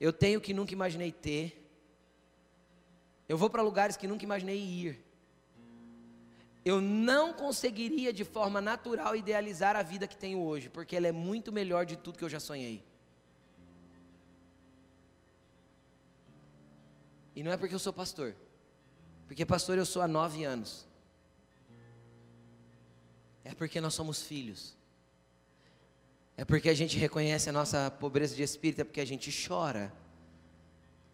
Eu 0.00 0.12
tenho 0.12 0.40
o 0.40 0.42
que 0.42 0.52
nunca 0.52 0.72
imaginei 0.72 1.12
ter. 1.12 1.64
Eu 3.28 3.38
vou 3.38 3.48
para 3.48 3.62
lugares 3.62 3.96
que 3.96 4.08
nunca 4.08 4.24
imaginei 4.24 4.58
ir. 4.58 5.04
Eu 6.64 6.80
não 6.80 7.34
conseguiria 7.34 8.12
de 8.12 8.24
forma 8.24 8.60
natural 8.60 9.14
idealizar 9.14 9.76
a 9.76 9.82
vida 9.84 10.08
que 10.08 10.16
tenho 10.16 10.40
hoje, 10.40 10.70
porque 10.70 10.96
ela 10.96 11.06
é 11.06 11.12
muito 11.12 11.52
melhor 11.52 11.86
de 11.86 11.94
tudo 11.94 12.18
que 12.18 12.24
eu 12.24 12.28
já 12.28 12.40
sonhei. 12.40 12.82
E 17.36 17.42
não 17.42 17.52
é 17.52 17.56
porque 17.58 17.74
eu 17.74 17.78
sou 17.78 17.92
pastor. 17.92 18.34
Porque 19.26 19.44
pastor 19.44 19.76
eu 19.76 19.84
sou 19.84 20.00
há 20.00 20.08
nove 20.08 20.42
anos. 20.42 20.86
É 23.44 23.54
porque 23.54 23.78
nós 23.78 23.92
somos 23.92 24.22
filhos. 24.22 24.74
É 26.34 26.44
porque 26.44 26.70
a 26.70 26.74
gente 26.74 26.96
reconhece 26.96 27.50
a 27.50 27.52
nossa 27.52 27.90
pobreza 27.90 28.34
de 28.34 28.42
espírito, 28.42 28.80
é 28.80 28.84
porque 28.84 29.02
a 29.02 29.04
gente 29.04 29.30
chora. 29.46 29.92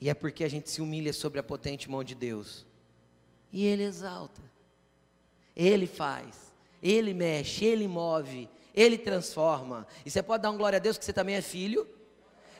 E 0.00 0.08
é 0.08 0.14
porque 0.14 0.44
a 0.44 0.48
gente 0.48 0.70
se 0.70 0.80
humilha 0.80 1.12
sobre 1.12 1.40
a 1.40 1.42
potente 1.42 1.90
mão 1.90 2.04
de 2.04 2.14
Deus. 2.14 2.64
E 3.52 3.64
Ele 3.64 3.82
exalta. 3.82 4.40
Ele 5.54 5.86
faz, 5.86 6.52
Ele 6.82 7.12
mexe, 7.12 7.64
Ele 7.64 7.86
move, 7.86 8.48
Ele 8.74 8.96
transforma. 8.96 9.86
E 10.06 10.10
você 10.10 10.22
pode 10.22 10.42
dar 10.42 10.50
um 10.50 10.56
glória 10.56 10.76
a 10.76 10.80
Deus 10.80 10.96
que 10.96 11.04
você 11.04 11.12
também 11.12 11.34
é 11.34 11.42
filho? 11.42 11.86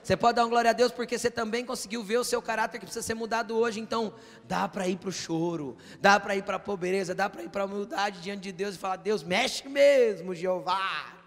Você 0.03 0.17
pode 0.17 0.37
dar 0.37 0.45
um 0.45 0.49
glória 0.49 0.71
a 0.71 0.73
Deus 0.75 0.91
porque 0.91 1.17
você 1.17 1.31
também 1.31 1.65
conseguiu 1.65 2.03
ver 2.03 2.19
o 2.19 2.25
seu 2.25 2.43
caráter 2.43 2.79
que 2.79 2.87
precisa 2.87 3.07
ser 3.07 3.15
mudado 3.15 3.57
hoje. 3.57 3.79
Então, 3.79 4.13
dá 4.45 4.67
para 4.67 4.89
ir 4.89 4.97
para 4.97 5.09
o 5.09 5.13
choro, 5.13 5.77
dá 6.01 6.19
para 6.19 6.35
ir 6.35 6.43
para 6.43 6.57
a 6.57 6.61
pobreza, 6.61 7.15
dá 7.15 7.31
para 7.31 7.45
ir 7.45 7.49
para 7.49 7.63
a 7.63 7.67
humildade 7.67 8.21
diante 8.21 8.43
de 8.43 8.53
Deus 8.53 8.75
e 8.75 8.79
falar: 8.79 8.97
Deus, 8.97 9.23
mexe 9.23 9.69
mesmo, 9.69 10.35
Jeová. 10.35 11.19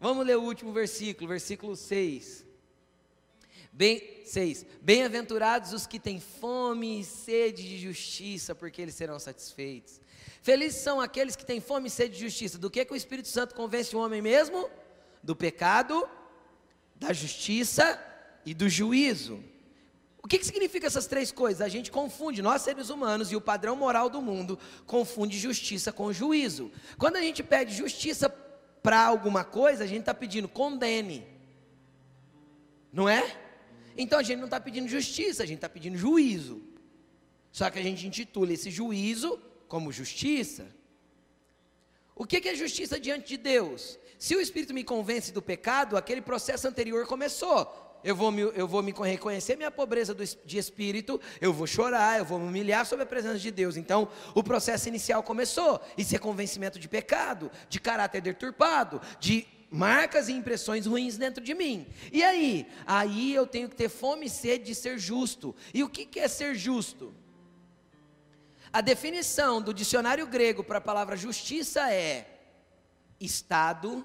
Vamos 0.00 0.26
ler 0.26 0.36
o 0.36 0.42
último 0.42 0.72
versículo, 0.72 1.28
versículo 1.28 1.76
6. 1.76 2.44
Bem, 3.72 4.22
6. 4.24 4.64
Bem-aventurados 4.80 5.72
os 5.72 5.86
que 5.86 5.98
têm 5.98 6.20
fome 6.20 7.00
e 7.00 7.04
sede 7.04 7.62
de 7.62 7.78
justiça, 7.78 8.54
porque 8.54 8.80
eles 8.80 8.94
serão 8.94 9.18
satisfeitos. 9.18 10.00
Felizes 10.44 10.82
são 10.82 11.00
aqueles 11.00 11.34
que 11.34 11.46
têm 11.46 11.58
fome 11.58 11.88
e 11.88 11.90
sede 11.90 12.16
de 12.16 12.20
justiça. 12.20 12.58
Do 12.58 12.70
que, 12.70 12.84
que 12.84 12.92
o 12.92 12.96
Espírito 12.96 13.28
Santo 13.28 13.54
convence 13.54 13.96
o 13.96 13.98
homem 13.98 14.20
mesmo? 14.20 14.68
Do 15.22 15.34
pecado, 15.34 16.06
da 16.96 17.14
justiça 17.14 17.98
e 18.44 18.52
do 18.52 18.68
juízo. 18.68 19.42
O 20.22 20.28
que, 20.28 20.38
que 20.38 20.44
significa 20.44 20.86
essas 20.86 21.06
três 21.06 21.32
coisas? 21.32 21.62
A 21.62 21.68
gente 21.70 21.90
confunde, 21.90 22.42
nós 22.42 22.60
seres 22.60 22.90
humanos 22.90 23.32
e 23.32 23.36
o 23.36 23.40
padrão 23.40 23.74
moral 23.74 24.10
do 24.10 24.20
mundo 24.20 24.58
confunde 24.84 25.38
justiça 25.38 25.90
com 25.90 26.12
juízo. 26.12 26.70
Quando 26.98 27.16
a 27.16 27.22
gente 27.22 27.42
pede 27.42 27.74
justiça 27.74 28.28
para 28.82 29.02
alguma 29.02 29.44
coisa, 29.44 29.82
a 29.82 29.86
gente 29.86 30.00
está 30.00 30.12
pedindo 30.12 30.46
condene, 30.46 31.26
não 32.92 33.08
é? 33.08 33.34
Então 33.96 34.18
a 34.18 34.22
gente 34.22 34.40
não 34.40 34.44
está 34.44 34.60
pedindo 34.60 34.88
justiça, 34.88 35.42
a 35.42 35.46
gente 35.46 35.56
está 35.56 35.70
pedindo 35.70 35.96
juízo. 35.96 36.60
Só 37.50 37.70
que 37.70 37.78
a 37.78 37.82
gente 37.82 38.06
intitula 38.06 38.52
esse 38.52 38.70
juízo 38.70 39.40
como 39.68 39.92
justiça. 39.92 40.66
O 42.14 42.24
que 42.26 42.48
é 42.48 42.54
justiça 42.54 42.98
diante 42.98 43.28
de 43.28 43.36
Deus? 43.36 43.98
Se 44.18 44.36
o 44.36 44.40
Espírito 44.40 44.72
me 44.72 44.84
convence 44.84 45.32
do 45.32 45.42
pecado, 45.42 45.96
aquele 45.96 46.20
processo 46.20 46.68
anterior 46.68 47.06
começou. 47.06 47.84
Eu 48.04 48.14
vou 48.14 48.30
me, 48.30 48.42
eu 48.42 48.68
vou 48.68 48.82
me 48.82 48.92
reconhecer 48.92 49.56
minha 49.56 49.70
pobreza 49.70 50.12
do, 50.12 50.22
de 50.22 50.58
espírito, 50.58 51.18
eu 51.40 51.54
vou 51.54 51.66
chorar, 51.66 52.18
eu 52.18 52.24
vou 52.24 52.38
me 52.38 52.46
humilhar 52.46 52.84
sob 52.84 53.02
a 53.02 53.06
presença 53.06 53.38
de 53.38 53.50
Deus. 53.50 53.78
Então, 53.78 54.10
o 54.34 54.42
processo 54.42 54.86
inicial 54.88 55.22
começou. 55.22 55.80
Isso 55.96 56.14
é 56.14 56.18
convencimento 56.18 56.78
de 56.78 56.86
pecado, 56.86 57.50
de 57.66 57.80
caráter 57.80 58.20
deturpado, 58.20 59.00
de 59.18 59.46
marcas 59.70 60.28
e 60.28 60.32
impressões 60.32 60.84
ruins 60.84 61.16
dentro 61.16 61.42
de 61.42 61.54
mim. 61.54 61.86
E 62.12 62.22
aí? 62.22 62.66
Aí 62.86 63.34
eu 63.34 63.46
tenho 63.46 63.70
que 63.70 63.74
ter 63.74 63.88
fome 63.88 64.26
e 64.26 64.30
sede 64.30 64.66
de 64.66 64.74
ser 64.74 64.98
justo. 64.98 65.56
E 65.72 65.82
o 65.82 65.88
que 65.88 66.20
é 66.20 66.28
ser 66.28 66.54
justo? 66.54 67.10
A 68.74 68.80
definição 68.80 69.62
do 69.62 69.72
dicionário 69.72 70.26
grego 70.26 70.64
para 70.64 70.78
a 70.78 70.80
palavra 70.80 71.16
justiça 71.16 71.92
é 71.92 72.28
estado 73.20 74.04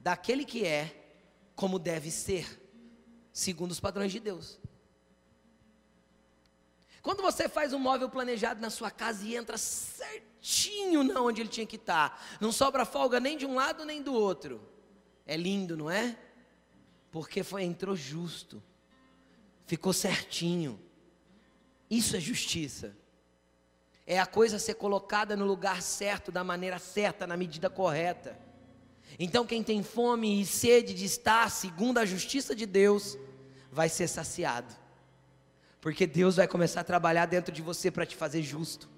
daquele 0.00 0.42
que 0.42 0.64
é 0.64 1.12
como 1.54 1.78
deve 1.78 2.10
ser, 2.10 2.58
segundo 3.30 3.72
os 3.72 3.78
padrões 3.78 4.10
de 4.10 4.18
Deus. 4.18 4.58
Quando 7.02 7.20
você 7.20 7.46
faz 7.46 7.74
um 7.74 7.78
móvel 7.78 8.08
planejado 8.08 8.58
na 8.58 8.70
sua 8.70 8.90
casa 8.90 9.22
e 9.22 9.36
entra 9.36 9.58
certinho 9.58 11.02
na 11.04 11.20
onde 11.20 11.42
ele 11.42 11.50
tinha 11.50 11.66
que 11.66 11.76
estar, 11.76 12.38
não 12.40 12.50
sobra 12.50 12.86
folga 12.86 13.20
nem 13.20 13.36
de 13.36 13.44
um 13.44 13.54
lado 13.54 13.84
nem 13.84 14.00
do 14.02 14.14
outro. 14.14 14.66
É 15.26 15.36
lindo, 15.36 15.76
não 15.76 15.90
é? 15.90 16.18
Porque 17.10 17.42
foi 17.42 17.64
entrou 17.64 17.94
justo. 17.94 18.62
Ficou 19.66 19.92
certinho. 19.92 20.80
Isso 21.90 22.16
é 22.16 22.20
justiça 22.20 22.96
é 24.06 24.18
a 24.20 24.26
coisa 24.26 24.58
ser 24.58 24.74
colocada 24.74 25.34
no 25.36 25.44
lugar 25.44 25.82
certo, 25.82 26.30
da 26.30 26.44
maneira 26.44 26.78
certa, 26.78 27.26
na 27.26 27.36
medida 27.36 27.68
correta. 27.68 28.38
Então, 29.18 29.46
quem 29.46 29.62
tem 29.62 29.82
fome 29.82 30.40
e 30.40 30.46
sede 30.46 30.94
de 30.94 31.04
estar 31.04 31.50
segundo 31.50 31.98
a 31.98 32.04
justiça 32.04 32.54
de 32.54 32.66
Deus, 32.66 33.18
vai 33.72 33.88
ser 33.88 34.08
saciado, 34.08 34.72
porque 35.80 36.06
Deus 36.06 36.36
vai 36.36 36.46
começar 36.46 36.80
a 36.82 36.84
trabalhar 36.84 37.26
dentro 37.26 37.52
de 37.52 37.62
você 37.62 37.90
para 37.90 38.06
te 38.06 38.14
fazer 38.14 38.42
justo. 38.42 38.88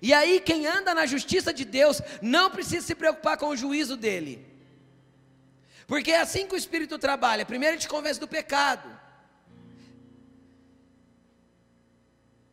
E 0.00 0.12
aí, 0.12 0.40
quem 0.40 0.66
anda 0.66 0.94
na 0.94 1.06
justiça 1.06 1.52
de 1.52 1.64
Deus, 1.64 2.02
não 2.20 2.50
precisa 2.50 2.86
se 2.86 2.94
preocupar 2.94 3.36
com 3.38 3.48
o 3.48 3.56
juízo 3.56 3.96
dele, 3.96 4.44
porque 5.86 6.10
é 6.10 6.20
assim 6.20 6.46
que 6.46 6.54
o 6.54 6.58
Espírito 6.58 6.98
trabalha: 6.98 7.46
primeiro, 7.46 7.74
ele 7.74 7.82
te 7.82 7.88
convence 7.88 8.20
do 8.20 8.28
pecado, 8.28 8.88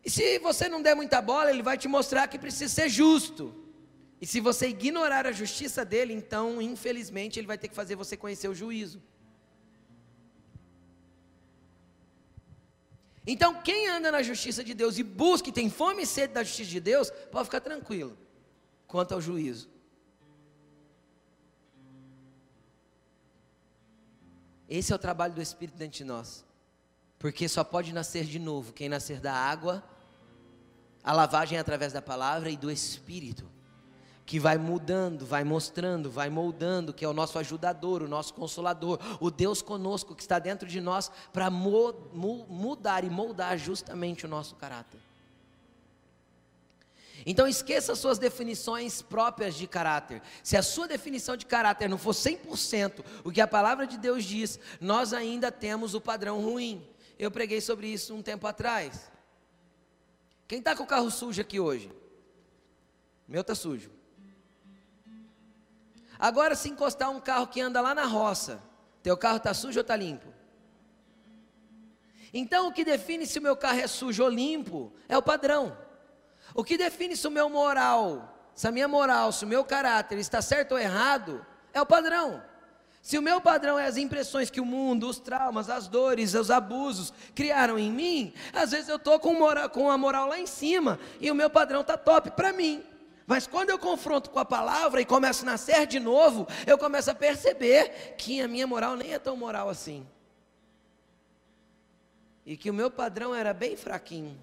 E 0.03 0.09
se 0.09 0.39
você 0.39 0.69
não 0.69 0.81
der 0.81 0.95
muita 0.95 1.21
bola, 1.21 1.49
ele 1.49 1.61
vai 1.61 1.77
te 1.77 1.87
mostrar 1.87 2.27
que 2.27 2.39
precisa 2.39 2.73
ser 2.73 2.89
justo. 2.89 3.53
E 4.21 4.25
se 4.25 4.39
você 4.39 4.67
ignorar 4.69 5.25
a 5.25 5.31
justiça 5.31 5.85
dele, 5.85 6.13
então, 6.13 6.61
infelizmente, 6.61 7.39
ele 7.39 7.47
vai 7.47 7.57
ter 7.57 7.67
que 7.67 7.75
fazer 7.75 7.95
você 7.95 8.17
conhecer 8.17 8.47
o 8.47 8.55
juízo. 8.55 9.01
Então, 13.25 13.61
quem 13.61 13.87
anda 13.87 14.11
na 14.11 14.23
justiça 14.23 14.63
de 14.63 14.73
Deus 14.73 14.97
e 14.97 15.03
busca 15.03 15.49
e 15.49 15.51
tem 15.51 15.69
fome 15.69 16.03
e 16.03 16.05
sede 16.05 16.33
da 16.33 16.43
justiça 16.43 16.69
de 16.71 16.79
Deus, 16.79 17.11
pode 17.31 17.45
ficar 17.45 17.61
tranquilo 17.61 18.17
quanto 18.87 19.13
ao 19.13 19.21
juízo. 19.21 19.69
Esse 24.67 24.91
é 24.91 24.95
o 24.95 24.99
trabalho 24.99 25.33
do 25.33 25.41
Espírito 25.41 25.77
dentro 25.77 25.97
de 25.97 26.03
nós. 26.03 26.45
Porque 27.19 27.47
só 27.47 27.63
pode 27.63 27.93
nascer 27.93 28.23
de 28.23 28.39
novo 28.39 28.73
quem 28.73 28.89
nascer 28.89 29.19
da 29.19 29.33
água 29.33 29.83
a 31.03 31.13
lavagem 31.13 31.57
é 31.57 31.61
através 31.61 31.93
da 31.93 32.01
palavra 32.01 32.49
e 32.49 32.57
do 32.57 32.69
Espírito, 32.69 33.49
que 34.25 34.39
vai 34.39 34.57
mudando, 34.57 35.25
vai 35.25 35.43
mostrando, 35.43 36.11
vai 36.11 36.29
moldando, 36.29 36.93
que 36.93 37.03
é 37.03 37.07
o 37.07 37.13
nosso 37.13 37.39
ajudador, 37.39 38.03
o 38.03 38.07
nosso 38.07 38.33
consolador, 38.33 38.99
o 39.19 39.31
Deus 39.31 39.61
conosco 39.61 40.13
que 40.13 40.21
está 40.21 40.37
dentro 40.37 40.67
de 40.67 40.79
nós 40.79 41.11
para 41.33 41.49
mudar 41.49 43.03
e 43.03 43.09
moldar 43.09 43.57
justamente 43.57 44.25
o 44.25 44.29
nosso 44.29 44.55
caráter. 44.55 44.99
Então 47.25 47.47
esqueça 47.47 47.95
suas 47.95 48.17
definições 48.17 49.01
próprias 49.01 49.55
de 49.55 49.67
caráter. 49.67 50.21
Se 50.43 50.55
a 50.55 50.63
sua 50.63 50.87
definição 50.87 51.35
de 51.35 51.45
caráter 51.45 51.89
não 51.89 51.97
for 51.97 52.13
100% 52.13 53.03
o 53.23 53.31
que 53.31 53.41
a 53.41 53.47
palavra 53.47 53.85
de 53.85 53.97
Deus 53.97 54.23
diz, 54.23 54.59
nós 54.79 55.11
ainda 55.11 55.51
temos 55.51 55.93
o 55.93 55.99
padrão 55.99 56.41
ruim. 56.41 56.87
Eu 57.19 57.29
preguei 57.29 57.59
sobre 57.59 57.87
isso 57.87 58.15
um 58.15 58.21
tempo 58.23 58.47
atrás. 58.47 59.11
Quem 60.47 60.59
está 60.59 60.73
com 60.73 60.83
o 60.83 60.87
carro 60.87 61.11
sujo 61.11 61.41
aqui 61.41 61.59
hoje? 61.59 61.91
Meu 63.27 63.41
está 63.41 63.53
sujo. 63.53 63.91
Agora, 66.17 66.55
se 66.55 66.69
encostar 66.69 67.09
um 67.11 67.19
carro 67.19 67.47
que 67.47 67.59
anda 67.59 67.81
lá 67.81 67.93
na 67.93 68.05
roça, 68.05 68.63
teu 69.03 69.17
carro 69.17 69.37
está 69.37 69.53
sujo 69.53 69.79
ou 69.79 69.81
está 69.81 69.97
limpo? 69.97 70.33
Então, 72.33 72.69
o 72.69 72.73
que 72.73 72.85
define 72.85 73.27
se 73.27 73.37
o 73.37 73.41
meu 73.41 73.55
carro 73.55 73.79
é 73.79 73.87
sujo 73.87 74.23
ou 74.23 74.29
limpo 74.29 74.93
é 75.07 75.17
o 75.17 75.21
padrão. 75.21 75.77
O 76.55 76.63
que 76.63 76.77
define 76.77 77.17
se 77.17 77.27
o 77.27 77.31
meu 77.31 77.49
moral, 77.49 78.49
se 78.55 78.67
a 78.67 78.71
minha 78.71 78.87
moral, 78.87 79.31
se 79.31 79.43
o 79.43 79.47
meu 79.47 79.63
caráter 79.65 80.17
está 80.19 80.41
certo 80.41 80.71
ou 80.71 80.79
errado, 80.79 81.45
é 81.73 81.81
o 81.81 81.85
padrão. 81.85 82.41
Se 83.01 83.17
o 83.17 83.21
meu 83.21 83.39
padrão 83.39 83.79
é 83.79 83.85
as 83.85 83.97
impressões 83.97 84.49
que 84.49 84.59
o 84.59 84.65
mundo, 84.65 85.07
os 85.07 85.19
traumas, 85.19 85.69
as 85.69 85.87
dores, 85.87 86.33
os 86.33 86.51
abusos 86.51 87.13
criaram 87.33 87.79
em 87.79 87.91
mim, 87.91 88.33
às 88.53 88.71
vezes 88.71 88.89
eu 88.89 88.97
estou 88.97 89.19
com, 89.19 89.37
com 89.71 89.89
a 89.89 89.97
moral 89.97 90.27
lá 90.27 90.39
em 90.39 90.45
cima 90.45 90.99
e 91.19 91.31
o 91.31 91.35
meu 91.35 91.49
padrão 91.49 91.81
está 91.81 91.97
top 91.97 92.31
para 92.31 92.51
mim. 92.51 92.83
Mas 93.25 93.47
quando 93.47 93.69
eu 93.69 93.79
confronto 93.79 94.29
com 94.29 94.39
a 94.39 94.45
palavra 94.45 95.01
e 95.01 95.05
começo 95.05 95.43
a 95.43 95.45
nascer 95.45 95.85
de 95.87 95.99
novo, 95.99 96.47
eu 96.65 96.77
começo 96.77 97.09
a 97.09 97.15
perceber 97.15 98.15
que 98.17 98.41
a 98.41 98.47
minha 98.47 98.67
moral 98.67 98.95
nem 98.95 99.13
é 99.13 99.19
tão 99.19 99.37
moral 99.37 99.69
assim. 99.69 100.05
E 102.45 102.57
que 102.57 102.69
o 102.69 102.73
meu 102.73 102.89
padrão 102.89 103.33
era 103.33 103.53
bem 103.53 103.77
fraquinho. 103.77 104.37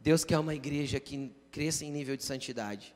Deus 0.00 0.24
quer 0.24 0.38
uma 0.38 0.54
igreja 0.54 1.00
que 1.00 1.32
cresça 1.50 1.84
em 1.84 1.90
nível 1.90 2.16
de 2.16 2.24
santidade 2.24 2.94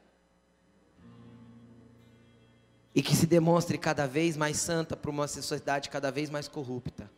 e 2.95 3.03
que 3.03 3.14
se 3.14 3.26
demonstre 3.26 3.78
cada 3.78 4.07
vez 4.07 4.36
mais 4.36 4.57
santa 4.57 4.97
para 4.97 5.11
uma 5.11 5.28
sociedade 5.28 5.91
cada 5.91 6.11
vez 6.11 6.30
mais 6.30 6.49
corrupta. 6.49 7.11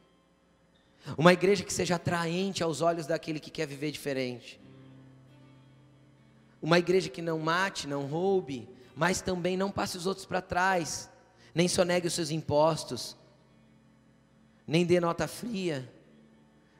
Uma 1.16 1.32
igreja 1.32 1.64
que 1.64 1.72
seja 1.72 1.96
atraente 1.96 2.62
aos 2.62 2.80
olhos 2.80 3.06
daquele 3.06 3.40
que 3.40 3.50
quer 3.50 3.66
viver 3.66 3.90
diferente. 3.90 4.60
Uma 6.60 6.78
igreja 6.78 7.08
que 7.08 7.22
não 7.22 7.38
mate, 7.38 7.86
não 7.86 8.06
roube, 8.06 8.68
mas 8.94 9.22
também 9.22 9.56
não 9.56 9.70
passe 9.70 9.96
os 9.96 10.06
outros 10.06 10.26
para 10.26 10.42
trás, 10.42 11.08
nem 11.54 11.68
sonegue 11.68 12.06
os 12.06 12.12
seus 12.12 12.30
impostos, 12.30 13.16
nem 14.66 14.84
dê 14.84 15.00
nota 15.00 15.26
fria, 15.26 15.90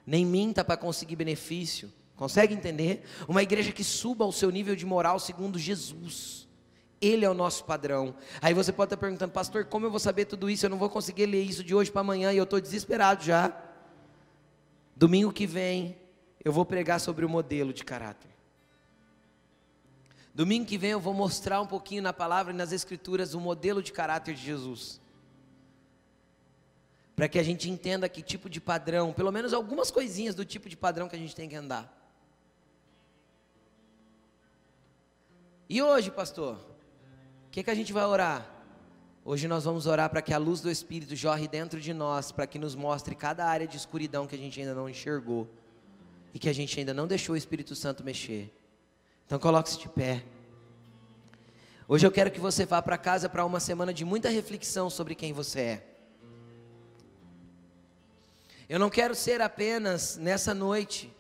nem 0.07 0.27
minta 0.27 0.63
para 0.63 0.77
conseguir 0.77 1.17
benefício. 1.17 1.91
Consegue 2.15 2.53
entender? 2.53 3.03
Uma 3.27 3.43
igreja 3.43 3.73
que 3.73 3.83
suba 3.83 4.25
ao 4.25 4.33
seu 4.33 4.51
nível 4.51 4.77
de 4.77 4.85
moral 4.85 5.19
segundo 5.19 5.59
Jesus. 5.59 6.47
Ele 7.01 7.25
é 7.25 7.31
o 7.31 7.35
nosso 7.35 7.65
padrão. 7.65 8.15
Aí 8.43 8.53
você 8.53 8.73
pode 8.73 8.89
estar 8.89 8.97
perguntando, 8.99 9.33
pastor, 9.33 9.65
como 9.65 9.87
eu 9.87 9.91
vou 9.91 9.99
saber 9.99 10.27
tudo 10.27 10.51
isso? 10.51 10.67
Eu 10.67 10.71
não 10.71 10.79
vou 10.79 10.91
conseguir 10.91 11.27
ler 11.27 11.43
isso 11.43 11.65
de 11.65 11.75
hoje 11.75 11.91
para 11.91 12.03
amanhã 12.03 12.33
e 12.33 12.37
eu 12.37 12.45
estou 12.45 12.61
desesperado 12.61 13.25
já. 13.25 13.53
Domingo 14.95 15.33
que 15.33 15.47
vem, 15.47 15.97
eu 16.45 16.53
vou 16.53 16.65
pregar 16.65 17.01
sobre 17.01 17.25
o 17.25 17.29
modelo 17.29 17.73
de 17.73 17.85
caráter. 17.85 18.31
Domingo 20.35 20.67
que 20.67 20.79
vem 20.79 20.91
eu 20.91 21.01
vou 21.01 21.15
mostrar 21.15 21.61
um 21.61 21.67
pouquinho 21.67 22.03
na 22.03 22.13
palavra 22.13 22.53
e 22.53 22.57
nas 22.57 22.71
escrituras 22.71 23.35
o 23.35 23.41
modelo 23.41 23.83
de 23.83 23.93
caráter 23.93 24.35
de 24.35 24.43
Jesus. 24.43 25.01
Para 27.17 27.29
que 27.29 27.39
a 27.39 27.43
gente 27.43 27.69
entenda 27.69 28.09
que 28.09 28.23
tipo 28.23 28.49
de 28.49 28.61
padrão, 28.61 29.13
pelo 29.13 29.33
menos 29.33 29.53
algumas 29.53 29.91
coisinhas 29.91 30.35
do 30.35 30.45
tipo 30.45 30.69
de 30.69 30.77
padrão 30.77 31.09
que 31.09 31.17
a 31.17 31.19
gente 31.19 31.35
tem 31.35 31.49
que 31.49 31.57
andar. 31.57 31.97
E 35.69 35.83
hoje, 35.83 36.11
pastor, 36.11 36.59
o 37.51 37.53
que, 37.53 37.65
que 37.65 37.71
a 37.71 37.75
gente 37.75 37.93
vai 37.93 38.05
orar? 38.05 38.49
Hoje 39.25 39.49
nós 39.49 39.65
vamos 39.65 39.85
orar 39.85 40.09
para 40.09 40.23
que 40.23 40.33
a 40.33 40.39
luz 40.39 40.61
do 40.61 40.71
Espírito 40.71 41.17
jorre 41.17 41.49
dentro 41.49 41.81
de 41.81 41.93
nós, 41.93 42.31
para 42.31 42.47
que 42.47 42.61
nos 42.61 42.77
mostre 42.77 43.13
cada 43.13 43.45
área 43.45 43.67
de 43.67 43.77
escuridão 43.77 44.25
que 44.25 44.37
a 44.37 44.39
gente 44.39 44.61
ainda 44.61 44.73
não 44.73 44.89
enxergou 44.89 45.49
e 46.33 46.39
que 46.39 46.49
a 46.49 46.53
gente 46.53 46.79
ainda 46.79 46.95
não 46.95 47.09
deixou 47.09 47.35
o 47.35 47.37
Espírito 47.37 47.75
Santo 47.75 48.05
mexer. 48.05 48.55
Então 49.27 49.37
coloque-se 49.37 49.81
de 49.81 49.89
pé. 49.89 50.23
Hoje 51.89 52.07
eu 52.07 52.13
quero 52.13 52.31
que 52.31 52.39
você 52.39 52.65
vá 52.65 52.81
para 52.81 52.97
casa 52.97 53.29
para 53.29 53.45
uma 53.45 53.59
semana 53.59 53.93
de 53.93 54.05
muita 54.05 54.29
reflexão 54.29 54.89
sobre 54.89 55.17
quem 55.17 55.33
você 55.33 55.61
é. 55.61 55.87
Eu 58.69 58.79
não 58.79 58.89
quero 58.89 59.13
ser 59.13 59.41
apenas 59.41 60.17
nessa 60.17 60.55
noite 60.55 61.13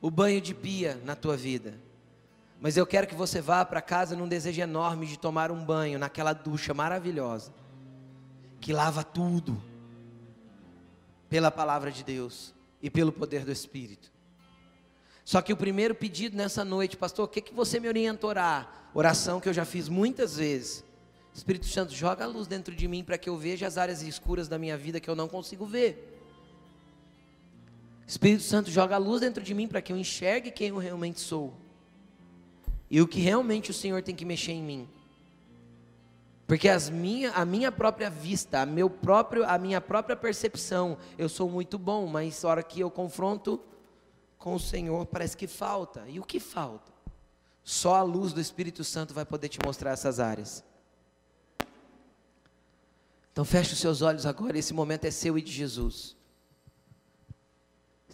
o 0.00 0.10
banho 0.10 0.40
de 0.40 0.54
pia 0.54 0.98
na 1.04 1.14
tua 1.14 1.36
vida. 1.36 1.74
Mas 2.62 2.76
eu 2.76 2.86
quero 2.86 3.08
que 3.08 3.14
você 3.16 3.40
vá 3.40 3.64
para 3.64 3.82
casa 3.82 4.14
num 4.14 4.28
desejo 4.28 4.62
enorme 4.62 5.04
de 5.04 5.18
tomar 5.18 5.50
um 5.50 5.64
banho 5.64 5.98
naquela 5.98 6.32
ducha 6.32 6.72
maravilhosa, 6.72 7.52
que 8.60 8.72
lava 8.72 9.02
tudo, 9.02 9.60
pela 11.28 11.50
palavra 11.50 11.90
de 11.90 12.04
Deus 12.04 12.54
e 12.80 12.88
pelo 12.88 13.10
poder 13.10 13.44
do 13.44 13.50
Espírito. 13.50 14.12
Só 15.24 15.42
que 15.42 15.52
o 15.52 15.56
primeiro 15.56 15.92
pedido 15.92 16.36
nessa 16.36 16.64
noite, 16.64 16.96
pastor, 16.96 17.24
o 17.24 17.28
que, 17.28 17.40
que 17.40 17.52
você 17.52 17.80
me 17.80 17.88
orienta 17.88 18.24
a 18.24 18.30
orar? 18.30 18.90
Oração 18.94 19.40
que 19.40 19.48
eu 19.48 19.52
já 19.52 19.64
fiz 19.64 19.88
muitas 19.88 20.36
vezes. 20.36 20.84
Espírito 21.34 21.66
Santo, 21.66 21.92
joga 21.92 22.24
a 22.24 22.28
luz 22.28 22.46
dentro 22.46 22.72
de 22.76 22.86
mim 22.86 23.02
para 23.02 23.18
que 23.18 23.28
eu 23.28 23.36
veja 23.36 23.66
as 23.66 23.76
áreas 23.76 24.02
escuras 24.02 24.46
da 24.46 24.56
minha 24.56 24.76
vida 24.76 25.00
que 25.00 25.10
eu 25.10 25.16
não 25.16 25.26
consigo 25.26 25.66
ver. 25.66 26.16
Espírito 28.06 28.44
Santo, 28.44 28.70
joga 28.70 28.94
a 28.94 28.98
luz 28.98 29.20
dentro 29.20 29.42
de 29.42 29.52
mim 29.52 29.66
para 29.66 29.82
que 29.82 29.92
eu 29.92 29.96
enxergue 29.96 30.52
quem 30.52 30.68
eu 30.68 30.78
realmente 30.78 31.18
sou. 31.18 31.61
E 32.92 33.00
o 33.00 33.08
que 33.08 33.20
realmente 33.20 33.70
o 33.70 33.74
Senhor 33.74 34.02
tem 34.02 34.14
que 34.14 34.22
mexer 34.22 34.52
em 34.52 34.62
mim. 34.62 34.88
Porque 36.46 36.68
as 36.68 36.90
minha, 36.90 37.32
a 37.32 37.42
minha 37.42 37.72
própria 37.72 38.10
vista, 38.10 38.60
a, 38.60 38.66
meu 38.66 38.90
próprio, 38.90 39.48
a 39.48 39.56
minha 39.56 39.80
própria 39.80 40.14
percepção, 40.14 40.98
eu 41.16 41.26
sou 41.26 41.48
muito 41.48 41.78
bom, 41.78 42.06
mas 42.06 42.42
na 42.42 42.50
hora 42.50 42.62
que 42.62 42.80
eu 42.80 42.90
confronto 42.90 43.58
com 44.36 44.54
o 44.54 44.60
Senhor, 44.60 45.06
parece 45.06 45.34
que 45.34 45.46
falta. 45.46 46.04
E 46.06 46.20
o 46.20 46.22
que 46.22 46.38
falta? 46.38 46.92
Só 47.64 47.94
a 47.94 48.02
luz 48.02 48.34
do 48.34 48.42
Espírito 48.42 48.84
Santo 48.84 49.14
vai 49.14 49.24
poder 49.24 49.48
te 49.48 49.58
mostrar 49.64 49.92
essas 49.92 50.20
áreas. 50.20 50.62
Então 53.32 53.42
feche 53.42 53.72
os 53.72 53.78
seus 53.78 54.02
olhos 54.02 54.26
agora, 54.26 54.58
esse 54.58 54.74
momento 54.74 55.06
é 55.06 55.10
seu 55.10 55.38
e 55.38 55.40
de 55.40 55.50
Jesus. 55.50 56.14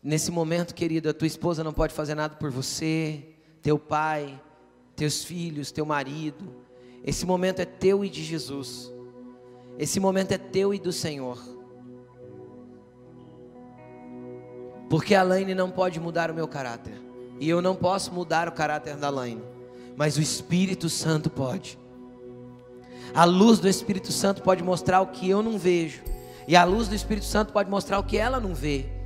Nesse 0.00 0.30
momento, 0.30 0.72
querido, 0.72 1.08
a 1.08 1.12
tua 1.12 1.26
esposa 1.26 1.64
não 1.64 1.72
pode 1.72 1.92
fazer 1.92 2.14
nada 2.14 2.36
por 2.36 2.52
você, 2.52 3.34
teu 3.60 3.76
pai, 3.76 4.40
teus 4.98 5.22
filhos, 5.22 5.70
teu 5.70 5.86
marido. 5.86 6.44
Esse 7.04 7.24
momento 7.24 7.60
é 7.60 7.64
teu 7.64 8.04
e 8.04 8.10
de 8.10 8.22
Jesus. 8.24 8.92
Esse 9.78 10.00
momento 10.00 10.32
é 10.32 10.38
teu 10.38 10.74
e 10.74 10.78
do 10.78 10.92
Senhor. 10.92 11.38
Porque 14.90 15.14
a 15.14 15.22
Laine 15.22 15.54
não 15.54 15.70
pode 15.70 16.00
mudar 16.00 16.30
o 16.30 16.34
meu 16.34 16.48
caráter. 16.48 16.94
E 17.38 17.48
eu 17.48 17.62
não 17.62 17.76
posso 17.76 18.12
mudar 18.12 18.48
o 18.48 18.52
caráter 18.52 18.96
da 18.96 19.08
Laine. 19.08 19.42
Mas 19.96 20.16
o 20.16 20.20
Espírito 20.20 20.88
Santo 20.88 21.30
pode. 21.30 21.78
A 23.14 23.24
luz 23.24 23.60
do 23.60 23.68
Espírito 23.68 24.10
Santo 24.10 24.42
pode 24.42 24.64
mostrar 24.64 25.00
o 25.00 25.06
que 25.06 25.30
eu 25.30 25.42
não 25.42 25.56
vejo. 25.56 26.02
E 26.48 26.56
a 26.56 26.64
luz 26.64 26.88
do 26.88 26.94
Espírito 26.94 27.26
Santo 27.26 27.52
pode 27.52 27.70
mostrar 27.70 28.00
o 28.00 28.04
que 28.04 28.18
ela 28.18 28.40
não 28.40 28.52
vê. 28.52 28.97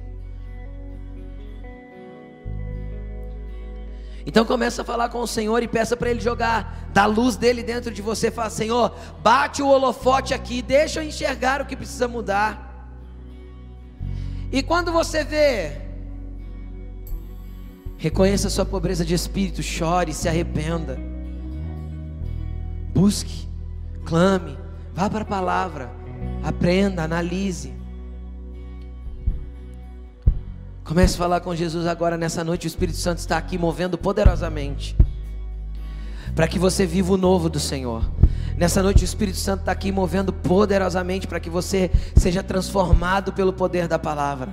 Então 4.25 4.45
começa 4.45 4.83
a 4.83 4.85
falar 4.85 5.09
com 5.09 5.21
o 5.21 5.27
Senhor 5.27 5.63
e 5.63 5.69
peça 5.69 5.97
para 5.97 6.11
Ele 6.11 6.21
jogar 6.21 6.89
da 6.93 7.07
luz 7.07 7.37
dele 7.37 7.63
dentro 7.63 7.91
de 7.91 8.01
você. 8.01 8.31
Fala, 8.31 8.51
Senhor, 8.51 8.95
bate 9.23 9.63
o 9.63 9.69
holofote 9.69 10.33
aqui, 10.33 10.63
deixa 10.63 11.01
eu 11.01 11.07
enxergar 11.07 11.61
o 11.61 11.67
que 11.67 11.77
precisa 11.77 12.07
mudar. 12.07 12.71
E 14.53 14.63
quando 14.63 14.93
você 14.93 15.25
vê, 15.25 15.73
reconheça 17.97 18.49
a 18.49 18.51
sua 18.51 18.65
pobreza 18.65 19.05
de 19.05 19.15
espírito, 19.15 19.63
chore, 19.63 20.13
se 20.13 20.29
arrependa. 20.29 20.99
Busque, 22.95 23.49
clame, 24.05 24.59
vá 24.95 25.09
para 25.09 25.23
a 25.23 25.25
palavra, 25.25 25.91
aprenda, 26.45 27.03
analise. 27.03 27.82
Comece 30.93 31.15
a 31.15 31.19
falar 31.19 31.41
com 31.41 31.57
Jesus 31.57 31.87
agora 31.87 32.19
nessa 32.19 32.45
noite. 32.45 32.67
O 32.67 32.69
Espírito 32.69 32.99
Santo 32.99 33.17
está 33.17 33.39
aqui 33.39 33.57
movendo 33.57 33.97
poderosamente. 33.97 34.95
Para 36.35 36.47
que 36.47 36.59
você 36.59 36.85
viva 36.85 37.15
o 37.15 37.17
novo 37.17 37.49
do 37.49 37.59
Senhor. 37.59 38.05
Nessa 38.59 38.83
noite 38.83 39.03
o 39.03 39.07
Espírito 39.07 39.39
Santo 39.39 39.61
está 39.61 39.73
aqui 39.73 39.91
movendo 39.91 40.35
poderosamente 40.35 41.27
para 41.27 41.41
que 41.41 41.49
você 41.49 41.91
seja 42.15 42.43
transformado 42.43 43.33
pelo 43.33 43.55
poder 43.55 43.89
da 43.89 43.99
palavra. 43.99 44.51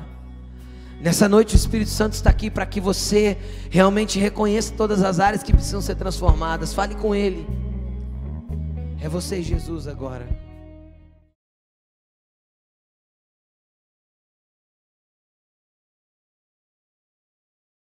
Nessa 1.02 1.28
noite 1.28 1.56
o 1.56 1.58
Espírito 1.58 1.92
Santo 1.92 2.14
está 2.14 2.30
aqui 2.30 2.50
para 2.50 2.66
que 2.66 2.80
você 2.80 3.38
realmente 3.70 4.18
reconheça 4.18 4.74
todas 4.78 5.04
as 5.04 5.20
áreas 5.20 5.44
que 5.44 5.52
precisam 5.52 5.82
ser 5.82 5.96
transformadas. 5.96 6.74
Fale 6.74 6.96
com 6.96 7.14
Ele. 7.14 7.46
É 9.02 9.10
você 9.10 9.44
Jesus 9.44 9.90
agora. 9.90 10.49